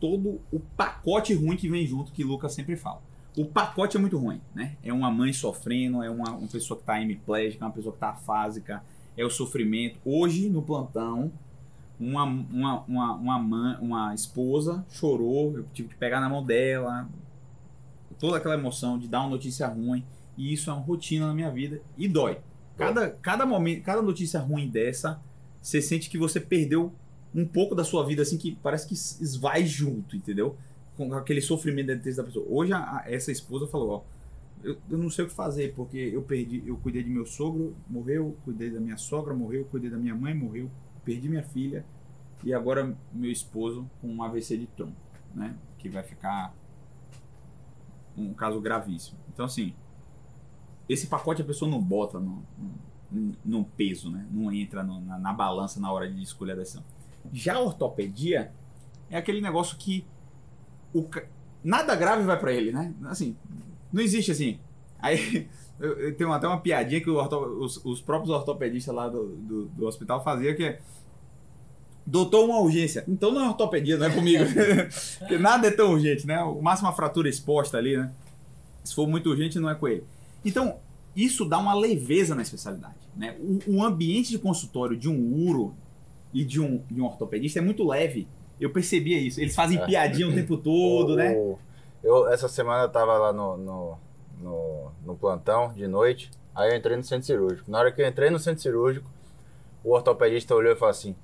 todo 0.00 0.40
o 0.50 0.58
pacote 0.76 1.34
ruim 1.34 1.56
que 1.56 1.68
vem 1.68 1.86
junto, 1.86 2.10
que 2.10 2.24
Lucas 2.24 2.52
sempre 2.54 2.76
fala. 2.76 3.02
O 3.36 3.44
pacote 3.44 3.96
é 3.96 4.00
muito 4.00 4.18
ruim, 4.18 4.40
né? 4.54 4.76
É 4.82 4.92
uma 4.92 5.10
mãe 5.10 5.32
sofrendo, 5.32 6.02
é 6.02 6.10
uma, 6.10 6.30
uma 6.30 6.48
pessoa 6.48 6.76
que 6.76 6.82
está 6.82 7.00
hemiplégica, 7.00 7.64
é 7.64 7.66
uma 7.66 7.72
pessoa 7.72 7.92
que 7.92 7.98
está 7.98 8.10
afásica, 8.10 8.82
é 9.16 9.24
o 9.24 9.30
sofrimento. 9.30 10.00
Hoje, 10.04 10.48
no 10.48 10.62
plantão, 10.62 11.30
uma, 11.98 12.24
uma, 12.24 12.80
uma, 12.88 13.14
uma, 13.14 13.38
mãe, 13.38 13.76
uma 13.80 14.14
esposa 14.14 14.84
chorou, 14.90 15.58
eu 15.58 15.66
tive 15.72 15.90
que 15.90 15.94
pegar 15.94 16.20
na 16.20 16.28
mão 16.28 16.44
dela, 16.44 17.08
toda 18.18 18.38
aquela 18.38 18.54
emoção 18.54 18.98
de 18.98 19.06
dar 19.06 19.20
uma 19.20 19.30
notícia 19.30 19.68
ruim, 19.68 20.04
e 20.36 20.52
isso 20.52 20.70
é 20.70 20.72
uma 20.72 20.82
rotina 20.82 21.26
na 21.26 21.34
minha 21.34 21.50
vida, 21.50 21.80
e 21.96 22.08
dói. 22.08 22.38
Cada, 22.76 23.10
cada 23.10 23.44
momento, 23.44 23.82
cada 23.82 24.00
notícia 24.00 24.40
ruim 24.40 24.68
dessa, 24.68 25.20
você 25.60 25.82
sente 25.82 26.08
que 26.08 26.16
você 26.16 26.40
perdeu 26.40 26.92
um 27.34 27.46
pouco 27.46 27.74
da 27.74 27.84
sua 27.84 28.04
vida, 28.04 28.22
assim, 28.22 28.36
que 28.38 28.56
parece 28.62 28.86
que 28.86 28.94
esvai 28.94 29.64
junto, 29.64 30.16
entendeu? 30.16 30.56
Com 30.96 31.12
aquele 31.14 31.40
sofrimento 31.40 31.86
dentro 31.88 32.14
da 32.16 32.24
pessoa. 32.24 32.46
Hoje, 32.48 32.72
a- 32.72 33.04
essa 33.06 33.30
esposa 33.30 33.66
falou, 33.66 33.90
ó, 33.90 34.02
eu, 34.62 34.76
eu 34.90 34.98
não 34.98 35.08
sei 35.10 35.24
o 35.24 35.28
que 35.28 35.34
fazer, 35.34 35.72
porque 35.74 35.96
eu 35.98 36.22
perdi, 36.22 36.62
eu 36.66 36.76
cuidei 36.76 37.02
de 37.02 37.10
meu 37.10 37.24
sogro, 37.24 37.74
morreu, 37.88 38.36
cuidei 38.44 38.70
da 38.70 38.80
minha 38.80 38.96
sogra, 38.96 39.32
morreu, 39.34 39.64
cuidei 39.66 39.88
da 39.90 39.96
minha 39.96 40.14
mãe, 40.14 40.34
morreu, 40.34 40.70
perdi 41.04 41.28
minha 41.28 41.42
filha, 41.42 41.84
e 42.44 42.52
agora 42.52 42.94
meu 43.12 43.30
esposo 43.30 43.88
com 44.00 44.08
um 44.08 44.22
AVC 44.22 44.56
de 44.58 44.66
tronco, 44.66 44.96
né? 45.34 45.54
Que 45.78 45.88
vai 45.88 46.02
ficar 46.02 46.54
um 48.16 48.32
caso 48.34 48.60
gravíssimo. 48.60 49.18
Então, 49.32 49.46
assim, 49.46 49.72
esse 50.88 51.06
pacote 51.06 51.40
a 51.42 51.44
pessoa 51.44 51.70
não 51.70 51.80
bota 51.80 52.18
no, 52.18 52.42
no, 53.10 53.32
no 53.44 53.64
peso, 53.64 54.10
né? 54.10 54.26
Não 54.30 54.52
entra 54.52 54.82
no- 54.82 55.00
na, 55.00 55.18
na 55.18 55.32
balança 55.32 55.80
na 55.80 55.90
hora 55.92 56.10
de 56.10 56.22
escolher 56.22 56.52
a 56.52 56.56
decisão. 56.56 56.82
Já 57.32 57.54
a 57.56 57.60
ortopedia 57.60 58.52
é 59.10 59.16
aquele 59.18 59.40
negócio 59.40 59.76
que 59.76 60.04
o, 60.94 61.06
nada 61.62 61.94
grave 61.94 62.22
vai 62.24 62.38
pra 62.38 62.52
ele, 62.52 62.72
né? 62.72 62.92
Assim, 63.04 63.36
não 63.92 64.02
existe 64.02 64.30
assim. 64.30 64.58
Aí 64.98 65.48
tenho 66.18 66.32
até 66.32 66.46
uma 66.46 66.60
piadinha 66.60 67.00
que 67.00 67.10
orto- 67.10 67.36
os, 67.60 67.84
os 67.84 68.00
próprios 68.00 68.30
ortopedistas 68.34 68.94
lá 68.94 69.08
do, 69.08 69.28
do, 69.36 69.64
do 69.66 69.86
hospital 69.86 70.22
faziam 70.22 70.54
que 70.54 70.64
é 70.64 70.80
Doutor, 72.06 72.44
uma 72.44 72.58
urgência. 72.58 73.04
Então 73.06 73.30
não 73.30 73.44
é 73.44 73.48
ortopedia, 73.48 73.96
não 73.96 74.06
é 74.06 74.10
comigo. 74.10 74.42
Porque 75.20 75.38
nada 75.38 75.68
é 75.68 75.70
tão 75.70 75.92
urgente, 75.92 76.26
né? 76.26 76.42
O 76.42 76.60
máximo 76.60 76.88
uma 76.88 76.94
fratura 76.94 77.28
exposta 77.28 77.78
ali, 77.78 77.96
né? 77.96 78.10
Se 78.82 78.94
for 78.94 79.06
muito 79.06 79.30
urgente, 79.30 79.60
não 79.60 79.70
é 79.70 79.74
com 79.76 79.86
ele. 79.86 80.02
Então, 80.44 80.78
isso 81.14 81.44
dá 81.44 81.58
uma 81.58 81.74
leveza 81.74 82.34
na 82.34 82.42
especialidade. 82.42 82.96
Né? 83.14 83.36
O, 83.38 83.76
o 83.76 83.84
ambiente 83.84 84.30
de 84.30 84.38
consultório 84.38 84.96
de 84.96 85.08
um 85.08 85.46
uro 85.46 85.74
e 86.32 86.44
de 86.44 86.60
um, 86.60 86.82
de 86.90 87.00
um 87.00 87.04
ortopedista 87.06 87.58
é 87.58 87.62
muito 87.62 87.86
leve. 87.86 88.26
Eu 88.60 88.70
percebia 88.70 89.18
isso. 89.18 89.40
Eles 89.40 89.54
fazem 89.54 89.78
É. 89.78 89.86
piadinha 89.86 90.28
o 90.28 90.34
tempo 90.34 90.56
todo, 90.56 91.12
O- 91.12 91.16
né? 91.16 91.32
o- 91.34 91.58
Eu, 92.02 92.28
essa 92.28 92.48
semana 92.48 92.84
eu 92.84 92.88
tava 92.88 93.16
lá 93.18 93.32
no, 93.32 93.56
no, 93.58 93.98
no, 94.40 94.90
no 95.04 95.16
plantão 95.16 95.70
de 95.74 95.86
noite, 95.86 96.30
aí 96.54 96.70
eu 96.70 96.76
entrei 96.76 96.96
no 96.96 97.02
centro 97.02 97.26
cirúrgico. 97.26 97.70
Na 97.70 97.78
hora 97.78 97.92
que 97.92 98.00
eu 98.00 98.06
entrei 98.08 98.30
no 98.30 98.38
centro 98.38 98.62
cirúrgico, 98.62 99.10
o 99.84 99.92
ortopedista 99.92 100.54
olhou 100.54 100.72
e 100.72 100.76
falou 100.76 100.90
assim: 100.90 101.14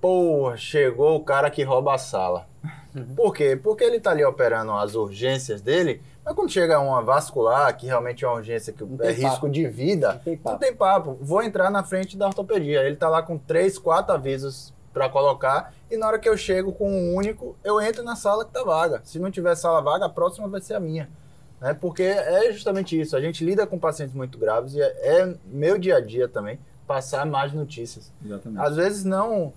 Porra, 0.00 0.56
chegou 0.56 1.16
o 1.16 1.20
cara 1.24 1.50
que 1.50 1.62
rouba 1.62 1.94
a 1.94 1.98
sala. 1.98 2.46
Por 3.16 3.32
quê? 3.32 3.56
Porque 3.56 3.84
ele 3.84 4.00
tá 4.00 4.10
ali 4.10 4.24
operando 4.24 4.72
as 4.72 4.94
urgências 4.94 5.62
dele, 5.62 6.02
mas 6.24 6.34
quando 6.34 6.50
chega 6.50 6.78
uma 6.78 7.02
vascular, 7.02 7.76
que 7.76 7.86
realmente 7.86 8.24
é 8.24 8.28
uma 8.28 8.36
urgência 8.36 8.72
que 8.72 8.82
é 8.82 8.86
tem 8.86 8.96
papo. 8.96 9.28
risco 9.28 9.50
de 9.50 9.66
vida, 9.68 10.12
Não 10.14 10.18
tem 10.20 10.34
não 10.36 10.42
papo. 10.42 10.58
tem 10.58 10.74
papo. 10.74 11.18
Vou 11.20 11.42
entrar 11.42 11.70
na 11.70 11.82
frente 11.82 12.16
da 12.16 12.26
ortopedia. 12.26 12.82
Ele 12.82 12.96
tá 12.96 13.08
lá 13.08 13.22
com 13.22 13.36
três, 13.36 13.78
quatro 13.78 14.14
avisos 14.14 14.72
pra 14.92 15.08
colocar. 15.08 15.72
E 15.90 15.96
na 15.96 16.06
hora 16.06 16.18
que 16.18 16.28
eu 16.28 16.36
chego 16.36 16.72
com 16.72 16.88
um 16.90 17.14
único, 17.14 17.56
eu 17.64 17.80
entro 17.80 18.02
na 18.02 18.14
sala 18.14 18.44
que 18.44 18.52
tá 18.52 18.62
vaga. 18.62 19.00
Se 19.04 19.18
não 19.18 19.30
tiver 19.30 19.54
sala 19.56 19.80
vaga, 19.80 20.04
a 20.06 20.08
próxima 20.08 20.46
vai 20.48 20.60
ser 20.60 20.74
a 20.74 20.80
minha. 20.80 21.08
Né? 21.60 21.74
Porque 21.74 22.02
é 22.02 22.52
justamente 22.52 22.98
isso. 23.00 23.16
A 23.16 23.20
gente 23.20 23.44
lida 23.44 23.66
com 23.66 23.78
pacientes 23.78 24.14
muito 24.14 24.38
graves 24.38 24.74
e 24.74 24.80
é, 24.82 25.20
é 25.22 25.34
meu 25.46 25.78
dia 25.78 25.96
a 25.96 26.00
dia 26.00 26.28
também 26.28 26.58
passar 26.86 27.24
mais 27.24 27.52
notícias. 27.52 28.12
Exatamente. 28.24 28.60
Às 28.66 28.76
vezes 28.76 29.04
não 29.04 29.52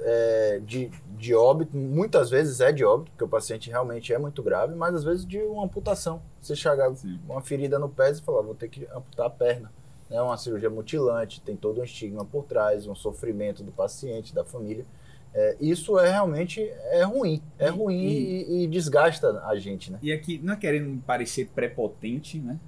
é, 0.00 0.60
de, 0.64 0.90
de 1.16 1.34
óbito, 1.34 1.76
muitas 1.76 2.30
vezes 2.30 2.60
é 2.60 2.72
de 2.72 2.84
óbito, 2.84 3.10
porque 3.10 3.24
o 3.24 3.28
paciente 3.28 3.70
realmente 3.70 4.12
é 4.12 4.18
muito 4.18 4.42
grave, 4.42 4.74
mas 4.74 4.94
às 4.94 5.04
vezes 5.04 5.26
de 5.26 5.38
uma 5.38 5.64
amputação. 5.64 6.22
Você 6.40 6.54
chegar 6.56 6.94
Sim. 6.94 7.18
uma 7.28 7.40
ferida 7.40 7.78
no 7.78 7.88
pé 7.88 8.10
e 8.10 8.14
falar, 8.20 8.42
vou 8.42 8.54
ter 8.54 8.68
que 8.68 8.86
amputar 8.94 9.26
a 9.26 9.30
perna. 9.30 9.70
É 10.08 10.22
uma 10.22 10.36
cirurgia 10.36 10.70
mutilante, 10.70 11.40
tem 11.40 11.56
todo 11.56 11.80
um 11.80 11.84
estigma 11.84 12.24
por 12.24 12.44
trás, 12.44 12.86
um 12.86 12.94
sofrimento 12.94 13.62
do 13.64 13.72
paciente, 13.72 14.34
da 14.34 14.44
família. 14.44 14.86
É, 15.34 15.56
isso 15.60 15.98
é 15.98 16.10
realmente 16.10 16.62
é 16.62 17.02
ruim, 17.02 17.42
é 17.58 17.68
ruim 17.68 18.00
e- 18.06 18.42
e, 18.60 18.64
e 18.64 18.66
desgasta 18.68 19.42
a 19.44 19.54
gente, 19.58 19.92
né? 19.92 19.98
E 20.00 20.10
aqui, 20.12 20.38
não 20.38 20.54
é 20.54 20.56
querendo 20.56 21.02
parecer 21.02 21.50
prepotente, 21.54 22.38
né? 22.38 22.58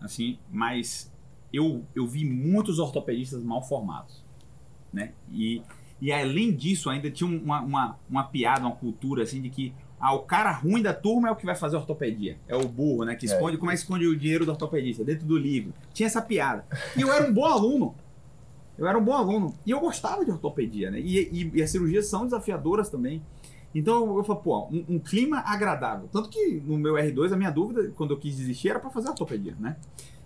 Assim, 0.00 0.38
mas 0.50 1.10
eu, 1.52 1.82
eu 1.94 2.06
vi 2.06 2.24
muitos 2.24 2.78
ortopedistas 2.78 3.42
mal 3.42 3.62
formados, 3.62 4.22
né? 4.92 5.12
E, 5.32 5.62
e 6.00 6.12
além 6.12 6.52
disso, 6.52 6.90
ainda 6.90 7.10
tinha 7.10 7.28
uma, 7.28 7.60
uma, 7.60 7.98
uma 8.08 8.24
piada, 8.24 8.60
uma 8.60 8.76
cultura, 8.76 9.22
assim, 9.22 9.40
de 9.40 9.48
que 9.50 9.72
ah, 9.98 10.14
o 10.14 10.20
cara 10.20 10.52
ruim 10.52 10.82
da 10.82 10.92
turma 10.92 11.28
é 11.28 11.30
o 11.30 11.36
que 11.36 11.46
vai 11.46 11.54
fazer 11.54 11.76
ortopedia. 11.76 12.38
É 12.46 12.54
o 12.54 12.68
burro, 12.68 13.04
né? 13.04 13.14
Que 13.14 13.26
É. 13.26 13.32
esconde, 13.32 13.56
como 13.56 13.70
é 13.70 13.74
que 13.74 13.80
esconde 13.80 14.06
o 14.06 14.14
dinheiro 14.16 14.44
do 14.44 14.50
ortopedista? 14.50 15.02
Dentro 15.02 15.26
do 15.26 15.38
livro. 15.38 15.72
Tinha 15.94 16.06
essa 16.06 16.20
piada. 16.20 16.66
E 16.94 17.00
eu 17.00 17.10
era 17.10 17.26
um 17.26 17.32
bom 17.32 17.46
aluno. 17.46 17.94
Eu 18.76 18.86
era 18.86 18.98
um 18.98 19.02
bom 19.02 19.14
aluno. 19.14 19.54
E 19.64 19.70
eu 19.70 19.80
gostava 19.80 20.22
de 20.22 20.30
ortopedia, 20.30 20.90
né? 20.90 21.00
E, 21.00 21.18
e, 21.32 21.50
e 21.54 21.62
as 21.62 21.70
cirurgias 21.70 22.08
são 22.08 22.24
desafiadoras 22.26 22.90
também. 22.90 23.22
Então 23.74 24.16
eu 24.18 24.22
falo, 24.22 24.40
pô, 24.40 24.66
um, 24.66 24.84
um 24.96 24.98
clima 24.98 25.42
agradável. 25.46 26.08
Tanto 26.12 26.28
que 26.28 26.62
no 26.66 26.76
meu 26.78 26.94
R2, 26.94 27.32
a 27.32 27.36
minha 27.36 27.50
dúvida, 27.50 27.90
quando 27.96 28.10
eu 28.12 28.18
quis 28.18 28.36
desistir, 28.36 28.68
era 28.68 28.78
para 28.78 28.90
fazer 28.90 29.08
ortopedia, 29.08 29.56
né? 29.58 29.76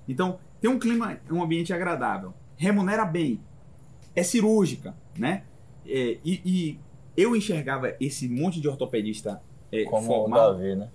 Então, 0.08 0.40
tem 0.60 0.68
um 0.68 0.80
clima, 0.80 1.16
um 1.30 1.42
ambiente 1.42 1.72
agradável, 1.72 2.34
remunera 2.56 3.04
bem, 3.04 3.40
é 4.16 4.22
cirúrgica, 4.24 4.96
né? 5.16 5.44
É, 5.90 6.18
e, 6.24 6.40
e 6.44 6.78
eu 7.16 7.34
enxergava 7.34 7.94
esse 8.00 8.28
monte 8.28 8.60
de 8.60 8.68
ortopedista 8.68 9.40
é, 9.72 9.84
Como 9.84 10.06
formado 10.06 10.50
o 10.50 10.58
Davi, 10.58 10.76
né? 10.76 10.88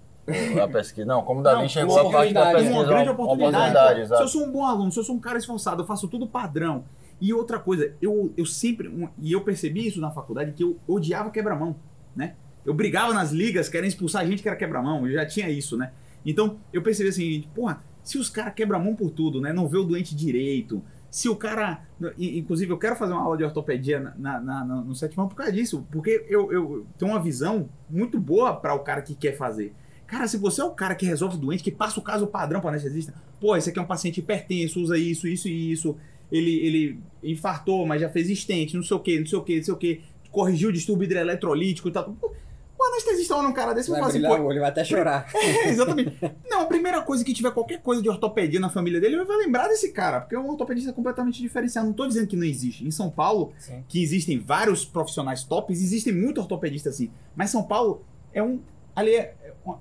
A 0.62 0.68
pesquisa. 0.68 1.06
Não, 1.06 1.22
como 1.22 1.42
o 1.42 1.44
Davi 1.44 1.62
Não, 1.62 1.70
chegou 1.70 2.00
a 2.00 2.12
parte 2.12 2.34
da 2.34 2.42
oportunidade, 2.42 2.56
pesquisa. 2.56 2.74
uma 2.74 2.86
grande 2.86 3.10
oportunidade. 3.10 3.96
se 3.96 4.02
exato. 4.02 4.24
eu 4.24 4.28
sou 4.28 4.44
um 4.44 4.52
bom 4.52 4.66
aluno, 4.66 4.92
se 4.92 5.00
eu 5.00 5.04
sou 5.04 5.16
um 5.16 5.20
cara 5.20 5.38
esforçado, 5.38 5.84
eu 5.84 5.88
faço 5.88 6.08
tudo 6.08 6.28
padrão. 6.28 6.84
E 7.22 7.34
outra 7.34 7.60
coisa, 7.60 7.94
eu, 8.02 8.34
eu 8.36 8.46
sempre. 8.46 8.92
e 9.20 9.32
eu 9.32 9.42
percebi 9.42 9.88
isso 9.88 10.02
na 10.02 10.12
faculdade, 10.12 10.52
que 10.52 10.64
eu 10.64 10.78
odiava 10.88 11.30
quebra-mão, 11.30 11.76
né? 12.16 12.36
Eu 12.66 12.74
brigava 12.74 13.14
nas 13.14 13.32
ligas, 13.32 13.70
querendo 13.70 13.88
expulsar 13.88 14.24
a 14.24 14.26
gente 14.26 14.42
que 14.42 14.50
era 14.50 14.58
quebra-mão, 14.58 15.08
eu 15.08 15.14
já 15.14 15.26
tinha 15.26 15.50
isso, 15.50 15.78
né? 15.78 15.92
Então, 16.26 16.58
eu 16.74 16.82
percebi 16.82 17.10
assim, 17.10 17.44
porra, 17.54 17.84
se 18.04 18.18
os 18.18 18.30
caras 18.30 18.54
quebram-mão 18.56 18.96
por 18.96 19.12
tudo, 19.12 19.40
né? 19.40 19.54
Não 19.54 19.68
vê 19.68 19.78
o 19.78 19.84
doente 19.84 20.16
direito. 20.16 20.84
Se 21.16 21.30
o 21.30 21.36
cara. 21.38 21.80
Inclusive, 22.18 22.74
eu 22.74 22.78
quero 22.78 22.94
fazer 22.98 23.14
uma 23.14 23.22
aula 23.22 23.38
de 23.38 23.44
ortopedia 23.46 24.02
na, 24.18 24.38
na- 24.38 24.42
na- 24.42 24.66
no 24.84 24.94
sétimo 24.94 25.22
ano 25.24 25.30
por 25.30 25.38
causa 25.38 25.50
disso. 25.54 25.88
Porque 25.90 26.26
eu, 26.28 26.52
eu 26.52 26.86
tenho 26.98 27.10
uma 27.12 27.22
visão 27.22 27.70
muito 27.90 28.20
boa 28.20 28.54
para 28.54 28.74
o 28.74 28.80
cara 28.80 29.02
que 29.02 29.16
quer 29.16 29.32
fazer. 29.38 29.74
Cara, 30.06 30.28
se 30.28 30.36
você 30.38 30.60
é 30.60 30.66
o 30.66 30.72
cara 30.72 30.94
que 30.94 31.06
resolve 31.06 31.38
doente, 31.38 31.64
que 31.64 31.72
passa 31.72 32.02
o 32.02 32.04
caso 32.04 32.28
padrão 32.28 32.60
para 32.60 32.72
anestesista, 32.72 33.14
pô, 33.40 33.56
esse 33.56 33.70
aqui 33.70 33.80
é 33.80 33.82
um 33.82 33.86
paciente 33.86 34.20
hipertenso, 34.20 34.82
usa 34.82 34.98
isso, 34.98 35.26
isso 35.26 35.48
e 35.48 35.72
isso. 35.72 35.96
Ele, 36.30 36.52
ele 36.52 37.00
infartou, 37.24 37.86
mas 37.88 38.02
já 38.02 38.10
fez 38.10 38.30
estente, 38.30 38.76
não 38.76 38.84
sei 38.84 38.98
o 38.98 39.00
que, 39.00 39.18
não 39.18 39.26
sei 39.26 39.40
o 39.40 39.42
que, 39.42 39.56
não 39.56 39.64
sei 39.64 39.74
o 39.74 39.78
que. 39.78 40.02
Corrigiu 40.30 40.68
o 40.68 40.74
distúrbio 40.74 41.06
hidroeletrolítico 41.06 41.88
e 41.88 41.92
tal. 41.94 42.12
Pô, 42.20 42.34
O 42.86 42.88
anestesista 42.90 43.36
olha 43.36 43.48
um 43.48 43.54
cara 43.54 43.74
desse 43.74 43.90
e 43.90 43.92
Vai 43.92 44.00
fala 44.00 44.10
assim, 44.12 44.20
brilhar 44.20 44.38
pô, 44.38 44.44
o 44.44 44.48
olho, 44.48 44.60
vai 44.60 44.70
até 44.70 44.84
chorar. 44.84 45.28
é, 45.34 45.70
exatamente. 45.70 46.16
Não, 46.48 46.62
a 46.62 46.66
primeira 46.66 47.02
coisa 47.02 47.24
que 47.26 47.34
tiver 47.34 47.52
qualquer 47.52 47.82
coisa 47.82 48.02
de 48.02 48.08
ortopedia 48.08 48.60
na 48.60 48.70
família 48.70 49.02
dele, 49.02 49.16
ele 49.16 49.26
vai 49.26 49.38
lembrar 49.38 49.68
desse 49.68 49.92
cara, 49.92 50.22
porque 50.22 50.36
é 50.36 50.40
um 50.40 50.48
ortopedista 50.50 50.94
completamente 50.94 51.42
diferenciado. 51.42 51.88
Não 51.88 51.94
tô 51.94 52.08
dizendo 52.08 52.28
que 52.28 52.36
não 52.36 52.46
existe. 52.46 52.86
Em 52.86 52.92
São 52.92 53.10
Paulo, 53.10 53.54
Sim. 53.58 53.84
que 53.88 54.02
existem 54.04 54.40
vários 54.40 54.86
profissionais 54.86 55.44
tops, 55.44 55.82
existem 55.82 56.14
muito 56.14 56.40
ortopedistas 56.40 56.94
assim. 56.94 57.12
Mas 57.36 57.50
São 57.50 57.64
Paulo 57.64 58.06
é 58.34 58.44
um. 58.44 58.60
Ali 58.96 59.16
é 59.16 59.34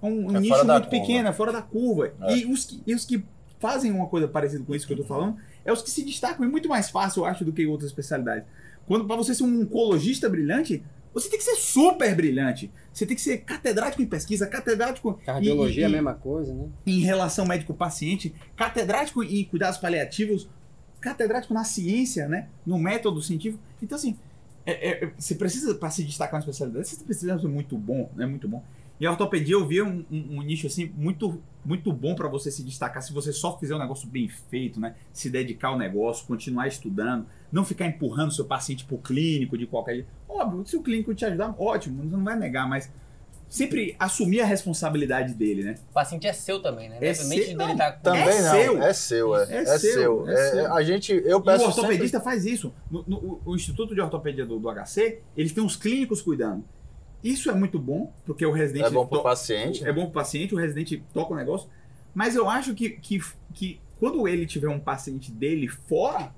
um, 0.03 0.09
um 0.09 0.37
É 0.37 0.41
nicho 0.41 0.55
muito 0.55 0.67
curva. 0.67 0.81
pequeno, 0.89 1.29
é 1.29 1.33
fora 1.33 1.53
da 1.53 1.63
curva. 1.63 2.13
É. 2.23 2.37
E, 2.39 2.47
os 2.47 2.65
que, 2.65 2.83
e 2.87 2.95
os 2.95 3.05
que 3.05 3.23
fazem 3.61 3.93
uma 3.93 4.07
coisa 4.07 4.27
parecida 4.27 4.65
com 4.65 4.75
isso 4.75 4.87
que 4.87 4.93
eu 4.93 4.97
tô 4.97 5.05
falando, 5.05 5.37
é 5.65 5.73
os 5.73 5.83
que 5.83 5.91
se 5.91 6.03
destacam. 6.03 6.45
É 6.45 6.49
muito 6.49 6.69
mais 6.69 6.91
fácil, 6.91 7.21
eu 7.21 7.27
acho, 7.27 7.45
do 7.45 7.53
que 7.53 7.67
outras 7.67 7.91
especialidades. 7.91 8.45
Quando 8.87 9.07
para 9.07 9.17
você 9.17 9.35
ser 9.35 9.45
um 9.45 9.63
oncologista 9.63 10.29
brilhante, 10.29 10.83
você 11.15 11.29
tem 11.31 11.39
que 11.39 11.45
ser 11.45 11.55
super 11.57 12.15
brilhante. 12.17 12.71
Você 12.93 13.07
tem 13.07 13.15
que 13.17 13.23
ser 13.23 13.39
catedrático 13.39 14.03
em 14.03 14.07
pesquisa, 14.07 14.47
catedrático 14.47 15.19
em- 15.23 15.25
Cardiologia 15.25 15.85
é 15.85 15.87
a 15.87 15.89
em- 15.89 15.93
mesma 15.93 16.15
coisa, 16.15 16.53
né? 16.53 16.69
em 16.87 17.01
relação 17.01 17.47
médico-paciente, 17.47 18.35
catedrático 18.57 19.23
em 19.23 19.45
cuidados 19.45 19.79
paliativos, 19.79 20.49
catedrático 21.01 21.53
na 21.55 21.65
ciência, 21.65 22.29
né? 22.29 22.49
No 22.67 22.79
método 22.79 23.21
científico. 23.23 23.63
Então, 23.83 23.97
assim, 23.97 24.17
é- 24.67 24.73
é- 24.91 25.05
é- 25.05 25.13
você 25.19 25.35
precisa, 25.35 25.75
para 25.75 25.91
se 25.91 26.03
destacar 26.05 26.35
na 26.35 26.39
especialidade, 26.41 26.89
você 26.89 27.05
precisa 27.05 27.39
ser 27.39 27.49
muito 27.49 27.77
bom, 27.77 28.11
né? 28.17 28.27
Muito 28.27 28.49
bom. 28.49 28.63
E 28.99 29.05
a 29.07 29.11
ortopedia 29.11 29.55
eu 29.55 29.67
via 29.67 29.85
um, 29.85 30.05
um- 30.11 30.39
um 30.39 30.43
nicho, 30.43 30.67
assim, 30.69 30.91
muito, 30.97 31.43
muito 31.65 31.93
bom 31.93 32.15
para 32.15 32.29
você 32.29 32.49
se 32.51 32.63
destacar 32.63 33.03
se 33.03 33.13
você 33.13 33.33
só 33.33 33.59
fizer 33.59 33.75
um 33.75 33.79
negócio 33.79 34.09
bem 34.09 34.29
feito, 34.29 34.79
né? 34.81 34.95
Se 35.13 35.29
dedicar 35.29 35.69
ao 35.69 35.77
negócio, 35.79 36.25
continuar 36.27 36.69
estudando, 36.69 37.27
não 37.51 37.65
ficar 37.65 37.87
empurrando 37.87 38.33
seu 38.33 38.45
paciente 38.45 38.85
pro 38.85 38.97
clínico 38.97 39.59
de 39.59 39.67
qualquer 39.67 39.95
jeito. 39.97 40.09
Óbvio, 40.37 40.67
se 40.67 40.77
o 40.77 40.83
clínico 40.83 41.15
te 41.15 41.25
ajudar, 41.25 41.55
ótimo, 41.59 42.03
você 42.03 42.17
não 42.17 42.25
vai 42.25 42.37
negar, 42.37 42.69
mas 42.69 42.91
sempre 43.49 43.95
assumir 44.01 44.41
a 44.41 44.45
responsabilidade 44.47 45.33
dele, 45.35 45.63
né? 45.63 45.77
O 45.91 45.95
paciente 45.95 46.27
é 46.27 46.33
seu 46.33 46.61
também, 46.61 46.89
né? 46.89 46.99
É 47.01 47.15
seu- 47.15 47.57
não, 47.57 47.71
estar 47.73 47.93
com... 47.93 48.03
Também 48.03 48.23
É 48.23 48.43
não, 48.43 48.51
seu. 48.53 48.83
é 48.83 48.93
seu, 48.93 49.37
é, 49.37 49.43
É 49.49 49.57
é 49.59 49.65
seu, 49.79 49.79
seu. 49.93 50.29
é 50.29 50.33
É- 50.33 50.51
seu. 50.51 50.75
a 50.75 50.83
gente, 50.83 51.13
eu 51.13 51.23
E 51.29 51.35
o 51.35 51.41
peço 51.41 51.65
ortopedista 51.67 52.21
faz 52.21 52.45
isso. 52.45 52.75
No, 52.91 53.05
no- 53.07 53.17
o- 53.19 53.41
o 53.45 53.55
Instituto 53.55 53.95
de 53.95 54.01
Ortopedia 54.01 54.45
do, 54.45 54.59
do 54.59 54.69
HC, 54.69 55.21
eles 55.37 55.53
têm 55.53 55.63
uns 55.63 55.77
clínicos 55.77 56.21
cuidando. 56.21 56.65
Isso 57.23 57.49
é 57.49 57.55
muito 57.55 57.79
bom, 57.79 58.13
porque 58.27 58.45
o 58.45 58.51
residente. 58.51 58.85
sempre, 58.87 58.99
é 58.99 59.01
bom 59.03 59.07
pro 59.07 59.19
to- 59.19 59.23
paciente. 59.23 59.85
é 59.87 59.93
bom 59.93 60.03
pro 60.07 60.13
paciente, 60.15 60.53
o 60.55 60.59
residente 60.59 61.03
toca 61.15 61.33
o 61.33 61.37
negócio. 61.37 61.69
Mas 62.13 62.35
eu 62.35 62.49
acho 62.51 62.75
que, 62.75 62.91
que, 62.91 63.21
que 63.55 63.81
quando 64.01 64.27
ele 64.27 64.47
tiver 64.47 64.69
um 64.69 64.81
paciente 64.81 65.31
dele 65.31 65.69
fora, 65.69 66.35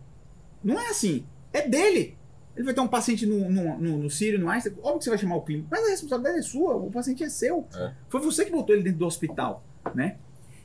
não 0.63 0.79
é 0.79 0.89
assim. 0.89 1.25
É 1.53 1.67
dele. 1.67 2.17
Ele 2.57 2.65
vai 2.65 2.75
ter 2.75 2.81
um 2.81 2.89
paciente 2.89 3.27
no, 3.27 3.51
no, 3.51 3.79
no, 3.79 3.99
no 3.99 4.11
Sírio, 4.11 4.39
no 4.41 4.49
Einstein, 4.49 4.75
óbvio 4.79 4.99
que 4.99 5.05
você 5.05 5.11
vai 5.11 5.19
chamar 5.19 5.37
o 5.37 5.43
clínico, 5.43 5.69
mas 5.71 5.85
a 5.85 5.91
responsabilidade 5.91 6.39
é 6.39 6.43
sua, 6.43 6.75
o 6.75 6.91
paciente 6.91 7.23
é 7.23 7.29
seu. 7.29 7.69
É. 7.75 7.93
Foi 8.09 8.21
você 8.21 8.47
que 8.47 8.51
botou 8.51 8.75
ele 8.75 8.83
dentro 8.83 9.01
do 9.01 9.07
hospital, 9.07 9.63
né? 9.95 10.17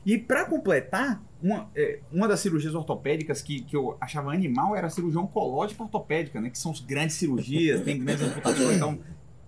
E 0.04 0.18
para 0.18 0.46
completar, 0.46 1.22
uma, 1.40 1.70
é, 1.76 2.00
uma 2.10 2.26
das 2.26 2.40
cirurgias 2.40 2.74
ortopédicas 2.74 3.42
que, 3.42 3.62
que 3.62 3.76
eu 3.76 3.96
achava 4.00 4.32
animal 4.32 4.74
era 4.74 4.86
a 4.86 4.90
cirurgia 4.90 5.20
oncológica 5.20 5.82
ortopédica, 5.82 6.40
né? 6.40 6.50
Que 6.50 6.58
são 6.58 6.72
as 6.72 6.80
grandes 6.80 7.16
cirurgias, 7.16 7.82
tem 7.82 8.02
grandes 8.02 8.24
amputações, 8.26 8.76
então, 8.76 8.98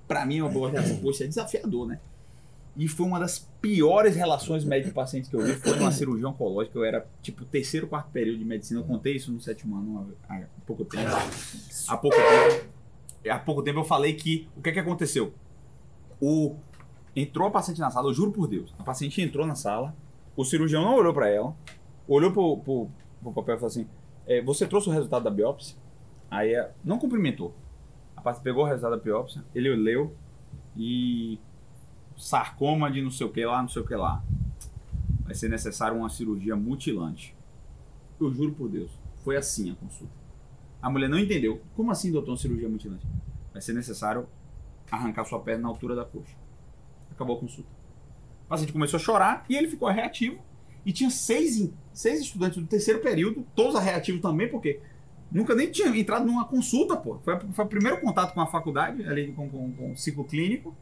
para 0.07 0.27
mim, 0.27 0.37
eu 0.37 0.51
vou 0.51 0.65
olhar 0.65 0.83
assim, 0.83 0.97
poxa, 0.97 1.25
é 1.25 1.27
desafiador, 1.27 1.89
né? 1.89 1.99
E 2.77 2.89
foi 2.89 3.07
uma 3.07 3.21
das 3.21 3.39
piores 3.61 4.17
relações 4.17 4.65
médico-paciente 4.65 5.31
que 5.31 5.37
eu 5.37 5.41
vi. 5.41 5.55
Foi 5.55 5.79
uma 5.79 5.93
cirurgia 5.93 6.29
oncológica. 6.29 6.77
Eu 6.77 6.85
era, 6.85 7.07
tipo, 7.23 7.45
terceiro, 7.45 7.87
quarto 7.87 8.11
período 8.11 8.39
de 8.39 8.45
medicina. 8.45 8.81
Eu 8.81 8.85
contei 8.85 9.15
isso 9.15 9.31
no 9.31 9.41
sétimo 9.41 9.77
ano 9.77 10.15
há, 10.29 10.41
pouco 10.67 10.85
tempo. 10.85 11.09
Há 11.89 11.97
pouco 11.97 12.17
tempo. 12.17 12.67
Há 13.31 13.39
pouco 13.39 13.63
tempo 13.63 13.79
eu 13.79 13.85
falei 13.85 14.15
que... 14.15 14.49
O 14.57 14.61
que 14.61 14.71
é 14.71 14.73
que 14.73 14.81
aconteceu? 14.81 15.33
O, 16.21 16.57
entrou 17.15 17.47
a 17.47 17.51
paciente 17.51 17.81
na 17.81 17.91
sala, 17.91 18.09
eu 18.09 18.15
juro 18.15 18.33
por 18.33 18.49
Deus. 18.49 18.75
A 18.79 18.83
paciente 18.83 19.23
entrou 19.23 19.47
na 19.47 19.55
sala. 19.55 19.95
O 20.37 20.45
cirurgião 20.45 20.83
não 20.83 20.97
olhou 20.97 21.15
pra 21.15 21.29
ela. 21.29 21.55
Olhou 22.09 22.33
pro, 22.33 22.59
pro, 22.59 22.89
pro 23.23 23.33
papel 23.33 23.55
e 23.55 23.59
falou 23.59 23.69
assim... 23.69 23.87
"É, 24.27 24.43
você 24.43 24.67
trouxe 24.67 24.89
o 24.89 24.93
resultado 24.93 25.23
da 25.23 25.31
biópsia? 25.31 25.77
Aí 26.31 26.53
ela 26.53 26.75
não 26.83 26.99
cumprimentou. 26.99 27.55
A 28.17 28.21
parte 28.21 28.41
pegou 28.43 28.65
o 28.65 28.67
resultado 28.67 28.97
da 28.97 29.03
biópsia, 29.03 29.45
ele 29.55 29.75
leu 29.77 30.13
e 30.77 31.39
sarcoma 32.17 32.91
de 32.91 33.03
não 33.03 33.11
sei 33.11 33.27
o 33.27 33.31
que 33.31 33.45
lá, 33.45 33.61
não 33.61 33.69
sei 33.69 33.83
o 33.83 33.87
que 33.87 33.95
lá. 33.95 34.23
Vai 35.25 35.35
ser 35.35 35.49
necessário 35.49 35.97
uma 35.97 36.09
cirurgia 36.09 36.55
mutilante. 36.55 37.35
Eu 38.21 38.33
juro 38.33 38.53
por 38.53 38.69
Deus, 38.69 38.91
foi 39.25 39.37
assim 39.37 39.71
a 39.71 39.75
consulta. 39.75 40.13
A 40.81 40.91
mulher 40.91 41.09
não 41.09 41.19
entendeu. 41.19 41.63
Como 41.75 41.91
assim, 41.91 42.13
doutor, 42.13 42.33
uma 42.33 42.37
cirurgia 42.37 42.69
mutilante? 42.69 43.07
Vai 43.53 43.63
ser 43.63 43.73
necessário 43.73 44.29
arrancar 44.91 45.25
sua 45.25 45.41
perna 45.41 45.63
na 45.63 45.69
altura 45.69 45.95
da 45.95 46.05
coxa. 46.05 46.37
Acabou 47.11 47.37
a 47.37 47.41
consulta. 47.41 47.71
O 48.45 48.49
paciente 48.49 48.73
começou 48.73 48.99
a 48.99 49.01
chorar 49.01 49.45
e 49.49 49.57
ele 49.57 49.69
ficou 49.69 49.89
reativo. 49.89 50.39
E 50.85 50.93
tinha 50.93 51.09
seis, 51.09 51.71
seis 51.95 52.21
estudantes 52.21 52.59
do 52.59 52.67
terceiro 52.67 53.01
período, 53.01 53.47
todos 53.57 53.81
reativos 53.83 54.21
também, 54.21 54.51
porque 54.51 54.81
nunca 55.33 55.55
nem 55.55 55.71
tinha 55.71 55.89
entrado 55.89 56.27
numa 56.27 56.45
consulta, 56.45 56.97
pô. 56.97 57.19
Foi, 57.21 57.41
foi 57.41 57.65
o 57.65 57.69
primeiro 57.69 58.01
contato 58.01 58.35
com 58.35 58.41
a 58.43 58.47
faculdade, 58.47 59.03
ali 59.07 59.33
com, 59.33 59.49
com, 59.49 59.73
com 59.73 59.93
o 59.93 59.97
ciclo 59.97 60.25
clínico. 60.25 60.77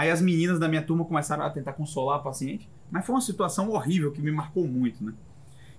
Aí 0.00 0.10
as 0.10 0.22
meninas 0.22 0.58
da 0.58 0.66
minha 0.66 0.80
turma 0.80 1.04
começaram 1.04 1.44
a 1.44 1.50
tentar 1.50 1.74
consolar 1.74 2.16
a 2.16 2.22
paciente. 2.22 2.66
Mas 2.90 3.04
foi 3.04 3.14
uma 3.14 3.20
situação 3.20 3.68
horrível 3.68 4.10
que 4.10 4.22
me 4.22 4.32
marcou 4.32 4.66
muito, 4.66 5.04
né? 5.04 5.12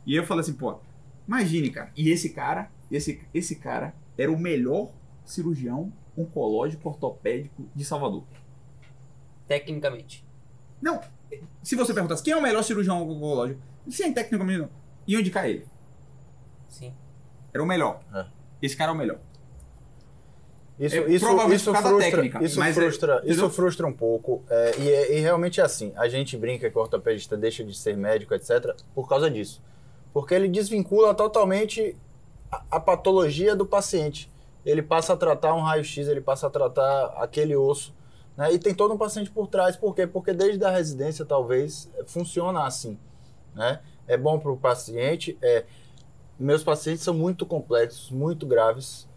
E 0.05 0.15
eu 0.15 0.23
falei 0.23 0.41
assim, 0.41 0.53
pô, 0.53 0.79
imagine, 1.27 1.71
cara. 1.71 1.91
E 1.97 2.07
esse 2.11 2.29
cara, 2.29 2.69
esse, 2.91 3.19
esse 3.33 3.55
cara 3.55 3.95
era 4.15 4.31
o 4.31 4.37
melhor 4.37 4.91
cirurgião 5.25 5.91
oncológico 6.15 6.87
ortopédico 6.87 7.67
de 7.73 7.83
Salvador. 7.83 8.23
Tecnicamente. 9.47 10.23
Não, 10.79 11.01
se 11.63 11.75
você 11.75 11.91
perguntasse 11.91 12.21
quem 12.21 12.33
é 12.33 12.37
o 12.37 12.43
melhor 12.43 12.61
cirurgião 12.61 13.01
oncológico, 13.01 13.59
sem 13.89 14.13
tecnicamente 14.13 14.59
não, 14.59 14.69
iam 15.07 15.19
indicar 15.19 15.49
ele. 15.49 15.65
Sim. 16.69 16.93
Era 17.51 17.63
o 17.63 17.65
melhor. 17.65 18.03
É. 18.13 18.27
Esse 18.61 18.77
cara 18.77 18.91
é 18.91 18.93
o 18.93 18.97
melhor. 18.99 19.19
Isso, 20.81 20.95
É, 20.95 21.11
isso, 21.11 21.25
provavelmente 21.25 21.59
isso 21.61 21.65
por 21.65 21.73
causa 21.73 21.89
frustra, 21.89 22.11
técnica, 22.11 22.43
isso, 22.43 22.59
mas 22.59 22.75
é- 22.75 22.81
frustra, 22.81 23.15
isso 23.17 23.25
entendeu? 23.25 23.49
frustra 23.51 23.85
um 23.87 23.93
pouco. 23.93 24.43
é, 24.49 24.71
e, 24.79 24.89
é- 24.89 25.17
e 25.17 25.19
realmente 25.19 25.61
é 25.61 25.63
assim. 25.63 25.93
A 25.95 26.09
gente 26.09 26.35
brinca 26.35 26.71
que 26.71 26.77
o 26.77 26.81
ortopedista 26.81 27.37
deixa 27.37 27.63
de 27.63 27.77
ser 27.77 27.95
médico, 27.95 28.33
etc., 28.33 28.75
por 28.95 29.07
causa 29.07 29.29
disso. 29.29 29.61
Porque 30.11 30.33
ele 30.33 30.47
desvincula 30.47 31.13
totalmente 31.13 31.95
a, 32.51 32.63
a 32.71 32.79
patologia 32.79 33.55
do 33.55 33.65
paciente. 33.65 34.27
Ele 34.65 34.81
passa 34.81 35.13
a 35.13 35.17
tratar 35.17 35.53
um 35.53 35.61
raio-x, 35.61 36.07
ele 36.07 36.19
passa 36.21 36.47
a 36.47 36.49
tratar 36.49 37.05
aquele 37.17 37.55
osso. 37.55 37.93
Né? 38.35 38.51
E 38.53 38.57
tem 38.59 38.73
todo 38.73 38.91
um 38.93 38.97
paciente 38.97 39.29
por 39.29 39.47
trás. 39.47 39.75
Por 39.75 39.93
quê? 39.95 40.07
Porque 40.07 40.33
desde 40.33 40.65
a 40.65 40.71
residência, 40.71 41.23
talvez, 41.25 41.89
funciona 42.07 42.65
assim. 42.65 42.97
Né? 43.53 43.79
É 44.07 44.17
bom 44.17 44.39
para 44.39 44.51
o 44.51 44.57
paciente. 44.57 45.37
É, 45.41 45.63
meus 46.39 46.63
pacientes 46.63 47.03
são 47.03 47.13
muito 47.13 47.45
complexos, 47.45 48.09
muito 48.09 48.45
graves. 48.47 49.07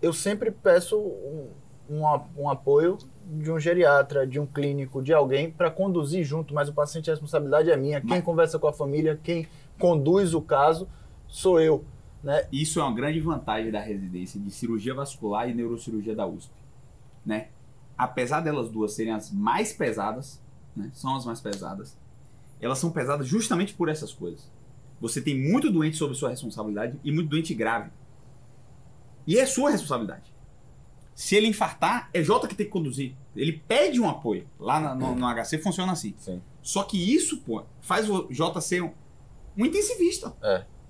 Eu 0.00 0.12
sempre 0.12 0.50
peço 0.50 0.98
um, 0.98 1.48
um, 1.88 2.02
um 2.36 2.48
apoio 2.50 2.98
de 3.26 3.50
um 3.50 3.58
geriatra, 3.58 4.26
de 4.26 4.38
um 4.38 4.46
clínico, 4.46 5.02
de 5.02 5.12
alguém 5.12 5.50
para 5.50 5.70
conduzir 5.70 6.24
junto, 6.24 6.54
mas 6.54 6.68
o 6.68 6.72
paciente, 6.72 7.10
a 7.10 7.14
responsabilidade 7.14 7.70
é 7.70 7.76
minha. 7.76 8.00
Quem 8.00 8.10
Mas- 8.10 8.24
conversa 8.24 8.58
com 8.58 8.68
a 8.68 8.72
família, 8.72 9.18
quem 9.22 9.48
conduz 9.78 10.34
o 10.34 10.40
caso, 10.40 10.88
sou 11.26 11.60
eu. 11.60 11.84
Né? 12.22 12.46
Isso 12.50 12.80
é 12.80 12.82
uma 12.82 12.94
grande 12.94 13.20
vantagem 13.20 13.70
da 13.70 13.80
residência 13.80 14.40
de 14.40 14.50
cirurgia 14.50 14.94
vascular 14.94 15.48
e 15.48 15.54
neurocirurgia 15.54 16.14
da 16.14 16.26
USP, 16.26 16.50
né? 17.24 17.48
Apesar 17.96 18.40
delas 18.40 18.68
duas 18.68 18.94
serem 18.94 19.12
as 19.12 19.30
mais 19.30 19.72
pesadas, 19.72 20.42
né? 20.74 20.90
São 20.92 21.14
as 21.14 21.24
mais 21.24 21.40
pesadas. 21.40 21.96
Elas 22.60 22.78
são 22.78 22.90
pesadas 22.90 23.26
justamente 23.28 23.74
por 23.74 23.88
essas 23.88 24.12
coisas. 24.12 24.50
Você 25.00 25.20
tem 25.20 25.38
muito 25.38 25.70
doente 25.70 25.96
sob 25.96 26.14
sua 26.14 26.30
responsabilidade 26.30 26.98
e 27.04 27.12
muito 27.12 27.28
doente 27.28 27.54
grave. 27.54 27.90
E 29.26 29.38
é 29.38 29.46
sua 29.46 29.70
responsabilidade. 29.70 30.34
Se 31.14 31.34
ele 31.34 31.46
infartar, 31.46 32.10
é 32.12 32.22
Jota 32.22 32.46
que 32.46 32.54
tem 32.54 32.66
que 32.66 32.72
conduzir. 32.72 33.14
Ele 33.34 33.52
pede 33.52 34.00
um 34.00 34.08
apoio. 34.08 34.46
Lá 34.58 34.78
na- 34.78 34.94
no, 34.94 35.14
no 35.14 35.26
HC 35.26 35.58
funciona 35.58 35.92
assim. 35.92 36.14
Sim. 36.18 36.42
Só 36.62 36.82
que 36.82 37.14
isso, 37.14 37.38
pô, 37.38 37.64
faz 37.80 38.08
o 38.10 38.26
Jota 38.30 38.60
ser 38.60 38.82
um, 38.82 38.92
um 39.56 39.64
intensivista. 39.64 40.34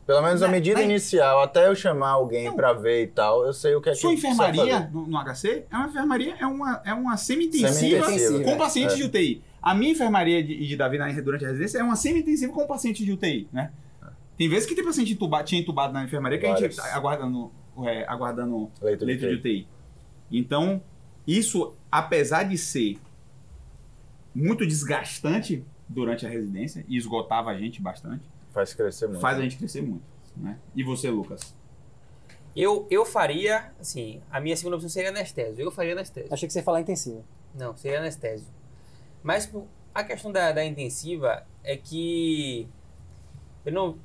Pelo 0.05 0.23
menos 0.23 0.43
a 0.43 0.47
Na- 0.47 0.53
medida 0.53 0.79
na- 0.79 0.85
inicial, 0.85 1.43
até 1.43 1.67
eu 1.69 1.75
chamar 1.77 2.11
alguém 2.11 2.53
para 2.55 2.73
ver 2.73 3.05
e 3.05 3.07
tal, 3.09 3.45
eu 3.47 3.53
sei 3.53 3.75
o 3.75 3.81
que 3.81 3.91
é 3.91 3.95
Sua 3.95 4.11
que 4.11 4.17
enfermaria 4.17 4.81
no, 4.93 5.07
no 5.07 5.19
HC 5.19 5.65
é 5.71 5.77
uma 5.77 5.89
enfermaria, 5.89 6.37
é 6.39 6.47
uma, 6.47 6.83
é 6.85 6.93
uma 6.95 7.17
semi-intensiva 7.17 7.73
Semi-intensiva, 7.73 8.45
com 8.45 8.51
é. 8.51 8.57
pacientes 8.57 8.95
É. 8.95 8.99
de 8.99 9.05
UTI. 9.05 9.43
A 9.63 9.75
minha 9.75 9.93
enfermaria 9.93 10.43
de, 10.45 10.67
de 10.67 10.77
Davi 10.77 10.97
na, 10.99 11.11
durante 11.21 11.45
a 11.45 11.49
residência 11.49 11.79
é 11.79 11.83
uma 11.83 11.97
semi-intensiva 11.97 12.53
com 12.53 12.67
paciente 12.67 13.05
de 13.05 13.13
UTI, 13.13 13.49
né? 13.53 13.73
Tem 14.37 14.49
vezes 14.49 14.67
que 14.67 14.75
tem 14.75 14.85
paciente 14.85 15.13
entubado, 15.13 15.45
tinha 15.45 15.61
entubado 15.61 15.93
na 15.93 16.05
enfermaria 16.05 16.39
que 16.39 16.47
a 16.47 16.51
gente 16.51 16.61
Várias. 16.61 16.77
tá 16.77 16.95
aguardando, 16.95 17.51
é, 17.85 18.05
aguardando 18.09 18.71
Leito 18.81 19.01
de 19.01 19.05
leito 19.05 19.21
de 19.21 19.35
UTI. 19.35 19.37
UTI. 19.39 19.69
Então, 20.31 20.83
isso, 21.27 21.75
apesar 21.91 22.45
de 22.45 22.57
ser 22.59 22.99
muito 24.35 24.67
desgastante 24.67 25.65
durante 25.89 26.27
a 26.27 26.29
residência 26.29 26.85
e 26.89 26.97
esgotava 26.97 27.51
a 27.51 27.59
gente 27.59 27.81
bastante, 27.81 28.25
Faz 28.53 28.73
crescer 28.75 29.07
muito. 29.07 29.21
faz 29.21 29.39
a 29.39 29.43
gente 29.43 29.57
crescer 29.57 29.83
muito. 29.83 30.03
Né? 30.37 30.59
E 30.75 30.83
você, 30.83 31.11
Lucas? 31.11 31.55
Eu, 32.55 32.87
eu 32.91 33.05
faria, 33.05 33.71
assim, 33.79 34.23
a 34.31 34.41
minha 34.41 34.57
segunda 34.57 34.77
opção 34.77 34.89
seria 34.89 35.11
anestésio. 35.11 35.63
Eu 35.63 35.71
faria 35.71 35.93
anestésio. 35.93 36.33
Achei 36.33 36.47
que 36.47 36.53
você 36.53 36.61
ia 36.61 36.65
falar 36.65 36.81
intensiva. 36.81 37.23
Não, 37.55 37.77
seria 37.77 37.99
anestésio. 37.99 38.47
Mas 39.23 39.51
a 39.95 40.03
questão 40.05 40.33
da, 40.33 40.53
da 40.53 40.65
intensiva 40.65 41.47
é 41.63 41.77
que 41.77 42.67
eu 43.65 43.73
não. 43.73 43.99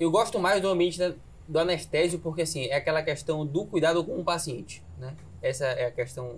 Eu 0.00 0.10
gosto 0.10 0.38
mais 0.40 0.60
do 0.60 0.68
ambiente 0.68 0.98
da- 0.98 1.14
do 1.48 1.58
anestésio 1.58 2.18
porque 2.18 2.42
assim 2.42 2.66
é 2.66 2.76
aquela 2.76 3.02
questão 3.02 3.46
do 3.46 3.64
cuidado 3.64 4.02
com 4.04 4.16
o 4.18 4.24
paciente, 4.24 4.82
né? 4.98 5.14
Essa 5.42 5.64
é 5.66 5.86
a 5.86 5.90
questão. 5.90 6.36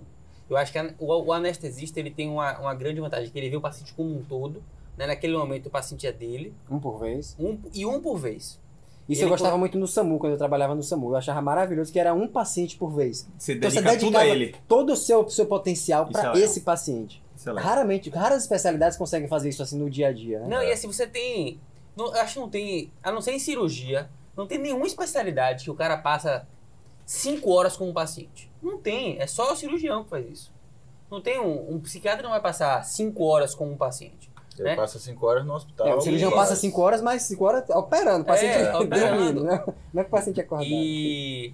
Eu 0.49 0.57
acho 0.57 0.71
que 0.71 0.77
a- 0.79 0.93
o, 0.99 1.25
o 1.25 1.33
anestesista 1.33 1.99
ele 1.99 2.11
tem 2.11 2.29
uma, 2.29 2.57
uma 2.59 2.73
grande 2.75 2.99
vantagem 2.99 3.29
que 3.29 3.37
ele 3.37 3.49
vê 3.49 3.55
o 3.57 3.61
paciente 3.61 3.93
como 3.93 4.15
um 4.17 4.23
todo, 4.23 4.61
né? 4.97 5.07
Naquele 5.07 5.35
momento 5.37 5.67
o 5.67 5.69
paciente 5.69 6.05
é 6.07 6.11
dele, 6.11 6.53
Um 6.69 6.79
por 6.79 6.99
vez. 6.99 7.35
um, 7.39 7.57
e 7.73 7.85
um 7.85 7.99
por 8.01 8.17
vez. 8.17 8.59
Isso 9.07 9.21
Ele 9.21 9.25
eu 9.25 9.29
gostava 9.29 9.53
co- 9.53 9.57
muito 9.57 9.75
no 9.79 9.87
SAMU, 9.87 10.19
quando 10.19 10.33
eu 10.33 10.37
trabalhava 10.37 10.75
no 10.75 10.83
SAMU. 10.83 11.09
Eu 11.09 11.15
achava 11.15 11.41
maravilhoso 11.41 11.91
que 11.91 11.99
era 11.99 12.13
um 12.13 12.27
paciente 12.27 12.77
por 12.77 12.91
vez. 12.91 13.27
Você 13.39 13.53
Então 13.53 13.71
você 13.71 13.81
dedica 13.81 13.99
tudo 13.99 14.15
a 14.15 14.19
dedicava 14.21 14.25
ele. 14.43 14.55
todo 14.67 14.93
o 14.93 14.95
seu, 14.95 15.27
seu 15.29 15.47
potencial 15.47 16.05
para 16.05 16.19
é 16.21 16.23
legal. 16.27 16.37
esse 16.37 16.61
paciente. 16.61 17.23
É. 17.43 17.49
Raramente, 17.59 18.09
raras 18.11 18.43
especialidades 18.43 18.97
conseguem 18.99 19.27
fazer 19.27 19.49
isso 19.49 19.63
assim 19.63 19.79
no 19.79 19.89
dia 19.89 20.09
a 20.09 20.11
dia, 20.13 20.41
né? 20.41 20.47
Não, 20.47 20.61
e 20.61 20.71
assim, 20.71 20.85
você 20.85 21.07
tem. 21.07 21.59
Não, 21.97 22.07
eu 22.13 22.21
acho 22.21 22.33
que 22.35 22.39
não 22.39 22.49
tem. 22.49 22.91
A 23.01 23.11
não 23.11 23.19
ser 23.21 23.31
em 23.31 23.39
cirurgia, 23.39 24.07
não 24.39 24.47
tem 24.47 24.57
nenhuma 24.57 24.87
especialidade 24.87 25.65
que 25.65 25.71
o 25.71 25.75
cara 25.75 25.97
passa 25.97 26.47
cinco 27.05 27.51
horas 27.51 27.75
com 27.75 27.89
um 27.89 27.93
paciente. 27.93 28.49
Não 28.63 28.77
tem. 28.77 29.19
É 29.19 29.27
só 29.27 29.51
o 29.51 29.55
cirurgião 29.55 30.05
que 30.05 30.09
faz 30.09 30.25
isso. 30.25 30.53
Não 31.11 31.19
tem 31.19 31.37
um. 31.41 31.75
Um 31.75 31.79
psiquiatra 31.81 32.23
não 32.23 32.29
vai 32.29 32.39
passar 32.39 32.81
cinco 32.85 33.25
horas 33.25 33.53
com 33.53 33.69
um 33.69 33.75
paciente. 33.75 34.31
Ele 34.57 34.69
né? 34.69 34.75
passa 34.77 34.97
cinco 34.97 35.25
horas 35.25 35.45
no 35.45 35.53
hospital. 35.53 35.87
É, 35.87 35.93
o 35.93 35.99
cirurgião 35.99 36.31
passa 36.31 36.55
5 36.55 36.81
horas, 36.81 37.01
mas 37.01 37.21
5 37.23 37.45
horas 37.45 37.69
operando, 37.69 38.23
o 38.23 38.25
paciente 38.25 38.57
É, 38.57 38.75
operando. 38.75 38.89
dormindo, 39.17 39.43
né? 39.43 39.63
Não 39.93 40.01
é 40.01 40.03
que 40.03 40.09
o 40.09 40.11
paciente 40.11 40.41
acordado. 40.41 40.69
E 40.69 41.53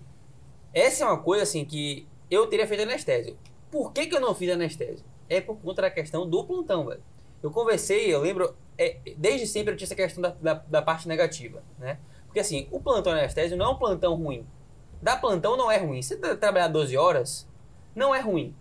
essa 0.73 1.03
é 1.03 1.07
uma 1.07 1.19
coisa 1.19 1.43
assim 1.43 1.65
que 1.65 2.07
eu 2.31 2.47
teria 2.47 2.67
feito 2.67 2.81
anestésio. 2.81 3.37
Por 3.69 3.93
que, 3.93 4.07
que 4.07 4.15
eu 4.15 4.19
não 4.19 4.33
fiz 4.33 4.51
anestésio? 4.51 5.05
É 5.29 5.39
por 5.39 5.55
conta 5.57 5.83
da 5.83 5.91
questão 5.91 6.27
do 6.27 6.43
plantão, 6.43 6.85
velho. 6.85 7.01
Eu 7.43 7.51
conversei, 7.51 8.11
eu 8.11 8.21
lembro, 8.21 8.55
é, 8.75 8.97
desde 9.17 9.45
sempre 9.45 9.73
eu 9.73 9.77
tinha 9.77 9.85
essa 9.85 9.95
questão 9.95 10.21
da, 10.21 10.29
da, 10.29 10.53
da 10.55 10.81
parte 10.81 11.07
negativa, 11.07 11.61
né? 11.77 11.99
Porque 12.35 12.41
assim, 12.41 12.67
o 12.69 12.81
plantão 12.81 13.13
anestésio 13.13 13.55
não 13.55 13.67
é 13.67 13.69
um 13.69 13.77
plantão 13.77 14.13
ruim. 14.13 14.45
Dar 15.01 15.21
plantão 15.21 15.55
não 15.55 15.71
é 15.71 15.77
ruim. 15.77 16.01
Você 16.01 16.17
tra- 16.17 16.35
trabalhar 16.35 16.67
12 16.67 16.97
horas, 16.97 17.47
não 17.95 18.13
é 18.13 18.19
ruim. 18.19 18.53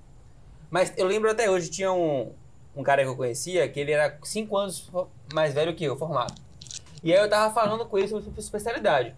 Mas 0.70 0.94
eu 0.96 1.04
lembro 1.08 1.28
até 1.28 1.50
hoje, 1.50 1.68
tinha 1.68 1.92
um, 1.92 2.30
um 2.76 2.84
cara 2.84 3.02
que 3.02 3.08
eu 3.08 3.16
conhecia, 3.16 3.68
que 3.68 3.80
ele 3.80 3.90
era 3.90 4.16
5 4.22 4.56
anos 4.56 4.92
mais 5.32 5.52
velho 5.52 5.74
que 5.74 5.82
eu, 5.82 5.96
formado. 5.96 6.40
E 7.02 7.12
aí 7.12 7.18
eu 7.18 7.28
tava 7.28 7.52
falando 7.52 7.84
com 7.84 7.98
ele 7.98 8.06
sobre 8.06 8.30
especialidade. 8.38 9.12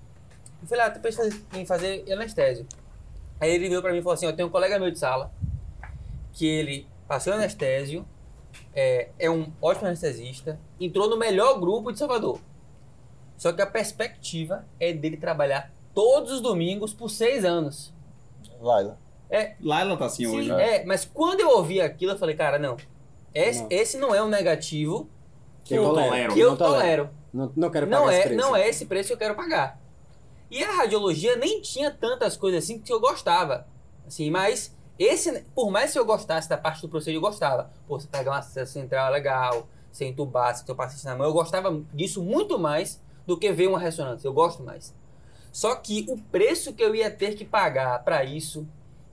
Eu 0.62 0.66
falei, 0.66 0.84
ah, 0.86 0.90
tu 0.90 1.00
pensa 1.00 1.28
em 1.52 1.66
fazer 1.66 2.10
anestésio. 2.10 2.66
Aí 3.38 3.50
ele 3.50 3.68
veio 3.68 3.82
pra 3.82 3.92
mim 3.92 3.98
e 3.98 4.02
falou 4.02 4.14
assim, 4.14 4.24
eu 4.24 4.34
tenho 4.34 4.48
um 4.48 4.50
colega 4.50 4.78
meu 4.78 4.90
de 4.90 4.98
sala, 4.98 5.30
que 6.32 6.46
ele 6.46 6.86
passou 7.06 7.34
anestésio, 7.34 8.06
é, 8.74 9.10
é 9.18 9.28
um 9.30 9.52
ótimo 9.60 9.86
anestesista, 9.86 10.58
entrou 10.80 11.10
no 11.10 11.18
melhor 11.18 11.60
grupo 11.60 11.92
de 11.92 11.98
Salvador. 11.98 12.40
Só 13.36 13.52
que 13.52 13.60
a 13.62 13.66
perspectiva 13.66 14.64
é 14.80 14.92
dele 14.92 15.16
trabalhar 15.16 15.72
todos 15.94 16.32
os 16.32 16.40
domingos 16.40 16.92
por 16.94 17.08
seis 17.10 17.44
anos. 17.44 17.92
Laila. 18.60 18.98
Laila 19.60 19.96
tá 19.96 20.06
assim 20.06 20.24
Sim, 20.26 20.36
hoje. 20.38 20.48
né? 20.52 20.76
é, 20.76 20.84
mas 20.84 21.04
quando 21.04 21.40
eu 21.40 21.50
ouvi 21.50 21.80
aquilo, 21.80 22.12
eu 22.12 22.18
falei, 22.18 22.34
cara, 22.36 22.58
não. 22.58 22.76
Esse 23.34 23.62
Não. 23.62 23.68
esse 23.70 23.98
não 23.98 24.14
é 24.14 24.22
um 24.22 24.28
negativo 24.28 25.10
Que 25.64 25.74
eu 25.74 25.84
tolero. 25.84 26.32
que 26.32 26.40
eu 26.40 26.50
não 26.50 26.56
tolero. 26.56 26.80
tolero. 27.04 27.10
Não, 27.32 27.52
não 27.54 27.70
quero 27.70 27.86
pagar 27.86 28.00
Não 28.00 28.10
esse 28.10 28.18
é, 28.20 28.22
preço. 28.22 28.40
não 28.40 28.56
é 28.56 28.68
esse 28.68 28.86
preço 28.86 29.06
que 29.08 29.12
eu 29.14 29.18
quero 29.18 29.34
pagar. 29.34 29.78
E 30.50 30.62
a 30.64 30.72
radiologia 30.72 31.36
nem 31.36 31.60
tinha 31.60 31.90
tantas 31.90 32.36
coisas 32.36 32.64
assim 32.64 32.78
que 32.78 32.90
eu 32.92 33.00
gostava. 33.00 33.66
Assim, 34.06 34.30
mas 34.30 34.74
esse, 34.98 35.42
por 35.54 35.70
mais 35.70 35.92
que 35.92 35.98
eu 35.98 36.04
gostasse 36.06 36.48
da 36.48 36.56
parte 36.56 36.80
do 36.80 36.88
procedimento, 36.88 37.26
eu 37.26 37.28
gostava. 37.30 37.70
Pô, 37.86 37.98
você 38.00 38.06
pegar 38.06 38.30
uma 38.30 38.42
central 38.42 39.08
é 39.08 39.10
legal, 39.10 39.66
você 39.92 40.06
entubar, 40.06 40.54
você 40.56 40.64
ter 40.64 40.72
o 40.72 40.76
paciente 40.76 41.04
na 41.04 41.16
mão, 41.16 41.26
eu 41.26 41.32
gostava 41.32 41.78
disso 41.92 42.22
muito 42.22 42.58
mais 42.58 43.02
do 43.26 43.36
que 43.36 43.52
ver 43.52 43.68
uma 43.68 43.78
ressonância. 43.78 44.26
Eu 44.26 44.32
gosto 44.32 44.62
mais. 44.62 44.94
Só 45.52 45.74
que 45.74 46.06
o 46.08 46.18
preço 46.18 46.72
que 46.72 46.82
eu 46.82 46.94
ia 46.94 47.10
ter 47.10 47.34
que 47.34 47.44
pagar 47.44 48.04
para 48.04 48.24
isso 48.24 48.66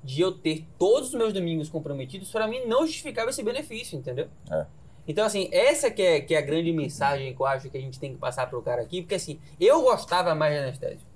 de 0.04 0.22
eu 0.22 0.32
ter 0.32 0.66
todos 0.78 1.10
os 1.10 1.16
meus 1.16 1.32
domingos 1.32 1.70
comprometidos, 1.70 2.30
para 2.30 2.48
mim 2.48 2.66
não 2.66 2.86
justificava 2.86 3.30
esse 3.30 3.42
benefício, 3.42 3.98
entendeu? 3.98 4.28
É. 4.52 4.66
Então, 5.08 5.26
assim, 5.26 5.50
essa 5.52 5.90
que 5.90 6.02
é, 6.02 6.22
que 6.22 6.36
é 6.36 6.38
a 6.38 6.42
grande 6.42 6.72
mensagem 6.72 7.34
que 7.34 7.42
eu 7.42 7.46
acho 7.46 7.70
que 7.70 7.78
a 7.78 7.82
gente 7.82 8.00
tem 8.00 8.14
que 8.14 8.20
passar 8.20 8.50
pro 8.50 8.62
cara 8.62 8.82
aqui, 8.82 9.02
porque 9.02 9.16
assim, 9.16 9.40
eu 9.60 9.82
gostava 9.82 10.36
mais 10.36 10.54
de 10.54 10.60
anestésio. 10.60 11.13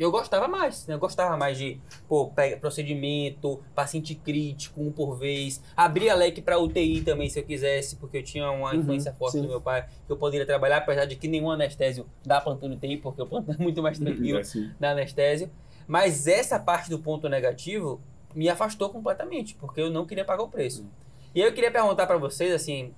Eu 0.00 0.10
gostava 0.10 0.48
mais, 0.48 0.86
né? 0.86 0.94
Eu 0.94 0.98
gostava 0.98 1.36
mais 1.36 1.58
de, 1.58 1.78
pô, 2.08 2.28
pega 2.30 2.56
procedimento, 2.56 3.62
paciente 3.74 4.14
crítico, 4.14 4.80
um 4.80 4.90
por 4.90 5.14
vez. 5.16 5.62
Abria 5.76 6.14
leque 6.14 6.40
pra 6.40 6.58
UTI 6.58 7.02
também, 7.02 7.28
se 7.28 7.38
eu 7.38 7.44
quisesse, 7.44 7.96
porque 7.96 8.16
eu 8.18 8.22
tinha 8.22 8.50
uma 8.50 8.72
Uhum, 8.72 8.80
influência 8.80 9.12
forte 9.12 9.32
sim. 9.32 9.42
do 9.42 9.48
meu 9.48 9.60
pai, 9.60 9.86
que 10.06 10.10
eu 10.10 10.16
poderia 10.16 10.46
trabalhar, 10.46 10.78
apesar 10.78 11.04
de 11.04 11.16
que 11.16 11.28
nenhum 11.28 11.50
anestésio 11.50 12.06
dá 12.24 12.40
plantão 12.40 12.68
de 12.70 12.76
UTI, 12.76 12.96
porque 12.96 13.20
o 13.20 13.26
plantão 13.26 13.54
é 13.54 13.62
muito 13.62 13.82
mais 13.82 13.98
tranquilo 14.00 14.38
Assim. 14.38 14.70
da 14.80 14.92
anestésio. 14.92 15.50
Mas 15.86 16.26
essa 16.26 16.58
parte 16.58 16.88
do 16.88 16.98
ponto 16.98 17.28
negativo 17.28 18.00
me 18.34 18.48
afastou 18.48 18.88
completamente, 18.88 19.54
porque 19.56 19.80
eu 19.82 19.90
não 19.90 20.06
queria 20.06 20.24
pagar 20.24 20.44
o 20.44 20.48
preço. 20.48 20.86
E 21.34 21.42
aí 21.42 21.48
eu 21.48 21.52
queria 21.52 21.70
perguntar 21.70 22.06
pra 22.06 22.16
vocês, 22.16 22.52
assim, 22.54 22.94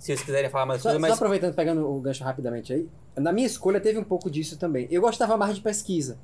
se 0.00 0.06
vocês 0.06 0.22
quiserem 0.22 0.48
falar 0.48 0.64
mais 0.64 0.80
Só, 0.80 0.88
coisa, 0.88 0.98
só 0.98 1.08
mas 1.08 1.12
aproveitando, 1.12 1.54
pegando 1.54 1.86
o 1.86 2.00
gancho 2.00 2.24
rapidamente 2.24 2.72
aí, 2.72 2.88
na 3.14 3.32
minha 3.32 3.46
escolha 3.46 3.78
teve 3.78 3.98
um 3.98 4.04
pouco 4.04 4.30
disso 4.30 4.56
também. 4.56 4.88
Eu 4.90 5.02
gostava 5.02 5.36
mais 5.36 5.54
de 5.54 5.60
pesquisa. 5.60 6.16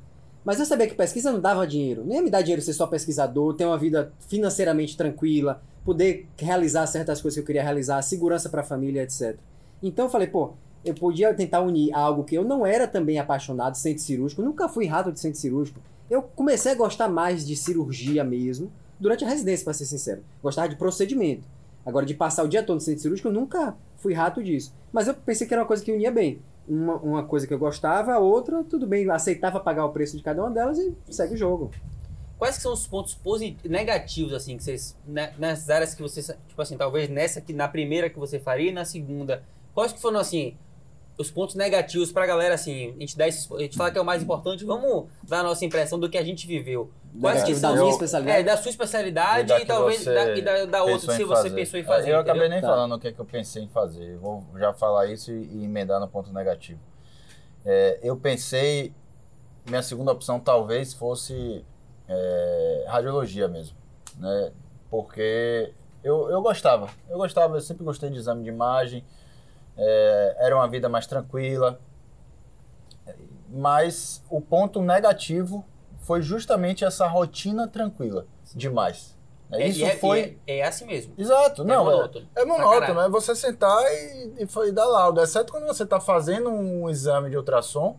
Mas 0.43 0.59
eu 0.59 0.64
sabia 0.64 0.87
que 0.87 0.95
pesquisa 0.95 1.31
não 1.31 1.41
dava 1.41 1.66
dinheiro. 1.66 2.03
Nem 2.03 2.22
me 2.22 2.31
dar 2.31 2.41
dinheiro 2.41 2.62
ser 2.62 2.72
só 2.72 2.87
pesquisador, 2.87 3.55
ter 3.55 3.66
uma 3.66 3.77
vida 3.77 4.12
financeiramente 4.29 4.97
tranquila, 4.97 5.61
poder 5.85 6.27
realizar 6.39 6.87
certas 6.87 7.20
coisas 7.20 7.37
que 7.37 7.43
eu 7.43 7.47
queria 7.47 7.62
realizar, 7.62 8.01
segurança 8.01 8.49
para 8.49 8.62
a 8.62 8.64
família, 8.64 9.03
etc. 9.03 9.37
Então 9.83 10.07
eu 10.07 10.11
falei, 10.11 10.29
pô, 10.29 10.55
eu 10.83 10.95
podia 10.95 11.35
tentar 11.35 11.61
unir 11.61 11.93
algo 11.93 12.24
que 12.24 12.35
eu 12.35 12.45
não 12.45 12.64
era 12.64 12.89
também 12.89 13.18
apaixonado, 13.18 13.77
centro 13.77 14.03
cirúrgico, 14.03 14.41
nunca 14.41 14.70
fui 14.70 14.87
rato 14.87 15.12
de 15.12 15.20
centro 15.20 15.39
cirúrgico. 15.39 15.81
Eu 16.09 16.22
comecei 16.22 16.72
a 16.72 16.77
gostar 16.77 17.09
mais 17.09 17.47
de 17.47 17.55
cirurgia 17.55 18.24
mesmo 18.24 18.72
durante 18.99 19.22
a 19.22 19.29
residência, 19.29 19.64
para 19.64 19.74
ser 19.74 19.85
sincero. 19.85 20.22
Gostava 20.43 20.68
de 20.68 20.77
procedimento. 20.77 21.47
Agora, 21.87 22.05
de 22.05 22.14
passar 22.14 22.43
o 22.43 22.49
dia 22.49 22.64
todo 22.64 22.74
no 22.74 22.80
centro 22.80 23.01
cirúrgico, 23.01 23.28
eu 23.28 23.32
nunca 23.32 23.76
fui 23.95 24.12
rato 24.12 24.43
disso. 24.43 24.74
Mas 24.93 25.07
eu 25.07 25.14
pensei 25.14 25.47
que 25.47 25.55
era 25.55 25.62
uma 25.62 25.68
coisa 25.68 25.84
que 25.84 25.93
unia 25.93 26.11
bem. 26.11 26.43
Uma, 26.68 26.97
uma 26.97 27.22
coisa 27.22 27.47
que 27.47 27.55
eu 27.55 27.59
gostava, 27.61 28.12
a 28.12 28.18
outra, 28.18 28.64
tudo 28.64 28.89
bem, 28.89 29.09
aceitava 29.09 29.61
pagar 29.61 29.84
o 29.84 29.93
preço 29.93 30.16
de 30.16 30.22
cada 30.24 30.43
uma 30.43 30.51
delas 30.51 30.78
e 30.78 30.93
segue 31.09 31.34
o 31.34 31.37
jogo. 31.37 31.70
quais 32.39 32.57
que 32.57 32.62
são 32.62 32.72
os 32.72 32.89
pontos 32.89 33.14
positivos, 33.14 33.70
negativos, 33.70 34.32
assim, 34.32 34.57
que 34.57 34.64
vocês, 34.64 34.97
né, 35.07 35.32
nas 35.39 35.70
áreas 35.70 35.95
que 35.95 36.03
vocês, 36.03 36.28
tipo 36.49 36.61
assim, 36.61 36.76
talvez 36.76 37.09
nessa 37.09 37.41
que 37.41 37.53
na 37.53 37.68
primeira 37.68 38.11
que 38.11 38.18
você 38.18 38.41
faria 38.41 38.70
e 38.70 38.74
na 38.74 38.84
segunda, 38.84 39.45
quais 39.72 39.93
que 39.93 40.01
foram, 40.01 40.18
assim, 40.18 40.57
os 41.18 41.30
pontos 41.30 41.54
negativos 41.54 42.12
pra 42.12 42.26
galera, 42.26 42.54
assim, 42.54 42.94
a 42.96 43.00
gente 43.00 43.16
dá 43.16 43.26
esses, 43.26 43.50
a 43.50 43.60
gente 43.60 43.76
fala 43.76 43.90
que 43.90 43.98
é 43.98 44.00
o 44.00 44.04
mais 44.04 44.22
importante, 44.22 44.64
vamos 44.64 45.06
dar 45.22 45.40
a 45.40 45.42
nossa 45.42 45.64
impressão 45.64 45.98
do 45.98 46.10
que 46.10 46.18
a 46.18 46.22
gente 46.22 46.46
viveu. 46.46 46.90
Quais 47.18 47.42
que 47.42 47.54
são 47.54 47.74
da 47.74 47.80
minha 47.80 47.90
especialidade. 47.90 48.40
É, 48.40 48.42
da 48.42 48.56
sua 48.58 48.70
especialidade 48.70 49.48
da 49.48 49.56
e, 49.56 49.60
que 49.60 49.66
talvez 49.66 50.04
da, 50.04 50.36
e 50.36 50.42
da, 50.42 50.64
da 50.66 50.82
outra, 50.82 51.14
se 51.14 51.24
você 51.24 51.26
fazer. 51.26 51.50
pensou 51.54 51.80
em 51.80 51.84
fazer. 51.84 52.10
Eu 52.10 52.18
acabei 52.18 52.42
entendeu? 52.42 52.50
nem 52.50 52.60
Tá. 52.60 52.68
falando 52.68 52.94
o 52.94 52.98
que, 52.98 53.08
é 53.08 53.12
que 53.12 53.18
eu 53.18 53.24
pensei 53.24 53.62
em 53.62 53.68
fazer. 53.68 54.18
Vou 54.18 54.44
já 54.58 54.74
falar 54.74 55.06
isso 55.06 55.32
e, 55.32 55.48
e 55.52 55.64
emendar 55.64 55.98
no 55.98 56.08
ponto 56.08 56.30
negativo. 56.32 56.80
É, 57.64 57.98
eu 58.02 58.16
pensei, 58.16 58.92
minha 59.66 59.82
segunda 59.82 60.12
opção 60.12 60.38
talvez 60.38 60.92
fosse 60.92 61.64
é, 62.06 62.84
radiologia 62.88 63.48
mesmo, 63.48 63.76
né? 64.18 64.52
Porque 64.90 65.72
eu, 66.04 66.30
eu 66.30 66.40
gostava, 66.42 66.88
eu 67.08 67.16
gostava, 67.16 67.56
eu 67.56 67.60
sempre 67.60 67.82
gostei 67.82 68.10
de 68.10 68.16
exame 68.16 68.44
de 68.44 68.50
imagem, 68.50 69.02
é, 69.77 70.37
era 70.41 70.55
uma 70.57 70.68
vida 70.68 70.89
mais 70.89 71.07
tranquila, 71.07 71.81
mas 73.49 74.22
o 74.31 74.41
ponto 74.41 74.81
negativo 74.83 75.64
foi 76.01 76.22
justamente 76.22 76.85
essa 76.85 77.07
rotina 77.07 77.66
tranquila 77.68 78.27
demais. 78.55 79.16
né? 79.51 79.62
É, 79.62 79.68
Isso 79.68 79.85
é, 79.85 79.97
foi 79.97 80.39
é, 80.47 80.59
é 80.59 80.64
assim 80.64 80.87
mesmo. 80.87 81.14
Exato, 81.16 81.64
não. 81.64 81.91
É 81.91 81.95
monótono. 81.95 82.27
É, 82.37 82.45
monótono, 82.45 83.01
é 83.01 83.09
você 83.09 83.35
sentar 83.35 83.83
e, 83.93 84.35
e, 84.41 84.47
fa- 84.47 84.66
e 84.66 84.72
dar 84.72 84.87
laudo. 84.87 85.20
Exceto 85.20 85.53
quando 85.53 85.66
você 85.66 85.85
está 85.85 86.01
fazendo 86.01 86.51
um 86.51 86.89
exame 86.91 87.31
de 87.31 87.37
ultrassom, 87.37 87.97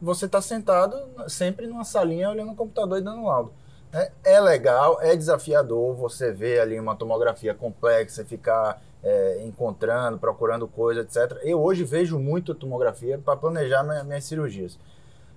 você 0.00 0.26
está 0.26 0.40
sentado 0.40 0.96
sempre 1.28 1.66
numa 1.66 1.84
salinha 1.84 2.30
olhando 2.30 2.52
o 2.52 2.56
computador 2.56 2.98
e 2.98 3.02
dando 3.02 3.24
laudo. 3.24 3.52
É, 3.92 4.12
é 4.24 4.40
legal, 4.40 4.98
é 5.02 5.16
desafiador 5.16 5.94
você 5.96 6.32
ver 6.32 6.60
ali 6.60 6.78
uma 6.78 6.94
tomografia 6.94 7.52
complexa, 7.54 8.24
ficar 8.24 8.80
é, 9.02 9.42
encontrando, 9.46 10.18
procurando 10.18 10.68
coisa, 10.68 11.00
etc. 11.00 11.38
Eu 11.42 11.60
hoje 11.62 11.84
vejo 11.84 12.18
muito 12.18 12.54
tomografia 12.54 13.18
para 13.18 13.36
planejar 13.36 13.82
minha- 13.82 14.04
minhas 14.04 14.24
cirurgias. 14.24 14.78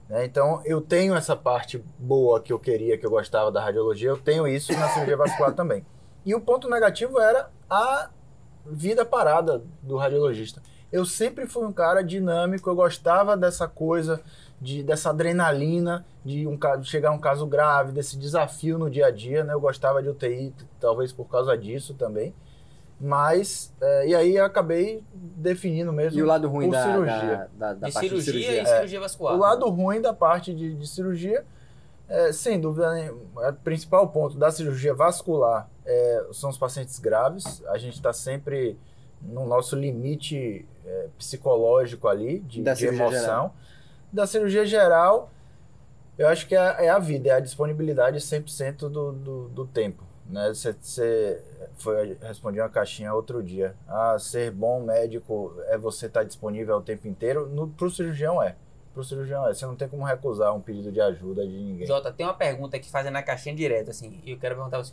né? 0.09 0.25
Então, 0.25 0.61
eu 0.65 0.81
tenho 0.81 1.15
essa 1.15 1.35
parte 1.35 1.83
boa 1.97 2.41
que 2.41 2.51
eu 2.51 2.59
queria, 2.59 2.97
que 2.97 3.05
eu 3.05 3.09
gostava 3.09 3.51
da 3.51 3.61
radiologia, 3.61 4.09
eu 4.09 4.17
tenho 4.17 4.45
isso 4.47 4.73
na 4.73 4.89
cirurgia 4.89 5.15
vascular 5.17 5.53
também. 5.55 5.85
E 6.25 6.35
o 6.35 6.41
ponto 6.41 6.69
negativo 6.69 7.19
era 7.19 7.49
a 7.69 8.09
vida 8.65 9.05
parada 9.05 9.61
do 9.81 9.95
radiologista. 9.97 10.61
Eu 10.91 11.05
sempre 11.05 11.47
fui 11.47 11.65
um 11.65 11.71
cara 11.73 12.03
dinâmico, 12.03 12.69
eu 12.69 12.75
gostava 12.75 13.35
dessa 13.35 13.67
coisa, 13.67 14.21
de, 14.61 14.83
dessa 14.83 15.09
adrenalina, 15.09 16.05
de 16.23 16.45
um, 16.47 16.57
de 16.79 16.87
chegar 16.87 17.09
a 17.09 17.13
um 17.13 17.19
caso 17.19 17.47
grave, 17.47 17.91
desse 17.91 18.15
desafio 18.17 18.77
no 18.77 18.89
dia 18.89 19.07
a 19.07 19.11
dia, 19.11 19.43
né? 19.43 19.53
Eu 19.53 19.59
gostava 19.59 20.03
de 20.03 20.09
UTI, 20.09 20.53
talvez 20.79 21.11
por 21.11 21.25
causa 21.25 21.57
disso 21.57 21.93
também. 21.95 22.33
Mas, 22.99 23.73
é, 23.81 24.07
e 24.07 24.15
aí 24.15 24.35
eu 24.37 24.45
acabei 24.45 25.03
definindo 25.13 25.91
mesmo 25.91 26.17
E 26.17 26.23
o 26.23 26.25
lado 26.25 26.47
ruim 26.47 26.67
por 26.67 26.71
da, 26.73 26.83
cirurgia. 26.83 27.49
da, 27.57 27.67
da, 27.67 27.73
da 27.73 27.87
De 27.87 27.93
parte 27.93 28.07
cirurgia, 28.09 28.33
de 28.33 28.39
cirurgia. 28.41 28.61
e 28.63 28.65
cirurgia 28.65 28.99
vascular. 29.01 29.35
O 29.35 29.37
lado 29.39 29.69
ruim 29.69 30.01
da 30.01 30.13
parte 30.13 30.53
de, 30.53 30.73
de 30.75 30.87
cirurgia, 30.87 31.43
é, 32.07 32.31
sem 32.31 32.59
dúvida 32.59 32.93
nenhuma, 32.93 33.49
o 33.49 33.53
principal 33.55 34.07
ponto 34.09 34.37
da 34.37 34.51
cirurgia 34.51 34.93
vascular 34.93 35.69
é, 35.85 36.27
são 36.31 36.49
os 36.49 36.57
pacientes 36.57 36.97
graves. 36.99 37.61
A 37.67 37.77
gente 37.77 37.95
está 37.95 38.13
sempre 38.13 38.77
no 39.21 39.45
nosso 39.45 39.75
limite 39.75 40.65
é, 40.85 41.07
psicológico 41.17 42.07
ali, 42.07 42.39
de, 42.39 42.61
Da 42.61 42.73
de 42.73 42.79
cirurgia 42.79 43.03
emoção. 43.05 43.19
geral. 43.21 43.55
Da 44.13 44.27
cirurgia 44.27 44.65
geral, 44.65 45.29
eu 46.17 46.27
acho 46.27 46.47
que 46.47 46.55
é, 46.55 46.85
é 46.85 46.89
a 46.89 46.99
vida, 46.99 47.29
é 47.29 47.31
a 47.33 47.39
disponibilidade 47.39 48.19
100% 48.19 48.77
do, 48.89 49.11
do, 49.11 49.49
do 49.49 49.65
tempo. 49.65 50.03
Né? 50.25 50.49
Você, 50.49 50.73
você 50.79 51.43
foi, 51.77 52.17
respondi 52.21 52.59
uma 52.59 52.69
caixinha 52.69 53.13
outro 53.13 53.43
dia. 53.43 53.75
Ah, 53.87 54.17
ser 54.19 54.51
bom 54.51 54.81
médico 54.81 55.53
é 55.67 55.77
você 55.77 56.07
estar 56.07 56.23
disponível 56.23 56.77
o 56.77 56.81
tempo 56.81 57.07
inteiro. 57.07 57.47
No, 57.47 57.67
pro 57.67 57.89
cirurgião 57.89 58.41
é. 58.41 58.55
Pro 58.93 59.03
cirurgião 59.03 59.47
é. 59.47 59.53
Você 59.53 59.65
não 59.65 59.75
tem 59.75 59.87
como 59.87 60.03
recusar 60.03 60.55
um 60.55 60.61
pedido 60.61 60.91
de 60.91 61.01
ajuda 61.01 61.45
de 61.45 61.53
ninguém. 61.53 61.85
Jota, 61.85 62.11
tem 62.11 62.25
uma 62.25 62.33
pergunta 62.33 62.79
que 62.79 62.89
fazem 62.89 63.11
na 63.11 63.23
caixinha 63.23 63.55
direto, 63.55 63.89
assim, 63.89 64.21
e 64.23 64.31
eu 64.31 64.37
quero 64.37 64.55
perguntar 64.55 64.83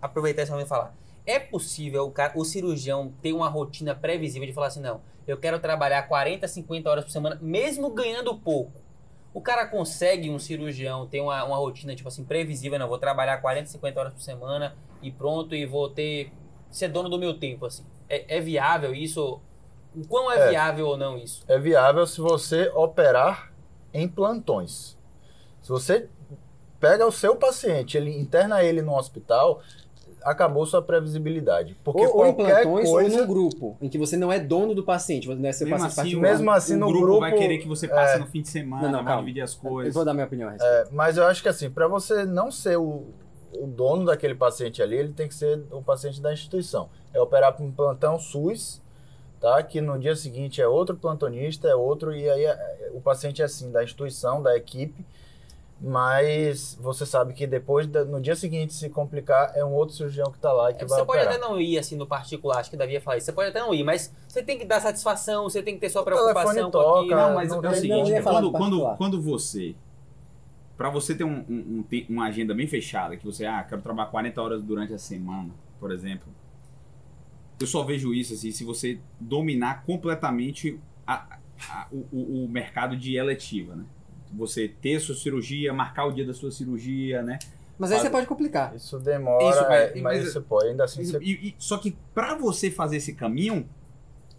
aproveitar 0.00 0.42
esse 0.42 0.50
momento 0.50 0.66
e 0.66 0.68
falar. 0.68 0.94
É 1.26 1.38
possível 1.38 2.06
o, 2.06 2.10
cara, 2.10 2.32
o 2.36 2.44
cirurgião 2.44 3.12
ter 3.20 3.32
uma 3.32 3.48
rotina 3.48 3.94
previsível 3.94 4.46
de 4.46 4.54
falar 4.54 4.68
assim, 4.68 4.80
não, 4.80 5.00
eu 5.26 5.36
quero 5.36 5.58
trabalhar 5.58 6.02
40, 6.08 6.48
50 6.48 6.88
horas 6.88 7.04
por 7.04 7.10
semana, 7.10 7.38
mesmo 7.42 7.90
ganhando 7.90 8.34
pouco. 8.34 8.72
O 9.38 9.40
cara 9.40 9.68
consegue, 9.68 10.28
um 10.28 10.36
cirurgião, 10.36 11.06
ter 11.06 11.20
uma, 11.20 11.44
uma 11.44 11.56
rotina, 11.56 11.94
tipo 11.94 12.08
assim, 12.08 12.24
previsível, 12.24 12.76
não, 12.76 12.88
vou 12.88 12.98
trabalhar 12.98 13.38
40, 13.38 13.68
50 13.68 14.00
horas 14.00 14.12
por 14.12 14.20
semana 14.20 14.74
e 15.00 15.12
pronto, 15.12 15.54
e 15.54 15.64
vou 15.64 15.88
ter, 15.88 16.32
ser 16.68 16.88
dono 16.88 17.08
do 17.08 17.20
meu 17.20 17.38
tempo, 17.38 17.64
assim. 17.64 17.84
É, 18.08 18.38
é 18.38 18.40
viável 18.40 18.92
isso? 18.92 19.40
O 19.94 20.04
quão 20.08 20.28
é, 20.32 20.38
É. 20.40 20.50
viável 20.50 20.88
ou 20.88 20.96
não 20.96 21.16
isso? 21.16 21.44
É 21.46 21.56
viável 21.56 22.04
se 22.04 22.20
você 22.20 22.68
operar 22.74 23.52
em 23.94 24.08
plantões. 24.08 24.98
Se 25.62 25.68
você 25.68 26.08
pega 26.80 27.06
o 27.06 27.12
seu 27.12 27.36
paciente, 27.36 27.96
ele 27.96 28.10
interna 28.18 28.60
ele 28.64 28.82
no 28.82 28.96
hospital, 28.96 29.62
acabou 30.30 30.64
sua 30.66 30.82
previsibilidade. 30.82 31.76
Porque 31.82 32.02
Ou, 32.06 32.16
ou 32.18 32.26
em 32.26 32.34
qualquer 32.34 32.62
plantões 32.62 32.88
coisa... 32.88 33.14
ou 33.14 33.20
num 33.20 33.26
grupo, 33.26 33.76
em 33.80 33.88
que 33.88 33.98
você 33.98 34.16
não 34.16 34.32
é 34.32 34.38
dono 34.38 34.74
do 34.74 34.82
paciente, 34.84 35.26
você 35.26 35.40
não 35.40 35.48
é 35.48 35.52
seu 35.52 35.66
Mesmo 35.66 35.84
paciente 35.86 36.06
assim, 36.08 36.20
mesmo 36.20 36.50
assim, 36.50 36.74
o 36.74 36.78
no 36.78 36.86
grupo, 36.88 37.02
grupo, 37.04 37.20
vai 37.20 37.32
querer 37.32 37.58
que 37.58 37.68
você 37.68 37.88
passe 37.88 38.16
é. 38.16 38.18
no 38.18 38.26
fim 38.26 38.42
de 38.42 38.48
semana, 38.48 38.82
Não, 38.84 38.92
não, 38.98 39.04
calma. 39.04 39.22
dividir 39.22 39.42
as 39.42 39.54
Eu 39.54 39.60
coisas. 39.60 39.94
vou 39.94 40.04
dar 40.04 40.14
minha 40.14 40.26
opinião 40.26 40.48
a 40.48 40.52
respeito. 40.52 40.72
É, 40.72 40.84
mas 40.92 41.16
eu 41.16 41.24
acho 41.26 41.42
que 41.42 41.48
assim, 41.48 41.70
para 41.70 41.88
você 41.88 42.24
não 42.24 42.50
ser 42.50 42.76
o, 42.78 43.06
o 43.52 43.66
dono 43.66 44.04
daquele 44.04 44.34
paciente 44.34 44.82
ali, 44.82 44.96
ele 44.96 45.12
tem 45.12 45.26
que 45.28 45.34
ser 45.34 45.62
o 45.70 45.82
paciente 45.82 46.20
da 46.20 46.32
instituição. 46.32 46.88
É 47.12 47.20
operar 47.20 47.52
para 47.54 47.64
um 47.64 47.72
plantão 47.72 48.18
SUS, 48.18 48.82
tá? 49.40 49.62
Que 49.62 49.80
no 49.80 49.98
dia 49.98 50.14
seguinte 50.14 50.60
é 50.60 50.68
outro 50.68 50.96
plantonista, 50.96 51.68
é 51.68 51.74
outro, 51.74 52.14
e 52.14 52.28
aí 52.28 52.44
é- 52.44 52.90
o 52.92 53.00
paciente 53.00 53.40
é 53.40 53.44
assim, 53.44 53.70
da 53.70 53.82
instituição, 53.82 54.42
da 54.42 54.56
equipe. 54.56 55.04
Mas 55.80 56.76
você 56.80 57.06
sabe 57.06 57.32
que 57.32 57.46
depois, 57.46 57.86
no 57.86 58.20
dia 58.20 58.34
seguinte, 58.34 58.74
se 58.74 58.90
complicar, 58.90 59.52
é 59.56 59.64
um 59.64 59.72
outro 59.72 59.94
cirurgião 59.94 60.26
que 60.30 60.36
está 60.38 60.52
lá 60.52 60.70
e 60.70 60.74
que 60.74 60.84
vai 60.84 60.98
Você 60.98 61.06
pode 61.06 61.20
operar. 61.20 61.36
até 61.36 61.38
não 61.38 61.60
ir 61.60 61.78
assim 61.78 61.94
no 61.96 62.04
particular, 62.06 62.58
acho 62.58 62.68
que 62.70 62.76
Davi 62.76 62.94
ia 62.94 63.00
falar 63.00 63.16
isso. 63.18 63.26
Você 63.26 63.32
pode 63.32 63.50
até 63.50 63.60
não 63.60 63.72
ir, 63.72 63.84
mas 63.84 64.12
você 64.26 64.42
tem 64.42 64.58
que 64.58 64.64
dar 64.64 64.80
satisfação, 64.80 65.44
você 65.44 65.62
tem 65.62 65.74
que 65.74 65.80
ter 65.80 65.88
sua 65.88 66.02
O 66.02 66.04
preocupação 66.04 66.52
telefone 66.52 66.72
com 66.72 66.78
toca, 66.78 66.98
aquilo. 67.00 67.16
Não, 67.16 67.34
mas 67.34 67.48
não 67.50 67.64
é 67.64 67.68
o 67.68 67.74
seguinte, 67.74 68.22
falar 68.22 68.40
quando, 68.40 68.50
do 68.52 68.58
quando, 68.58 68.96
quando 68.96 69.22
você. 69.22 69.76
Pra 70.76 70.90
você 70.90 71.14
ter 71.14 71.24
um, 71.24 71.44
um- 71.48 71.84
um 71.90 72.04
uma 72.08 72.26
agenda 72.26 72.52
bem 72.54 72.66
fechada, 72.66 73.16
que 73.16 73.24
você, 73.24 73.46
ah, 73.46 73.62
quero 73.62 73.80
trabalhar 73.80 74.10
40 74.10 74.42
horas 74.42 74.62
durante 74.62 74.92
a 74.92 74.98
semana, 74.98 75.50
por 75.78 75.92
exemplo. 75.92 76.26
Eu 77.60 77.66
só 77.68 77.82
vejo 77.84 78.12
isso 78.12 78.34
assim, 78.34 78.50
se 78.50 78.64
você 78.64 79.00
dominar 79.20 79.84
completamente 79.84 80.78
a- 81.06 81.38
a- 81.70 81.86
o, 81.92 82.04
o- 82.12 82.44
o 82.44 82.48
mercado 82.48 82.96
de 82.96 83.16
eletiva, 83.16 83.74
né? 83.76 83.84
Você 84.32 84.68
ter 84.68 85.00
sua 85.00 85.14
cirurgia, 85.14 85.72
marcar 85.72 86.04
o 86.06 86.12
dia 86.12 86.24
da 86.24 86.34
sua 86.34 86.50
cirurgia, 86.50 87.22
né? 87.22 87.38
Mas 87.78 87.90
aí 87.92 87.98
Faz- 87.98 88.08
você 88.08 88.10
pode 88.10 88.26
complicar. 88.26 88.74
Isso 88.74 88.98
demora, 88.98 89.48
Isso, 89.48 89.62
mas- 89.68 89.72
é, 89.80 89.92
mas, 89.94 90.02
mas- 90.02 90.32
você 90.32 90.40
pode, 90.40 90.68
ainda 90.68 90.84
assim 90.84 91.04
você... 91.04 91.18
E- 91.18 91.48
e- 91.48 91.54
só 91.58 91.78
que 91.78 91.96
pra 92.14 92.34
você 92.34 92.70
fazer 92.70 92.96
esse 92.96 93.12
caminho, 93.14 93.68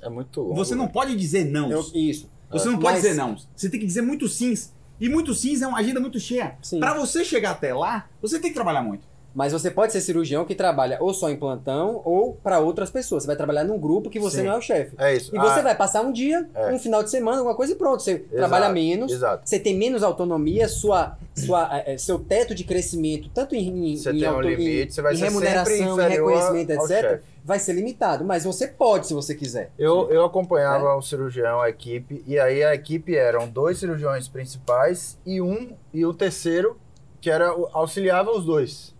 é 0.01 0.09
muito 0.09 0.41
longo. 0.41 0.55
você 0.55 0.75
não 0.75 0.87
pode 0.87 1.15
dizer 1.15 1.45
não. 1.45 1.71
Eu- 1.71 1.85
isso. 1.93 2.29
Você 2.51 2.67
não 2.67 2.79
pode 2.79 2.95
Mas- 2.95 3.03
dizer 3.03 3.13
não. 3.15 3.37
Você 3.55 3.69
tem 3.69 3.79
que 3.79 3.85
dizer 3.85 4.01
muito 4.01 4.27
sims. 4.27 4.73
E 4.99 5.07
muito 5.07 5.33
sims 5.33 5.61
é 5.61 5.67
uma 5.67 5.77
agenda 5.79 5.99
muito 5.99 6.19
cheia. 6.19 6.57
Sim. 6.61 6.79
Pra 6.79 6.93
você 6.93 7.23
chegar 7.23 7.51
até 7.51 7.73
lá, 7.73 8.09
você 8.21 8.39
tem 8.39 8.49
que 8.51 8.55
trabalhar 8.55 8.81
muito. 8.81 9.07
Mas 9.39 9.53
você 9.53 9.71
pode 9.71 9.93
ser 9.93 10.01
cirurgião 10.01 10.43
que 10.43 10.53
trabalha 10.53 10.97
ou 10.99 11.13
só 11.13 11.29
em 11.29 11.37
plantão 11.37 12.01
ou 12.03 12.33
para 12.43 12.59
outras 12.59 12.89
pessoas. 12.91 13.23
Você 13.23 13.27
vai 13.27 13.37
trabalhar 13.37 13.63
num 13.63 13.79
grupo 13.79 14.09
que 14.09 14.19
você 14.19 14.39
Sim. 14.41 14.43
não 14.43 14.55
é 14.55 14.57
o 14.57 14.61
chefe. 14.61 14.95
É 14.97 15.15
isso. 15.15 15.33
E 15.33 15.39
você 15.39 15.59
Ah, 15.59 15.63
vai 15.63 15.75
passar 15.77 16.01
um 16.01 16.11
dia, 16.11 16.45
É. 16.53 16.73
um 16.73 16.77
final 16.77 17.01
de 17.01 17.09
semana, 17.09 17.37
alguma 17.37 17.55
coisa 17.55 17.71
e 17.71 17.75
pronto. 17.77 18.03
Você 18.03 18.19
trabalha 18.19 18.67
menos, 18.67 19.09
Exato. 19.13 19.47
você 19.47 19.57
tem 19.57 19.77
menos 19.77 20.03
autonomia, 20.03 20.67
sua, 20.67 21.17
sua, 21.33 21.69
eh, 21.77 21.93
eh, 21.93 21.97
seu 21.97 22.19
teto 22.19 22.53
de 22.53 22.65
crescimento, 22.65 23.29
tanto 23.33 23.55
em, 23.55 23.93
em, 23.93 23.95
Você 23.95 24.09
em 24.11 24.19
tem 24.19 24.27
um 24.27 24.33
auto- 24.33 24.49
em- 24.49 24.55
limite, 24.55 24.93
você 24.93 25.01
vai 25.01 25.13
em 25.13 25.17
ser 25.17 25.23
remuneração, 25.23 26.01
em 26.01 26.09
reconhecimento, 26.09 26.71
etc., 26.71 27.21
vai 27.45 27.59
ser 27.59 27.71
limitado. 27.71 28.25
Mas 28.25 28.43
você 28.43 28.67
pode, 28.67 29.07
se 29.07 29.13
você 29.13 29.33
quiser. 29.33 29.71
Eu, 29.79 30.09
eu 30.11 30.25
acompanhava 30.25 30.93
o 30.97 31.01
cirurgião, 31.01 31.61
a 31.61 31.69
equipe, 31.69 32.21
e 32.27 32.37
aí 32.37 32.61
a 32.61 32.75
equipe 32.75 33.15
eram 33.15 33.47
dois 33.47 33.77
cirurgiões 33.77 34.27
principais 34.27 35.17
e 35.25 35.39
um, 35.41 35.69
e 35.93 36.05
o 36.05 36.13
terceiro, 36.13 36.77
que 37.21 37.29
era 37.29 37.47
auxiliava 37.71 38.31
os 38.31 38.43
dois. 38.43 38.93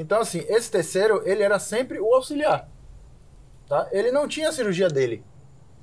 Então, 0.00 0.20
assim, 0.20 0.44
esse 0.48 0.70
terceiro, 0.70 1.22
ele 1.24 1.42
era 1.42 1.58
sempre 1.58 1.98
o 1.98 2.14
auxiliar. 2.14 2.68
Tá? 3.68 3.88
Ele 3.90 4.12
não 4.12 4.28
tinha 4.28 4.48
a 4.48 4.52
cirurgia 4.52 4.88
dele. 4.88 5.24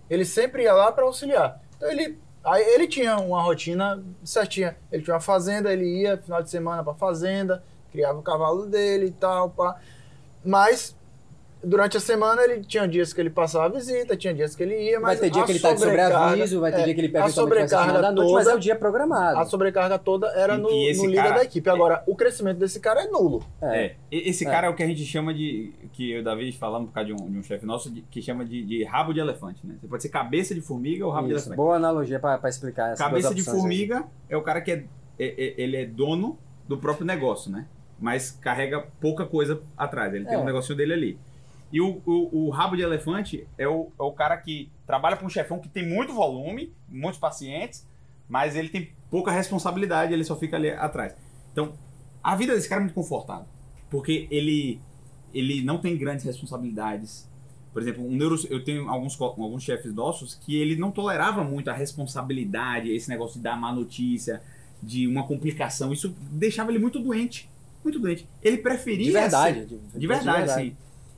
Ele 0.09 0.23
sempre 0.23 0.63
ia 0.63 0.73
lá 0.73 0.89
para 0.89 1.03
auxiliar. 1.03 1.61
Então, 1.75 1.91
ele, 1.91 2.17
aí 2.41 2.63
ele 2.63 2.87
tinha 2.87 3.17
uma 3.17 3.41
rotina 3.41 4.01
certinha. 4.23 4.77
Ele 4.89 5.03
tinha 5.03 5.15
uma 5.15 5.19
fazenda, 5.19 5.73
ele 5.73 6.01
ia 6.01 6.17
final 6.17 6.41
de 6.41 6.49
semana 6.49 6.81
para 6.81 6.93
fazenda, 6.93 7.61
criava 7.91 8.17
o 8.17 8.23
cavalo 8.23 8.67
dele 8.67 9.07
e 9.07 9.11
tal, 9.11 9.49
pá. 9.49 9.81
Mas 10.45 10.95
durante 11.65 11.97
a 11.97 11.99
semana 11.99 12.41
ele 12.43 12.61
tinha 12.63 12.87
dias 12.87 13.11
que 13.11 13.19
ele 13.19 13.29
passava 13.29 13.65
a 13.65 13.69
visita, 13.69 14.15
tinha 14.15 14.33
dias 14.33 14.55
que 14.55 14.63
ele 14.63 14.79
ia, 14.89 14.99
mas 14.99 15.19
vai 15.19 15.29
ter 15.29 15.33
dia 15.33 15.43
a 15.43 15.45
que 15.45 15.51
ele 15.53 15.59
tá 15.59 15.73
de 15.73 15.79
sobrecarga- 15.79 16.17
sobreaviso, 16.19 16.59
vai 16.59 16.71
ter 16.71 16.81
é, 16.81 16.83
dia 16.85 16.93
que 16.93 17.01
ele 17.01 17.07
a 17.07 17.11
pega 17.11 17.27
ser 17.27 17.33
sobrecarga 17.33 18.01
da 18.01 18.11
noite, 18.11 18.31
mas 18.33 18.47
é 18.47 18.55
o 18.55 18.59
dia 18.59 18.75
programado. 18.75 19.39
A 19.39 19.45
sobrecarga 19.45 19.97
toda 19.99 20.27
era 20.35 20.55
E- 20.55 20.57
no, 20.57 20.69
e 20.71 20.95
no 20.97 21.05
líder 21.07 21.23
cara- 21.23 21.35
da 21.37 21.43
equipe. 21.43 21.69
Agora, 21.69 22.03
o 22.07 22.15
crescimento 22.15 22.57
desse 22.57 22.79
cara 22.79 23.03
é 23.03 23.07
nulo. 23.07 23.43
É. 23.61 23.85
É. 23.85 23.95
Esse 24.11 24.45
É. 24.45 24.49
cara 24.49 24.67
é 24.67 24.69
o 24.69 24.75
que 24.75 24.83
a 24.83 24.87
gente 24.87 25.03
chama 25.05 25.33
de. 25.33 25.73
Que 25.91 26.11
eu 26.11 26.17
e 26.17 26.21
o 26.21 26.23
Davi 26.23 26.51
falamos 26.51 26.89
por 26.89 26.93
causa 26.95 27.07
de 27.07 27.13
um, 27.13 27.29
de 27.31 27.37
um 27.39 27.43
chefe 27.43 27.65
nosso, 27.65 27.89
de- 27.91 28.01
que 28.11 28.21
chama 28.21 28.45
de, 28.45 28.63
de 28.63 28.83
rabo 28.83 29.13
de 29.13 29.19
elefante, 29.19 29.65
né? 29.65 29.75
Você 29.81 29.87
pode 29.87 30.03
ser 30.03 30.09
cabeça 30.09 30.53
de 30.53 30.61
formiga 30.61 31.05
ou 31.05 31.11
rabo 31.11 31.27
de 31.27 31.33
Isso, 31.33 31.43
elefante. 31.49 31.57
boa 31.57 31.75
analogia 31.75 32.19
pra 32.19 32.37
pra 32.37 32.49
explicar 32.49 32.91
essa 32.91 33.03
Cabeça 33.03 33.33
de 33.33 33.43
formiga 33.43 34.03
é 34.29 34.35
o 34.37 34.41
cara 34.41 34.61
que 34.61 34.71
é, 34.71 34.83
é- 35.17 35.25
é- 35.47 35.53
ele 35.57 35.77
é 35.77 35.85
dono 35.85 36.37
do 36.67 36.77
próprio 36.77 37.05
negócio, 37.05 37.51
né? 37.51 37.65
Mas 37.99 38.29
carrega 38.31 38.83
pouca 38.99 39.25
coisa 39.25 39.61
atrás. 39.77 40.13
Ele 40.13 40.25
tem 40.25 40.33
É. 40.33 40.37
um 40.37 40.43
negocinho 40.43 40.75
dele 40.77 40.93
ali. 40.93 41.19
E 41.71 41.81
o, 41.81 42.01
o- 42.05 42.45
o 42.45 42.49
rabo 42.49 42.75
de 42.75 42.81
elefante 42.83 43.47
é 43.57 43.67
o, 43.67 43.91
é 43.99 44.03
o 44.03 44.11
cara 44.11 44.37
que 44.37 44.71
trabalha 44.85 45.15
para 45.17 45.25
um 45.25 45.29
chefão 45.29 45.59
que 45.59 45.67
tem 45.67 45.87
muito 45.87 46.13
volume, 46.13 46.73
muitos 46.87 47.19
pacientes, 47.19 47.87
mas 48.29 48.55
ele 48.55 48.69
tem 48.69 48.91
pouca 49.09 49.31
responsabilidade, 49.31 50.13
ele 50.13 50.23
só 50.23 50.35
fica 50.35 50.55
ali 50.55 50.69
atrás. 50.69 51.15
Então, 51.51 51.73
a 52.23 52.35
vida 52.35 52.53
desse 52.55 52.67
cara 52.69 52.81
é 52.81 52.83
muito 52.83 52.93
confortável. 52.95 53.45
Porque 53.89 54.27
ele, 54.31 54.79
ele 55.33 55.61
não 55.63 55.77
tem 55.77 55.95
grandes 55.97 56.25
responsabilidades. 56.25 57.29
Por 57.73 57.81
exemplo, 57.81 58.05
um 58.05 58.15
neuro, 58.15 58.35
eu 58.49 58.63
tenho 58.63 58.89
alguns, 58.89 59.19
alguns 59.19 59.63
chefes 59.63 59.93
nossos 59.93 60.33
que 60.35 60.55
ele 60.55 60.75
não 60.75 60.91
tolerava 60.91 61.43
muito 61.43 61.69
a 61.69 61.73
responsabilidade, 61.73 62.89
esse 62.91 63.09
negócio 63.09 63.37
de 63.37 63.43
dar 63.43 63.57
má 63.59 63.71
notícia, 63.73 64.41
de 64.81 65.07
uma 65.07 65.25
complicação. 65.27 65.91
Isso 65.91 66.15
deixava 66.31 66.71
ele 66.71 66.79
muito 66.79 66.99
doente. 66.99 67.49
Muito 67.83 67.99
doente. 67.99 68.27
Ele 68.41 68.57
preferia. 68.57 69.05
De 69.05 69.11
verdade. 69.11 69.59
ser- 69.59 69.65
De, 69.67 69.99
de 69.99 70.07
verdade, 70.07 70.49
assim. 70.51 70.77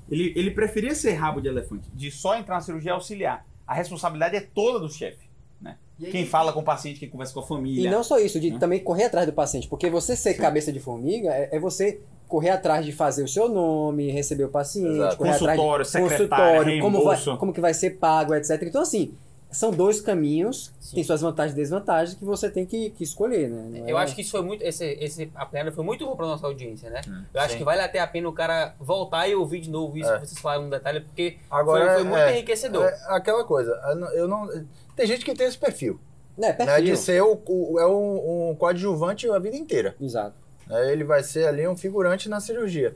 Ele, 0.09 0.33
ele 0.35 0.51
preferia 0.51 0.95
ser 0.95 1.13
rabo 1.13 1.41
de 1.41 1.47
elefante, 1.47 1.89
de 1.93 2.09
só 2.11 2.37
entrar 2.37 2.55
na 2.55 2.61
cirurgia 2.61 2.93
auxiliar. 2.93 3.45
A 3.65 3.73
responsabilidade 3.73 4.35
é 4.35 4.41
toda 4.41 4.79
do 4.79 4.89
chefe. 4.89 5.27
Né? 5.61 5.77
Quem 5.99 6.25
fala 6.25 6.53
com 6.53 6.61
o 6.61 6.63
paciente, 6.63 6.99
quem 6.99 7.09
conversa 7.09 7.33
com 7.33 7.41
a 7.41 7.45
família. 7.45 7.87
E 7.87 7.91
não 7.91 8.03
só 8.03 8.17
isso, 8.17 8.39
de 8.39 8.51
Né? 8.51 8.59
também 8.59 8.79
correr 8.79 9.05
atrás 9.05 9.25
do 9.25 9.33
paciente. 9.33 9.67
Porque 9.67 9.89
você 9.89 10.15
ser 10.15 10.35
cabeça 10.35 10.71
de 10.71 10.79
formiga 10.79 11.29
é, 11.29 11.49
é 11.51 11.59
você 11.59 11.99
correr 12.27 12.49
atrás 12.49 12.85
de 12.85 12.91
fazer 12.91 13.23
o 13.23 13.27
seu 13.27 13.49
nome, 13.49 14.11
receber 14.11 14.45
o 14.45 14.49
paciente, 14.49 14.95
Exato. 14.95 15.17
correr 15.17 15.31
atrás 15.31 15.57
de 15.59 15.65
Consultório, 15.65 16.09
consultório, 16.09 16.81
como 16.81 17.03
vai, 17.03 17.37
como 17.37 17.53
que 17.53 17.61
vai 17.61 17.73
ser 17.73 17.91
pago, 17.91 18.33
etc. 18.35 18.61
Então, 18.63 18.81
assim, 18.81 19.13
são 19.49 19.71
dois 19.71 20.01
caminhos, 20.01 20.71
Sim. 20.79 20.95
tem 20.95 21.03
suas 21.03 21.21
vantagens 21.21 21.53
e 21.53 21.55
desvantagens 21.55 22.17
que 22.17 22.25
você 22.25 22.49
tem 22.49 22.65
que, 22.65 22.89
que 22.91 23.03
escolher, 23.03 23.49
né? 23.49 23.79
Não 23.81 23.87
Eu 23.87 23.97
é- 23.97 24.01
acho 24.03 24.13
que 24.13 24.21
isso 24.21 24.31
foi 24.31 24.41
muito. 24.41 24.61
Esse, 24.63 24.85
esse 24.99 25.31
apanhado 25.35 25.71
foi 25.71 25.83
muito 25.85 26.05
bom 26.05 26.15
pra 26.15 26.25
nossa 26.27 26.45
audiência, 26.45 26.89
né? 26.89 27.01
Eu 27.33 27.39
acho 27.41 27.53
Sim. 27.53 27.59
que 27.59 27.63
vale 27.63 27.81
até 27.81 27.99
a 27.99 28.07
pena 28.07 28.27
o 28.27 28.33
cara 28.33 28.75
voltar 28.79 29.27
e 29.27 29.35
ouvir 29.35 29.61
de 29.61 29.69
novo 29.69 29.97
isso 29.97 30.09
É. 30.11 30.19
que 30.19 30.27
vocês 30.27 30.39
falaram 30.39 30.63
no 30.63 30.69
detalhe, 30.69 30.99
porque 31.01 31.37
Agora, 31.49 31.85
foi, 31.85 31.93
foi 31.95 32.03
muito 32.03 32.17
é, 32.19 32.33
enriquecedor. 32.33 32.85
É 32.85 32.97
aquela 33.07 33.43
coisa, 33.45 33.71
eu 34.13 34.27
não-. 34.27 34.49
Tem 34.95 35.07
gente 35.07 35.23
que 35.23 35.33
tem 35.33 35.47
esse 35.47 35.57
perfil, 35.57 35.99
É, 36.37 36.41
né? 36.41 36.53
perfil. 36.53 36.83
De 36.85 36.97
ser 36.97 37.21
o, 37.23 37.39
o- 37.47 37.79
é 37.79 37.87
um, 37.87 38.49
um 38.51 38.55
coadjuvante 38.55 39.29
a 39.29 39.39
vida 39.39 39.55
inteira. 39.55 39.95
Exato. 40.01 40.35
né? 40.67 40.91
Ele 40.91 41.03
vai 41.05 41.23
ser 41.23 41.47
ali 41.47 41.65
um 41.67 41.75
figurante 41.77 42.27
na 42.27 42.41
cirurgia. 42.41 42.93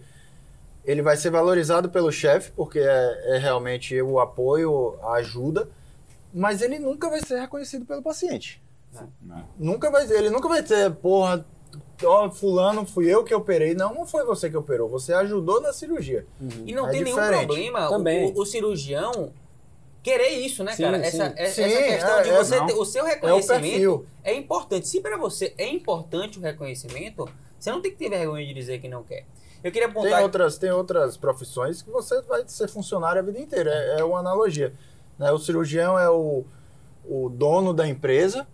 Ele 0.83 1.01
vai 1.01 1.15
ser 1.15 1.29
valorizado 1.29 1.89
pelo 1.89 2.11
chefe, 2.11 2.51
porque 2.51 2.79
é, 2.79 3.35
é 3.35 3.37
realmente 3.37 4.01
o 4.01 4.19
apoio, 4.19 4.95
a 5.03 5.13
ajuda, 5.13 5.67
mas 6.33 6.61
ele 6.61 6.79
nunca 6.79 7.09
vai 7.09 7.19
ser 7.21 7.39
reconhecido 7.39 7.85
pelo 7.85 8.01
paciente. 8.01 8.61
Não. 9.21 9.47
Nunca 9.57 9.89
vai, 9.89 10.09
ele 10.11 10.29
nunca 10.29 10.47
vai 10.49 10.61
ter, 10.61 10.91
porra, 10.95 11.45
ó, 12.03 12.29
fulano, 12.29 12.85
fui 12.85 13.05
eu 13.13 13.23
que 13.23 13.33
operei. 13.33 13.73
Não, 13.73 13.93
não 13.93 14.05
foi 14.05 14.25
você 14.25 14.49
que 14.49 14.57
operou, 14.57 14.89
você 14.89 15.13
ajudou 15.13 15.61
na 15.61 15.71
cirurgia. 15.71 16.25
E 16.65 16.73
não 16.73 16.87
É 16.87 16.91
tem 16.91 17.03
nenhum 17.03 17.15
diferente. 17.15 17.45
problema 17.45 17.87
o- 17.87 17.89
Também. 17.89 18.31
o, 18.31 18.39
o 18.41 18.45
cirurgião 18.45 19.31
querer 20.03 20.29
isso, 20.29 20.63
né, 20.63 20.73
Sim, 20.75 20.83
cara? 20.83 20.97
sim. 20.97 21.03
Essa, 21.05 21.33
essa 21.37 21.53
Sim, 21.63 21.69
questão 21.69 22.19
é, 22.19 22.21
de 22.23 22.29
é, 22.31 22.37
você 22.37 22.55
não. 22.59 22.65
ter 22.67 22.73
o 22.73 22.83
seu 22.85 23.05
É 23.05 23.09
reconhecimento 23.11 23.61
perfil. 23.61 24.05
é 24.23 24.33
importante. 24.33 24.87
Se 24.87 24.99
pra 24.99 25.15
você 25.17 25.53
é 25.57 25.67
importante 25.69 26.39
o 26.39 26.41
reconhecimento, 26.41 27.29
você 27.59 27.71
não 27.71 27.81
tem 27.81 27.91
que 27.91 27.97
ter 27.97 28.09
vergonha 28.09 28.45
de 28.45 28.53
dizer 28.53 28.79
que 28.79 28.87
não 28.89 29.03
quer. 29.03 29.25
Eu 29.63 29.71
queria 29.71 29.87
Tem 29.87 29.97
apontar. 29.99 30.23
outras, 30.23 30.57
tem 30.57 30.71
outras 30.71 31.15
profissões 31.17 31.83
que 31.83 31.89
você 31.91 32.19
vai 32.23 32.43
ser 32.47 32.67
funcionário 32.67 33.21
a 33.21 33.23
vida 33.23 33.39
inteira. 33.39 33.69
É, 33.71 33.99
é 33.99 34.03
uma 34.03 34.17
analogia. 34.19 34.73
Né? 35.17 35.31
O 35.31 35.37
cirurgião 35.39 35.97
é 35.97 36.09
o, 36.09 36.43
o 37.05 37.29
dono 37.29 37.73
da 37.73 37.87
empresa 37.87 38.47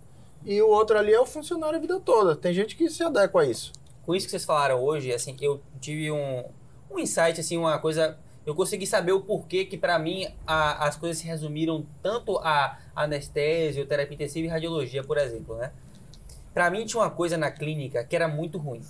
e 0.45 0.61
o 0.61 0.67
outro 0.69 0.97
ali 0.97 1.13
é 1.13 1.19
o 1.19 1.25
funcionário 1.25 1.77
a 1.77 1.81
vida 1.81 1.99
toda. 1.99 2.35
Tem 2.35 2.53
gente 2.53 2.75
que 2.75 2.89
se 2.89 3.03
adequa 3.03 3.41
a 3.41 3.45
isso. 3.45 3.71
com 4.05 4.15
isso 4.15 4.25
que 4.25 4.31
vocês 4.31 4.45
falaram 4.45 4.81
hoje, 4.81 5.11
assim, 5.13 5.35
eu 5.41 5.61
tive 5.81 6.09
um, 6.11 6.43
um 6.91 6.99
insight, 6.99 7.39
assim, 7.39 7.57
uma 7.57 7.77
coisa. 7.79 8.17
Eu 8.45 8.55
consegui 8.55 8.87
saber 8.87 9.11
o 9.11 9.19
porquê 9.19 9.65
que, 9.65 9.77
pra 9.77 9.99
mim, 9.99 10.25
a- 10.45 10.87
as 10.87 10.95
coisas 10.95 11.17
se 11.17 11.27
resumiram 11.27 11.85
tanto 12.01 12.37
a 12.39 12.77
anestésio, 12.95 13.85
terapia 13.85 14.15
intensiva 14.15 14.47
e 14.47 14.49
radiologia, 14.49 15.03
por 15.03 15.17
exemplo, 15.17 15.57
né? 15.57 15.71
Pra 16.53 16.69
mim, 16.71 16.85
tinha 16.85 17.01
uma 17.03 17.09
coisa 17.11 17.35
na 17.37 17.51
clínica 17.51 18.03
que 18.05 18.15
era 18.15 18.27
muito 18.27 18.57
ruim. 18.57 18.81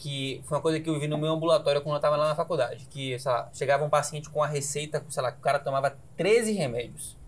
Que 0.00 0.40
foi 0.46 0.56
uma 0.56 0.62
coisa 0.62 0.80
que 0.80 0.88
eu 0.88 0.98
vi 0.98 1.06
no 1.06 1.18
meu 1.18 1.30
ambulatório 1.30 1.82
quando 1.82 1.94
eu 1.94 2.00
tava 2.00 2.16
lá 2.16 2.28
na 2.28 2.34
faculdade. 2.34 2.86
Que, 2.88 3.18
sei 3.18 3.30
lá, 3.30 3.50
chegava 3.52 3.84
um 3.84 3.90
paciente 3.90 4.30
com 4.30 4.42
a 4.42 4.46
receita, 4.46 5.04
sei 5.10 5.22
lá, 5.22 5.28
o 5.28 5.42
cara 5.42 5.58
tomava 5.58 5.94
13 6.16 6.52
remédios. 6.52 7.18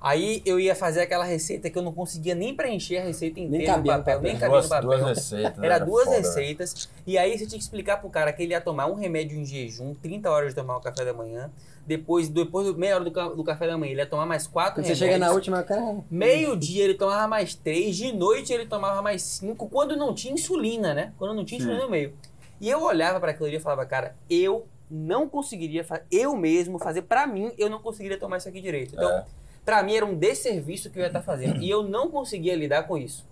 Aí 0.00 0.42
eu 0.44 0.58
ia 0.58 0.74
fazer 0.74 1.02
aquela 1.02 1.24
receita 1.24 1.70
que 1.70 1.78
eu 1.78 1.82
não 1.82 1.92
conseguia 1.92 2.34
nem 2.34 2.54
preencher 2.54 2.96
a 2.98 3.04
receita 3.04 3.38
inteira 3.38 3.64
no 3.64 3.76
cabia 3.76 3.92
no 3.92 3.98
papel, 3.98 4.16
papel. 4.16 4.32
nem 4.32 4.40
cabia 4.40 4.60
no 4.62 4.68
papel. 4.68 4.88
duas 4.88 5.02
receitas. 5.02 5.56
né? 5.58 5.66
Era 5.66 5.78
duas 5.78 6.04
foda, 6.06 6.16
receitas. 6.16 6.88
E 7.06 7.16
aí 7.18 7.38
você 7.38 7.46
tinha 7.46 7.58
que 7.58 7.64
explicar 7.64 7.98
pro 7.98 8.10
cara 8.10 8.32
que 8.32 8.42
ele 8.42 8.52
ia 8.52 8.60
tomar 8.60 8.86
um 8.86 8.94
remédio 8.94 9.38
em 9.38 9.44
jejum, 9.44 9.94
30 9.94 10.30
horas 10.30 10.48
de 10.48 10.54
tomar 10.56 10.78
o 10.78 10.80
café 10.80 11.04
da 11.04 11.12
manhã. 11.12 11.50
Depois, 11.90 12.28
depois 12.28 12.68
do 12.68 12.78
meia 12.78 12.94
hora 12.94 13.04
do, 13.04 13.10
ca- 13.10 13.30
do 13.30 13.42
café 13.42 13.66
da 13.66 13.76
manhã, 13.76 13.90
ele 13.90 14.00
ia 14.00 14.06
tomar 14.06 14.24
mais 14.24 14.46
quatro 14.46 14.74
Quando 14.76 14.86
você 14.86 14.92
remédios. 14.94 15.12
chega 15.14 15.18
na 15.26 15.32
última, 15.32 15.62
cara. 15.64 16.04
Meio-dia 16.08 16.84
ele 16.84 16.94
tomava 16.94 17.26
mais 17.26 17.52
três, 17.56 17.96
de 17.96 18.12
noite 18.12 18.52
ele 18.52 18.64
tomava 18.64 19.02
mais 19.02 19.22
cinco, 19.22 19.68
quando 19.68 19.96
não 19.96 20.14
tinha 20.14 20.32
insulina, 20.32 20.94
né? 20.94 21.12
Quando 21.18 21.34
não 21.34 21.44
tinha 21.44 21.58
Sim. 21.60 21.66
insulina 21.66 21.84
no 21.86 21.90
meio. 21.90 22.14
E 22.60 22.70
eu 22.70 22.80
olhava 22.80 23.18
para 23.18 23.32
aquilo 23.32 23.46
ali 23.46 23.56
e 23.56 23.60
falava, 23.60 23.84
cara, 23.86 24.14
eu 24.30 24.68
não 24.88 25.28
conseguiria, 25.28 25.82
fa- 25.82 26.02
eu 26.12 26.36
mesmo 26.36 26.78
fazer, 26.78 27.02
pra 27.02 27.26
mim, 27.26 27.50
eu 27.58 27.68
não 27.68 27.80
conseguiria 27.80 28.16
tomar 28.16 28.36
isso 28.36 28.48
aqui 28.48 28.60
direito. 28.60 28.94
Então, 28.94 29.10
É. 29.10 29.24
pra 29.64 29.82
mim 29.82 29.96
era 29.96 30.06
um 30.06 30.14
desserviço 30.14 30.90
que 30.90 30.98
eu 30.98 31.02
ia 31.02 31.08
estar 31.08 31.22
fazendo. 31.22 31.60
E 31.60 31.68
eu 31.68 31.82
não 31.82 32.08
conseguia 32.08 32.54
lidar 32.54 32.84
com 32.84 32.96
isso. 32.96 33.26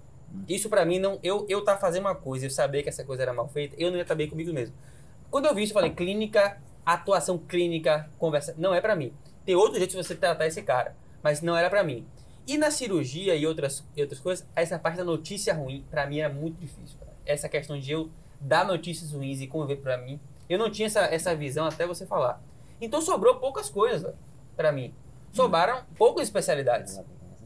Isso 0.48 0.68
pra 0.68 0.84
mim 0.84 0.98
não. 0.98 1.20
Eu, 1.22 1.46
eu 1.48 1.62
tá 1.62 1.76
fazendo 1.76 2.06
uma 2.06 2.14
coisa, 2.16 2.46
eu 2.46 2.50
sabia 2.50 2.82
que 2.82 2.88
essa 2.88 3.04
coisa 3.04 3.22
era 3.22 3.32
mal 3.32 3.46
feita, 3.46 3.76
eu 3.78 3.88
não 3.90 3.96
ia 3.98 4.02
estar 4.02 4.16
bem 4.16 4.28
comigo 4.28 4.52
mesmo. 4.52 4.74
Quando 5.30 5.46
eu 5.46 5.54
vi 5.54 5.62
isso, 5.62 5.70
eu 5.72 5.74
falei, 5.74 5.90
clínica, 5.90 6.58
atuação 6.94 7.38
clínica, 7.38 8.08
conversa. 8.18 8.54
Não 8.56 8.74
é 8.74 8.80
pra 8.80 8.96
mim. 8.96 9.12
Tem 9.44 9.54
outro 9.54 9.78
jeito 9.78 9.90
de 9.90 9.96
você 9.96 10.14
tratar 10.14 10.46
esse 10.46 10.62
cara. 10.62 10.94
Mas 11.22 11.42
não 11.42 11.56
era 11.56 11.68
pra 11.68 11.84
mim. 11.84 12.06
E 12.46 12.56
na 12.56 12.70
cirurgia 12.70 13.34
e 13.34 13.46
outras, 13.46 13.84
e 13.96 14.00
outras 14.00 14.20
coisas, 14.20 14.46
essa 14.56 14.78
parte 14.78 14.96
da 14.96 15.04
notícia 15.04 15.52
ruim, 15.52 15.84
pra 15.90 16.06
mim 16.06 16.20
era 16.20 16.32
muito 16.32 16.58
difícil. 16.58 16.98
cara. 16.98 17.12
Essa 17.26 17.48
questão 17.48 17.78
de 17.78 17.92
eu 17.92 18.10
dar 18.40 18.66
notícias 18.66 19.12
ruins 19.12 19.40
e 19.40 19.46
conviver 19.46 19.82
pra 19.82 19.98
mim. 19.98 20.18
Eu 20.48 20.58
não 20.58 20.70
tinha 20.70 20.86
essa, 20.86 21.00
essa 21.00 21.34
visão 21.34 21.66
até 21.66 21.86
você 21.86 22.06
falar. 22.06 22.42
Então 22.80 23.02
sobrou 23.02 23.36
poucas 23.36 23.68
coisas 23.68 24.14
pra 24.56 24.72
mim. 24.72 24.94
Sobraram 25.32 25.82
poucas 25.96 26.22
especialidades 26.24 26.98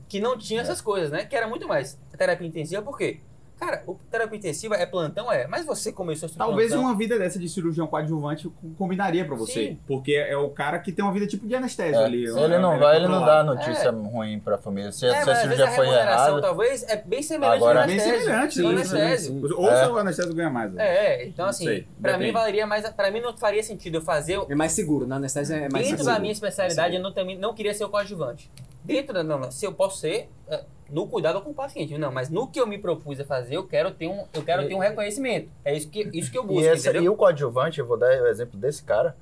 que 0.09 0.20
não 0.20 0.36
tinha 0.36 0.61
essas 0.61 0.80
coisas, 0.80 1.11
né? 1.11 1.24
Que 1.24 1.34
era 1.34 1.49
muito 1.49 1.66
mais 1.66 1.99
terapia 2.16 2.47
intensiva, 2.47 2.82
por 2.82 2.99
quê? 2.99 3.20
Cara, 3.62 3.84
o 3.86 3.94
terapia 4.10 4.36
intensiva 4.38 4.74
é 4.74 4.84
plantão? 4.84 5.30
É. 5.30 5.46
Mas 5.46 5.64
você 5.64 5.92
começou 5.92 6.26
esse 6.28 6.36
Talvez 6.36 6.70
plantão... 6.70 6.84
uma 6.88 6.96
vida 6.98 7.16
dessa 7.16 7.38
de 7.38 7.48
cirurgião 7.48 7.86
coadjuvante 7.86 8.50
combinaria 8.76 9.24
pra 9.24 9.36
você. 9.36 9.52
Sim. 9.68 9.78
Porque 9.86 10.14
é 10.14 10.36
o 10.36 10.50
cara 10.50 10.80
que 10.80 10.90
tem 10.90 11.04
uma 11.04 11.12
vida 11.14 11.28
tipo 11.28 11.46
de 11.46 11.54
anestésio 11.54 12.00
É, 12.00 12.04
ali. 12.04 12.26
se 12.26 12.36
ele 12.40 12.58
não 12.58 12.70
uma 12.70 12.78
vai, 12.78 12.96
ele 12.96 13.06
não 13.06 13.24
dá 13.24 13.44
notícia 13.44 13.92
ruim 13.92 14.40
pra 14.40 14.58
família. 14.58 14.90
Se, 14.90 15.06
É, 15.06 15.22
se 15.22 15.30
a 15.30 15.34
cirurgia 15.36 15.64
a 15.68 15.70
foi 15.70 15.86
errada. 15.88 16.40
talvez 16.40 16.82
é 16.88 16.96
bem 16.96 17.22
semelhante 17.22 17.56
Agora- 17.58 17.80
ao 17.82 17.86
Bem 17.86 18.00
semelhante, 18.00 18.54
sim, 18.54 18.66
anestésio. 18.66 19.40
Ou 19.56 19.70
É. 19.70 19.88
o 19.88 19.96
anestésio 19.98 20.34
ganha 20.34 20.50
mais. 20.50 20.72
né? 20.72 20.84
É, 20.84 21.26
então 21.26 21.44
Não 21.44 21.50
assim, 21.50 21.64
sei, 21.64 21.86
pra 22.00 22.18
mim 22.18 22.32
valeria 22.32 22.66
mais. 22.66 22.88
Pra 22.90 23.12
mim 23.12 23.20
não 23.20 23.36
faria 23.36 23.62
sentido 23.62 23.98
eu 23.98 24.02
fazer. 24.02 24.40
É 24.48 24.54
mais 24.56 24.72
seguro, 24.72 25.06
na 25.06 25.16
anestesia 25.16 25.54
é 25.56 25.68
mais 25.70 25.84
dentro 25.86 25.98
seguro. 25.98 26.14
da 26.16 26.20
minha 26.20 26.32
especialidade, 26.32 26.96
eu 26.96 27.00
não, 27.02 27.12
também 27.12 27.38
não 27.38 27.54
queria 27.54 27.72
ser 27.72 27.84
o 27.84 27.88
coadjuvante. 27.88 28.50
Dentro 28.85 29.14
da. 29.14 29.22
Não, 29.22 29.39
não, 29.39 29.51
se 29.51 29.64
eu 29.64 29.72
posso 29.72 29.99
ser. 29.99 30.28
é, 30.49 30.64
No 30.91 31.07
cuidado 31.07 31.41
com 31.41 31.51
o 31.51 31.55
paciente. 31.55 31.97
Não, 31.97 32.12
mas 32.12 32.28
no 32.28 32.49
que 32.49 32.61
eu 32.61 32.66
me 32.66 32.78
propus 32.78 33.18
a 33.20 33.24
fazer, 33.24 33.57
eu 33.57 33.66
quero 33.66 33.91
ter 33.93 34.07
um, 34.07 34.26
eu 34.33 34.43
quero 34.45 34.66
ter 34.66 34.74
um 34.74 34.78
reconhecimento. 34.78 35.51
É 35.64 35.74
isso 35.74 35.89
que, 35.89 36.09
isso 36.12 36.30
que 36.30 36.39
eu 36.39 36.45
busco, 36.45 36.62
E, 36.62 36.66
esse, 36.66 36.91
e 36.91 37.09
o 37.09 37.16
coadjuvante, 37.16 37.80
eu 37.80 37.87
vou 37.87 37.97
dar 37.97 38.11
o 38.22 38.26
exemplo 38.26 38.59
desse 38.59 38.83
cara. 38.83 39.16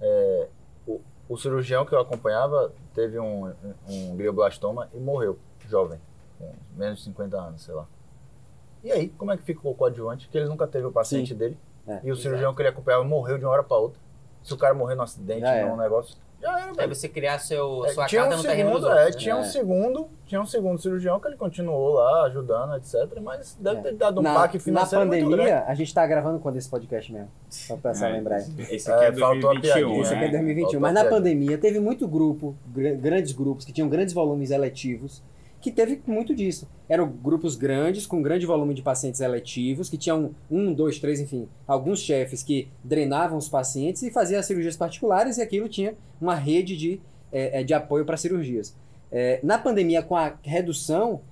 é, 0.00 0.48
o, 0.86 1.00
o 1.28 1.36
cirurgião 1.36 1.86
que 1.86 1.94
eu 1.94 2.00
acompanhava 2.00 2.72
teve 2.94 3.18
um, 3.18 3.52
um, 3.88 4.16
glioblastoma 4.16 4.88
e 4.92 4.98
morreu, 4.98 5.38
jovem, 5.68 5.98
com 6.38 6.52
menos 6.76 6.98
de 6.98 7.04
50 7.04 7.36
anos, 7.40 7.62
sei 7.62 7.74
lá. 7.74 7.86
E 8.82 8.92
aí, 8.92 9.08
como 9.08 9.32
é 9.32 9.36
que 9.36 9.42
fica 9.42 9.66
o 9.66 9.74
coadjuvante? 9.74 10.28
Que 10.28 10.36
ele 10.36 10.46
nunca 10.48 10.66
teve 10.66 10.86
o 10.86 10.92
paciente 10.92 11.32
Sim. 11.32 11.38
dele. 11.38 11.58
É, 11.86 12.00
e 12.04 12.12
o 12.12 12.16
cirurgião 12.16 12.54
que 12.54 12.60
ele 12.60 12.68
acompanhava 12.68 13.04
morreu 13.04 13.38
de 13.38 13.44
uma 13.44 13.52
hora 13.52 13.62
pra 13.62 13.76
outra. 13.78 13.98
Se 14.42 14.52
o 14.52 14.58
cara 14.58 14.74
morrer 14.74 14.94
num 14.94 15.02
acidente, 15.02 15.46
num 15.66 15.76
negócio, 15.76 16.16
já 16.44 16.58
era, 16.60 16.70
É 16.70 16.74
velho. 16.74 16.94
você 16.94 17.08
criar 17.08 17.38
seu, 17.38 17.84
É, 17.86 17.88
sua 17.92 18.06
tinha 18.06 18.20
carta 18.22 18.34
um 18.34 18.38
no 18.38 18.44
terreno 18.44 18.70
dos 18.70 18.80
segundo, 18.80 18.90
outros. 18.92 19.06
é, 19.06 19.10
né? 19.10 19.16
tinha 19.22 19.36
um 19.36 19.40
É. 19.40 19.44
segundo, 19.44 20.08
tinha 20.26 20.40
um 20.40 20.46
segundo 20.46 20.78
cirurgião 20.80 21.18
que 21.20 21.28
ele 21.28 21.36
continuou 21.36 21.94
lá 21.94 22.24
ajudando, 22.26 22.76
etc. 22.76 22.94
Mas 23.22 23.56
deve 23.58 23.78
É. 23.78 23.82
ter 23.82 23.94
dado 23.94 24.20
um 24.20 24.22
baque 24.22 24.58
na 24.58 24.62
financeiro 24.62 25.06
muito 25.06 25.18
grande. 25.26 25.36
pandemia, 25.42 25.64
a 25.66 25.74
gente 25.74 25.94
tá 25.94 26.06
gravando 26.06 26.38
quando 26.38 26.56
esse 26.56 26.68
podcast 26.68 27.12
mesmo? 27.12 27.28
Só 27.48 27.76
pra 27.76 27.92
pessoa 27.92 28.10
É, 28.10 28.12
lembrar 28.12 28.36
aí. 28.36 28.44
Esse 28.70 28.90
aqui 28.92 29.04
é, 29.04 29.08
É, 29.08 29.12
faltou 29.12 29.50
a 29.50 29.54
2021, 29.54 29.60
piadinha, 29.60 30.02
Isso 30.02 30.12
aqui 30.14 30.22
é 30.22 30.26
né? 30.26 30.32
2021. 30.32 30.64
Faltou 30.64 30.80
Mas 30.80 30.94
na 30.94 31.04
pandemia 31.04 31.58
teve 31.58 31.80
muito 31.80 32.06
grupo, 32.06 32.54
gr- 32.66 32.94
grandes 32.96 33.32
grupos, 33.32 33.64
que 33.64 33.72
tinham 33.72 33.88
grandes 33.88 34.12
volumes 34.14 34.50
eletivos, 34.50 35.22
que 35.64 35.72
teve 35.72 36.02
muito 36.06 36.34
disso. 36.34 36.68
Eram 36.86 37.08
grupos 37.08 37.56
grandes, 37.56 38.04
com 38.06 38.20
grande 38.20 38.44
volume 38.44 38.74
de 38.74 38.82
pacientes 38.82 39.22
eletivos, 39.22 39.88
que 39.88 39.96
tinham 39.96 40.34
um, 40.50 40.74
dois, 40.74 40.98
três, 40.98 41.18
enfim, 41.18 41.48
alguns 41.66 42.00
chefes 42.00 42.42
que 42.42 42.68
drenavam 42.84 43.38
os 43.38 43.48
pacientes 43.48 44.02
e 44.02 44.10
faziam 44.10 44.38
as 44.38 44.44
cirurgias 44.44 44.76
particulares, 44.76 45.38
e 45.38 45.42
aquilo 45.42 45.66
tinha 45.66 45.94
uma 46.20 46.34
rede 46.34 46.76
de, 46.76 47.00
eh, 47.32 47.60
eh, 47.60 47.64
de 47.64 47.72
apoio 47.72 48.04
para 48.04 48.18
cirurgias. 48.18 48.76
Eh, 49.10 49.40
na 49.42 49.56
pandemia, 49.56 50.02
com 50.02 50.14
a 50.14 50.34
redução, 50.42 51.22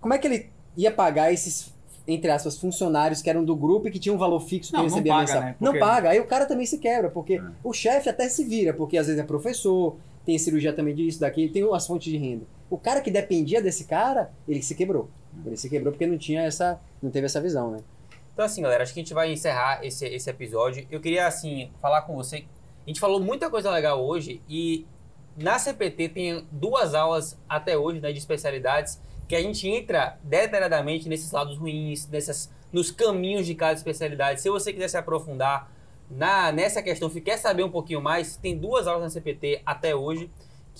como 0.00 0.14
é 0.14 0.18
que 0.18 0.28
ele 0.28 0.46
ia 0.76 0.92
pagar 0.92 1.32
esses, 1.32 1.74
entre 2.06 2.30
aspas, 2.30 2.56
funcionários 2.56 3.20
que 3.20 3.28
eram 3.28 3.44
do 3.44 3.56
grupo 3.56 3.88
e 3.88 3.90
que 3.90 3.98
tinham 3.98 4.14
um 4.14 4.18
valor 4.20 4.38
fixo 4.38 4.70
que 4.70 4.76
Não, 4.76 4.86
não 4.86 5.02
paga, 5.02 5.18
mensal? 5.20 5.40
né? 5.40 5.56
Não 5.58 5.72
Porque- 5.72 5.78
paga, 5.84 6.10
aí 6.10 6.20
o 6.20 6.26
cara 6.26 6.46
também 6.46 6.64
se 6.64 6.78
quebra, 6.78 7.10
porque 7.10 7.34
É. 7.34 7.42
o 7.64 7.72
chefe 7.72 8.08
até 8.08 8.28
se 8.28 8.44
vira, 8.44 8.72
porque 8.72 8.96
às 8.96 9.08
vezes 9.08 9.20
é 9.20 9.24
professor, 9.24 9.96
tem 10.24 10.38
cirurgia 10.38 10.72
também 10.72 10.94
disso, 10.94 11.18
daqui, 11.18 11.48
tem 11.48 11.64
as 11.74 11.84
fontes 11.88 12.12
de 12.12 12.16
renda. 12.16 12.44
O 12.70 12.78
cara 12.78 13.00
que 13.00 13.10
dependia 13.10 13.60
desse 13.60 13.84
cara, 13.84 14.30
ele 14.48 14.62
se 14.62 14.76
quebrou. 14.76 15.10
Ele 15.44 15.56
se 15.56 15.68
quebrou 15.68 15.92
porque 15.92 16.06
não 16.06 16.16
tinha 16.16 16.42
essa, 16.42 16.80
não 17.02 17.10
teve 17.10 17.26
essa 17.26 17.40
visão, 17.40 17.72
né? 17.72 17.80
Então, 18.32 18.44
assim, 18.44 18.62
galera, 18.62 18.82
acho 18.82 18.94
que 18.94 19.00
a 19.00 19.02
gente 19.02 19.12
vai 19.12 19.30
encerrar 19.32 19.84
esse, 19.84 20.06
esse 20.06 20.30
episódio. 20.30 20.86
Eu 20.90 21.00
queria, 21.00 21.26
assim, 21.26 21.70
falar 21.80 22.02
com 22.02 22.14
você. 22.14 22.44
A 22.86 22.88
gente 22.88 23.00
falou 23.00 23.20
muita 23.20 23.50
coisa 23.50 23.70
legal 23.70 24.02
hoje 24.02 24.40
e 24.48 24.86
na 25.36 25.58
CPT 25.58 26.08
tem 26.08 26.46
duas 26.50 26.94
aulas 26.94 27.38
até 27.48 27.76
hoje, 27.76 28.00
né, 28.00 28.12
de 28.12 28.18
especialidades, 28.18 29.00
que 29.28 29.34
a 29.34 29.40
gente 29.40 29.68
entra 29.68 30.18
detalhadamente 30.22 31.08
nesses 31.08 31.30
lados 31.30 31.58
ruins, 31.58 32.08
nessas, 32.08 32.50
nos 32.72 32.90
caminhos 32.90 33.46
de 33.46 33.54
cada 33.54 33.74
especialidade. 33.74 34.40
Se 34.40 34.50
você 34.50 34.72
quiser 34.72 34.88
se 34.88 34.96
aprofundar 34.96 35.70
na, 36.10 36.50
nessa 36.50 36.82
questão, 36.82 37.08
quer 37.10 37.36
saber 37.36 37.62
um 37.62 37.70
pouquinho 37.70 38.00
mais, 38.00 38.36
tem 38.36 38.56
duas 38.56 38.86
aulas 38.86 39.02
na 39.02 39.10
CPT 39.10 39.62
até 39.64 39.94
hoje 39.94 40.30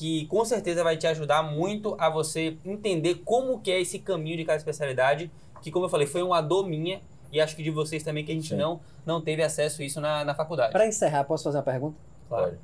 que 0.01 0.25
com 0.29 0.43
certeza 0.47 0.83
vai 0.83 0.97
te 0.97 1.07
ajudar 1.07 1.43
muito 1.43 1.95
a 1.99 2.09
você 2.09 2.57
entender 2.65 3.17
como 3.17 3.61
que 3.61 3.71
é 3.71 3.79
esse 3.79 3.99
caminho 3.99 4.39
de 4.39 4.47
cada 4.47 4.57
especialidade, 4.57 5.31
que 5.61 5.71
como 5.71 5.85
eu 5.85 5.91
falei, 5.91 6.07
foi 6.07 6.23
uma 6.23 6.41
dor 6.41 6.67
minha 6.67 7.03
e 7.31 7.39
acho 7.39 7.55
que 7.55 7.63
de 7.63 7.71
vocês 7.71 8.03
também 8.03 8.25
que 8.25 8.33
a 8.33 8.35
gente 8.35 8.49
Sim. 8.49 8.57
não, 8.57 8.81
não 9.05 9.21
teve 9.21 9.43
acesso 9.43 9.83
a 9.83 9.85
isso 9.85 10.01
na, 10.01 10.25
na 10.25 10.35
faculdade. 10.35 10.73
Para 10.73 10.87
encerrar, 10.87 11.25
posso 11.25 11.45
fazer 11.45 11.59
uma 11.59 11.65
pergunta? 11.65 11.99
Claro. 12.31 12.57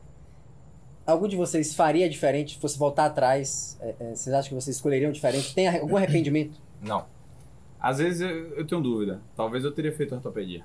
Algum 1.07 1.28
de 1.28 1.37
vocês 1.37 1.74
faria 1.74 2.09
diferente 2.09 2.55
se 2.55 2.59
fosse 2.59 2.78
voltar 2.78 3.05
atrás? 3.05 3.76
É, 3.82 3.95
é, 4.01 4.14
vocês 4.14 4.34
acham 4.34 4.49
que 4.49 4.55
vocês 4.55 4.74
escolheriam 4.76 5.12
diferente? 5.12 5.55
Tem 5.55 5.68
algum 5.68 5.99
arrependimento? 5.99 6.59
Não. 6.80 7.05
Às 7.78 7.99
vezes 7.99 8.22
eu, 8.22 8.55
eu 8.55 8.66
tenho 8.66 8.80
dúvida. 8.80 9.20
Talvez 9.37 9.62
eu 9.62 9.72
teria 9.72 9.93
feito 9.93 10.14
ortopedia. 10.14 10.64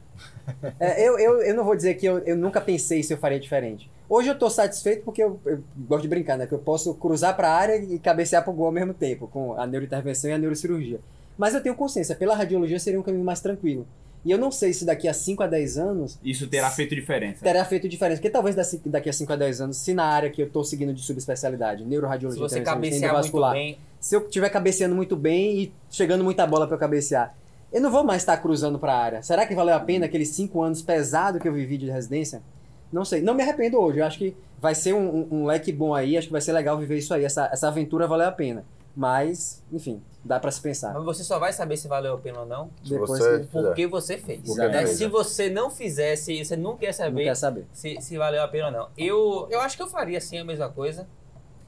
É, 0.79 1.05
eu, 1.05 1.19
eu, 1.19 1.41
eu 1.41 1.53
não 1.53 1.65
vou 1.65 1.75
dizer 1.75 1.95
que 1.95 2.05
eu, 2.05 2.19
eu 2.19 2.37
nunca 2.37 2.61
pensei 2.61 3.03
se 3.03 3.13
eu 3.13 3.17
faria 3.17 3.41
diferente. 3.41 3.91
Hoje 4.11 4.27
eu 4.27 4.37
tô 4.37 4.49
satisfeito 4.49 5.05
porque 5.05 5.23
eu, 5.23 5.39
eu 5.45 5.63
gosto 5.87 6.01
de 6.01 6.09
brincar, 6.09 6.37
né? 6.37 6.45
Que 6.45 6.51
eu 6.51 6.59
posso 6.59 6.93
cruzar 6.95 7.33
para 7.33 7.47
a 7.47 7.55
área 7.55 7.77
e 7.77 7.97
cabecear 7.97 8.43
para 8.43 8.51
o 8.51 8.53
gol 8.53 8.65
ao 8.65 8.71
mesmo 8.73 8.93
tempo, 8.93 9.25
com 9.25 9.53
a 9.57 9.65
neurointervenção 9.65 10.29
e 10.29 10.33
a 10.33 10.37
neurocirurgia. 10.37 10.99
Mas 11.37 11.53
eu 11.53 11.63
tenho 11.63 11.73
consciência, 11.75 12.13
pela 12.13 12.35
radiologia 12.35 12.77
seria 12.77 12.99
um 12.99 13.03
caminho 13.03 13.23
mais 13.23 13.39
tranquilo. 13.39 13.87
E 14.25 14.29
eu 14.29 14.37
não 14.37 14.51
sei 14.51 14.73
se 14.73 14.83
daqui 14.83 15.07
a 15.07 15.13
5 15.13 15.41
a 15.43 15.47
10 15.47 15.77
anos 15.77 16.19
Isso 16.21 16.45
terá 16.47 16.69
feito 16.69 16.93
diferença. 16.93 17.41
terá 17.41 17.63
feito 17.63 17.87
diferença. 17.87 18.19
Porque 18.19 18.29
talvez 18.29 18.53
daqui 18.85 19.09
a 19.09 19.13
5 19.13 19.31
a 19.31 19.35
10 19.37 19.61
anos, 19.61 19.77
se 19.77 19.93
na 19.93 20.03
área 20.03 20.29
que 20.29 20.41
eu 20.41 20.49
tô 20.49 20.61
seguindo 20.61 20.93
de 20.93 21.01
subespecialidade, 21.01 21.81
Se 21.81 21.87
neuroradiologia, 21.87 22.41
você 22.41 22.59
intervencionista, 22.59 23.07
cabecear 23.07 23.33
muito 23.33 23.51
bem, 23.53 23.77
se 23.97 24.13
eu 24.13 24.25
estiver 24.25 24.49
cabeceando 24.49 24.93
muito 24.93 25.15
bem 25.15 25.57
e 25.57 25.73
chegando 25.89 26.21
muita 26.21 26.45
bola 26.45 26.67
para 26.67 26.75
eu 26.75 26.79
cabecear, 26.79 27.33
eu 27.71 27.79
não 27.79 27.89
vou 27.89 28.03
mais 28.03 28.23
estar 28.23 28.35
cruzando 28.35 28.77
para 28.77 28.93
a 28.93 29.01
área. 29.01 29.21
Será 29.21 29.45
que 29.45 29.55
valeu 29.55 29.73
a 29.73 29.79
pena 29.79 30.05
aqueles 30.05 30.27
cinco 30.27 30.61
anos 30.61 30.81
pesado 30.81 31.39
que 31.39 31.47
eu 31.47 31.53
vivi 31.53 31.77
de 31.77 31.89
residência? 31.89 32.41
Não 32.91 33.05
sei. 33.05 33.21
Não 33.21 33.33
me 33.33 33.41
arrependo 33.43 33.79
hoje. 33.79 33.99
Eu 33.99 34.05
acho 34.05 34.17
que 34.17 34.35
vai 34.59 34.75
ser 34.75 34.93
um, 34.93 35.07
um- 35.15 35.27
um 35.31 35.45
leque 35.45 35.71
bom 35.71 35.93
aí. 35.95 36.17
Acho 36.17 36.27
que 36.27 36.31
vai 36.33 36.41
ser 36.41 36.51
legal 36.53 36.77
viver 36.77 36.97
isso 36.97 37.13
aí. 37.13 37.23
Essa, 37.23 37.49
essa 37.51 37.67
aventura 37.67 38.07
valeu 38.07 38.27
a 38.27 38.31
pena. 38.31 38.65
Mas, 38.93 39.63
enfim, 39.71 40.01
dá 40.23 40.37
para 40.37 40.51
se 40.51 40.59
pensar. 40.59 40.93
mas 40.93 41.03
você 41.05 41.23
só 41.23 41.39
vai 41.39 41.53
saber 41.53 41.77
se 41.77 41.87
valeu 41.87 42.13
a 42.13 42.17
pena 42.17 42.41
ou 42.41 42.45
não 42.45 42.69
Depois 42.83 43.09
você 43.09 43.39
que- 43.39 43.47
fizer. 43.47 43.61
porque 43.67 43.87
você 43.87 44.17
fez. 44.17 44.41
Porque 44.41 44.67
né? 44.67 44.79
fez, 44.79 44.89
Se 44.97 45.05
é. 45.05 45.07
você 45.07 45.49
não 45.49 45.69
fizesse, 45.71 46.43
você 46.43 46.57
não 46.57 46.75
quer 46.75 46.87
Não 46.87 46.93
saber 46.93 47.23
quer 47.23 47.35
saber. 47.35 47.65
se, 47.71 48.01
se 48.01 48.17
valeu 48.17 48.43
a 48.43 48.47
pena 48.49 48.65
ou 48.65 48.71
não. 48.73 48.87
Eu, 48.97 49.47
eu 49.49 49.61
acho 49.61 49.77
que 49.77 49.83
eu 49.83 49.87
faria 49.87 50.19
sim 50.19 50.37
a 50.37 50.43
mesma 50.43 50.67
coisa. 50.69 51.07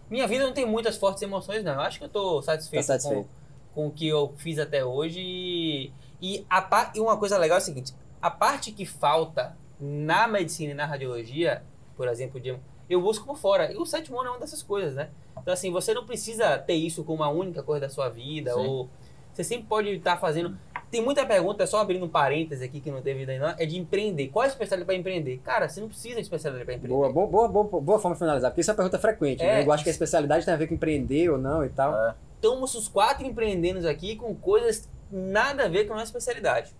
Minha 0.09 0.27
vida 0.27 0.43
não 0.45 0.51
tem 0.53 0.65
muitas 0.65 0.97
fortes 0.97 1.23
emoções, 1.23 1.63
não. 1.63 1.73
Eu 1.75 1.79
acho 1.81 1.97
que 1.97 2.03
eu 2.05 2.09
tô 2.09 2.41
satisfeito, 2.41 2.85
Tá 2.85 2.93
satisfeito. 2.99 3.25
Com, 3.73 3.83
com 3.83 3.87
o 3.87 3.91
que 3.91 4.05
eu 4.07 4.33
fiz 4.35 4.59
até 4.59 4.83
hoje. 4.83 5.19
E, 5.21 5.91
e, 6.21 6.45
a, 6.49 6.91
e 6.93 6.99
uma 6.99 7.15
coisa 7.17 7.37
legal 7.37 7.57
é 7.57 7.61
o 7.61 7.63
seguinte: 7.63 7.93
a 8.21 8.29
parte 8.29 8.73
que 8.73 8.85
falta 8.85 9.55
na 9.83 10.27
medicina 10.27 10.71
e 10.71 10.75
na 10.75 10.85
radiologia, 10.85 11.61
por 11.97 12.07
exemplo, 12.07 12.39
de, 12.39 12.55
eu 12.89 13.01
busco 13.01 13.25
por 13.25 13.37
fora. 13.37 13.71
E 13.71 13.77
o 13.77 13.85
sétimo 13.85 14.19
ano 14.19 14.29
é 14.29 14.31
uma 14.31 14.39
dessas 14.39 14.63
coisas, 14.63 14.95
né? 14.95 15.09
Então, 15.39 15.53
assim, 15.53 15.71
você 15.71 15.93
não 15.93 16.05
precisa 16.05 16.57
ter 16.57 16.75
isso 16.75 17.03
como 17.03 17.21
a 17.21 17.29
única 17.29 17.61
coisa 17.61 17.81
da 17.81 17.89
sua 17.89 18.07
vida. 18.07 18.53
Sim. 18.53 18.59
Ou 18.59 18.89
você 19.33 19.43
sempre 19.43 19.65
pode 19.67 19.89
estar 19.89 20.17
fazendo. 20.17 20.57
Tem 20.89 21.01
muita 21.01 21.25
pergunta, 21.25 21.65
só 21.65 21.79
abrindo 21.79 22.05
um 22.05 22.09
parêntese 22.09 22.63
aqui 22.63 22.79
que 22.79 22.91
não 22.91 23.01
teve 23.01 23.29
ainda, 23.29 23.55
é 23.57 23.65
de 23.65 23.77
empreender. 23.77 24.27
Qual 24.27 24.43
é 24.43 24.45
a 24.45 24.49
especialidade 24.49 24.85
para 24.85 24.95
empreender? 24.95 25.39
Cara, 25.39 25.67
você 25.67 25.81
não 25.81 25.87
precisa 25.87 26.15
de 26.15 26.21
especialidade 26.21 26.65
para 26.65 26.75
empreender. 26.75 26.95
Boa, 26.95 27.11
boa, 27.11 27.27
boa, 27.27 27.47
boa, 27.47 27.81
boa 27.81 27.99
forma 27.99 28.15
de 28.15 28.19
finalizar. 28.19 28.51
Porque 28.51 28.61
isso 28.61 28.69
é 28.69 28.73
uma 28.73 28.77
pergunta 28.77 28.99
frequente. 28.99 29.41
É. 29.41 29.55
Né? 29.55 29.65
Eu 29.65 29.71
acho 29.71 29.83
que 29.83 29.89
a 29.89 29.91
especialidade 29.91 30.45
tem 30.45 30.53
a 30.53 30.57
ver 30.57 30.67
com 30.67 30.75
empreender 30.75 31.29
ou 31.29 31.37
não 31.37 31.65
e 31.65 31.69
tal. 31.69 31.93
É. 31.95 32.15
Estamos 32.35 32.75
os 32.75 32.87
quatro 32.87 33.25
empreendendo 33.25 33.87
aqui 33.87 34.15
com 34.15 34.35
coisas 34.35 34.87
nada 35.11 35.65
a 35.65 35.67
ver 35.67 35.85
com 35.85 35.93
a 35.93 35.95
nossa 35.95 36.09
especialidade. 36.09 36.75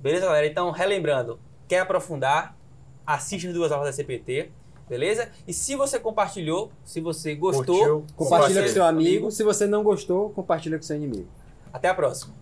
Beleza, 0.00 0.26
galera? 0.26 0.46
Então, 0.46 0.70
relembrando, 0.72 1.38
quer 1.72 1.78
aprofundar, 1.80 2.54
assiste 3.06 3.48
as 3.48 3.54
duas 3.54 3.72
aulas 3.72 3.88
da 3.88 3.92
CPT, 3.94 4.50
beleza? 4.90 5.30
E 5.48 5.54
se 5.54 5.74
você 5.74 5.98
compartilhou, 5.98 6.70
se 6.84 7.00
você 7.00 7.34
gostou, 7.34 7.64
Curtiu, 7.78 8.06
Compartilha 8.14 8.60
com 8.60 8.66
você- 8.68 8.74
seu 8.74 8.84
amigo. 8.84 9.30
Se 9.30 9.42
você 9.42 9.66
não 9.66 9.82
gostou, 9.82 10.28
compartilha 10.28 10.76
com 10.76 10.82
seu 10.82 10.96
inimigo. 10.96 11.28
até 11.72 11.88
a 11.88 11.94
próxima. 11.94 12.34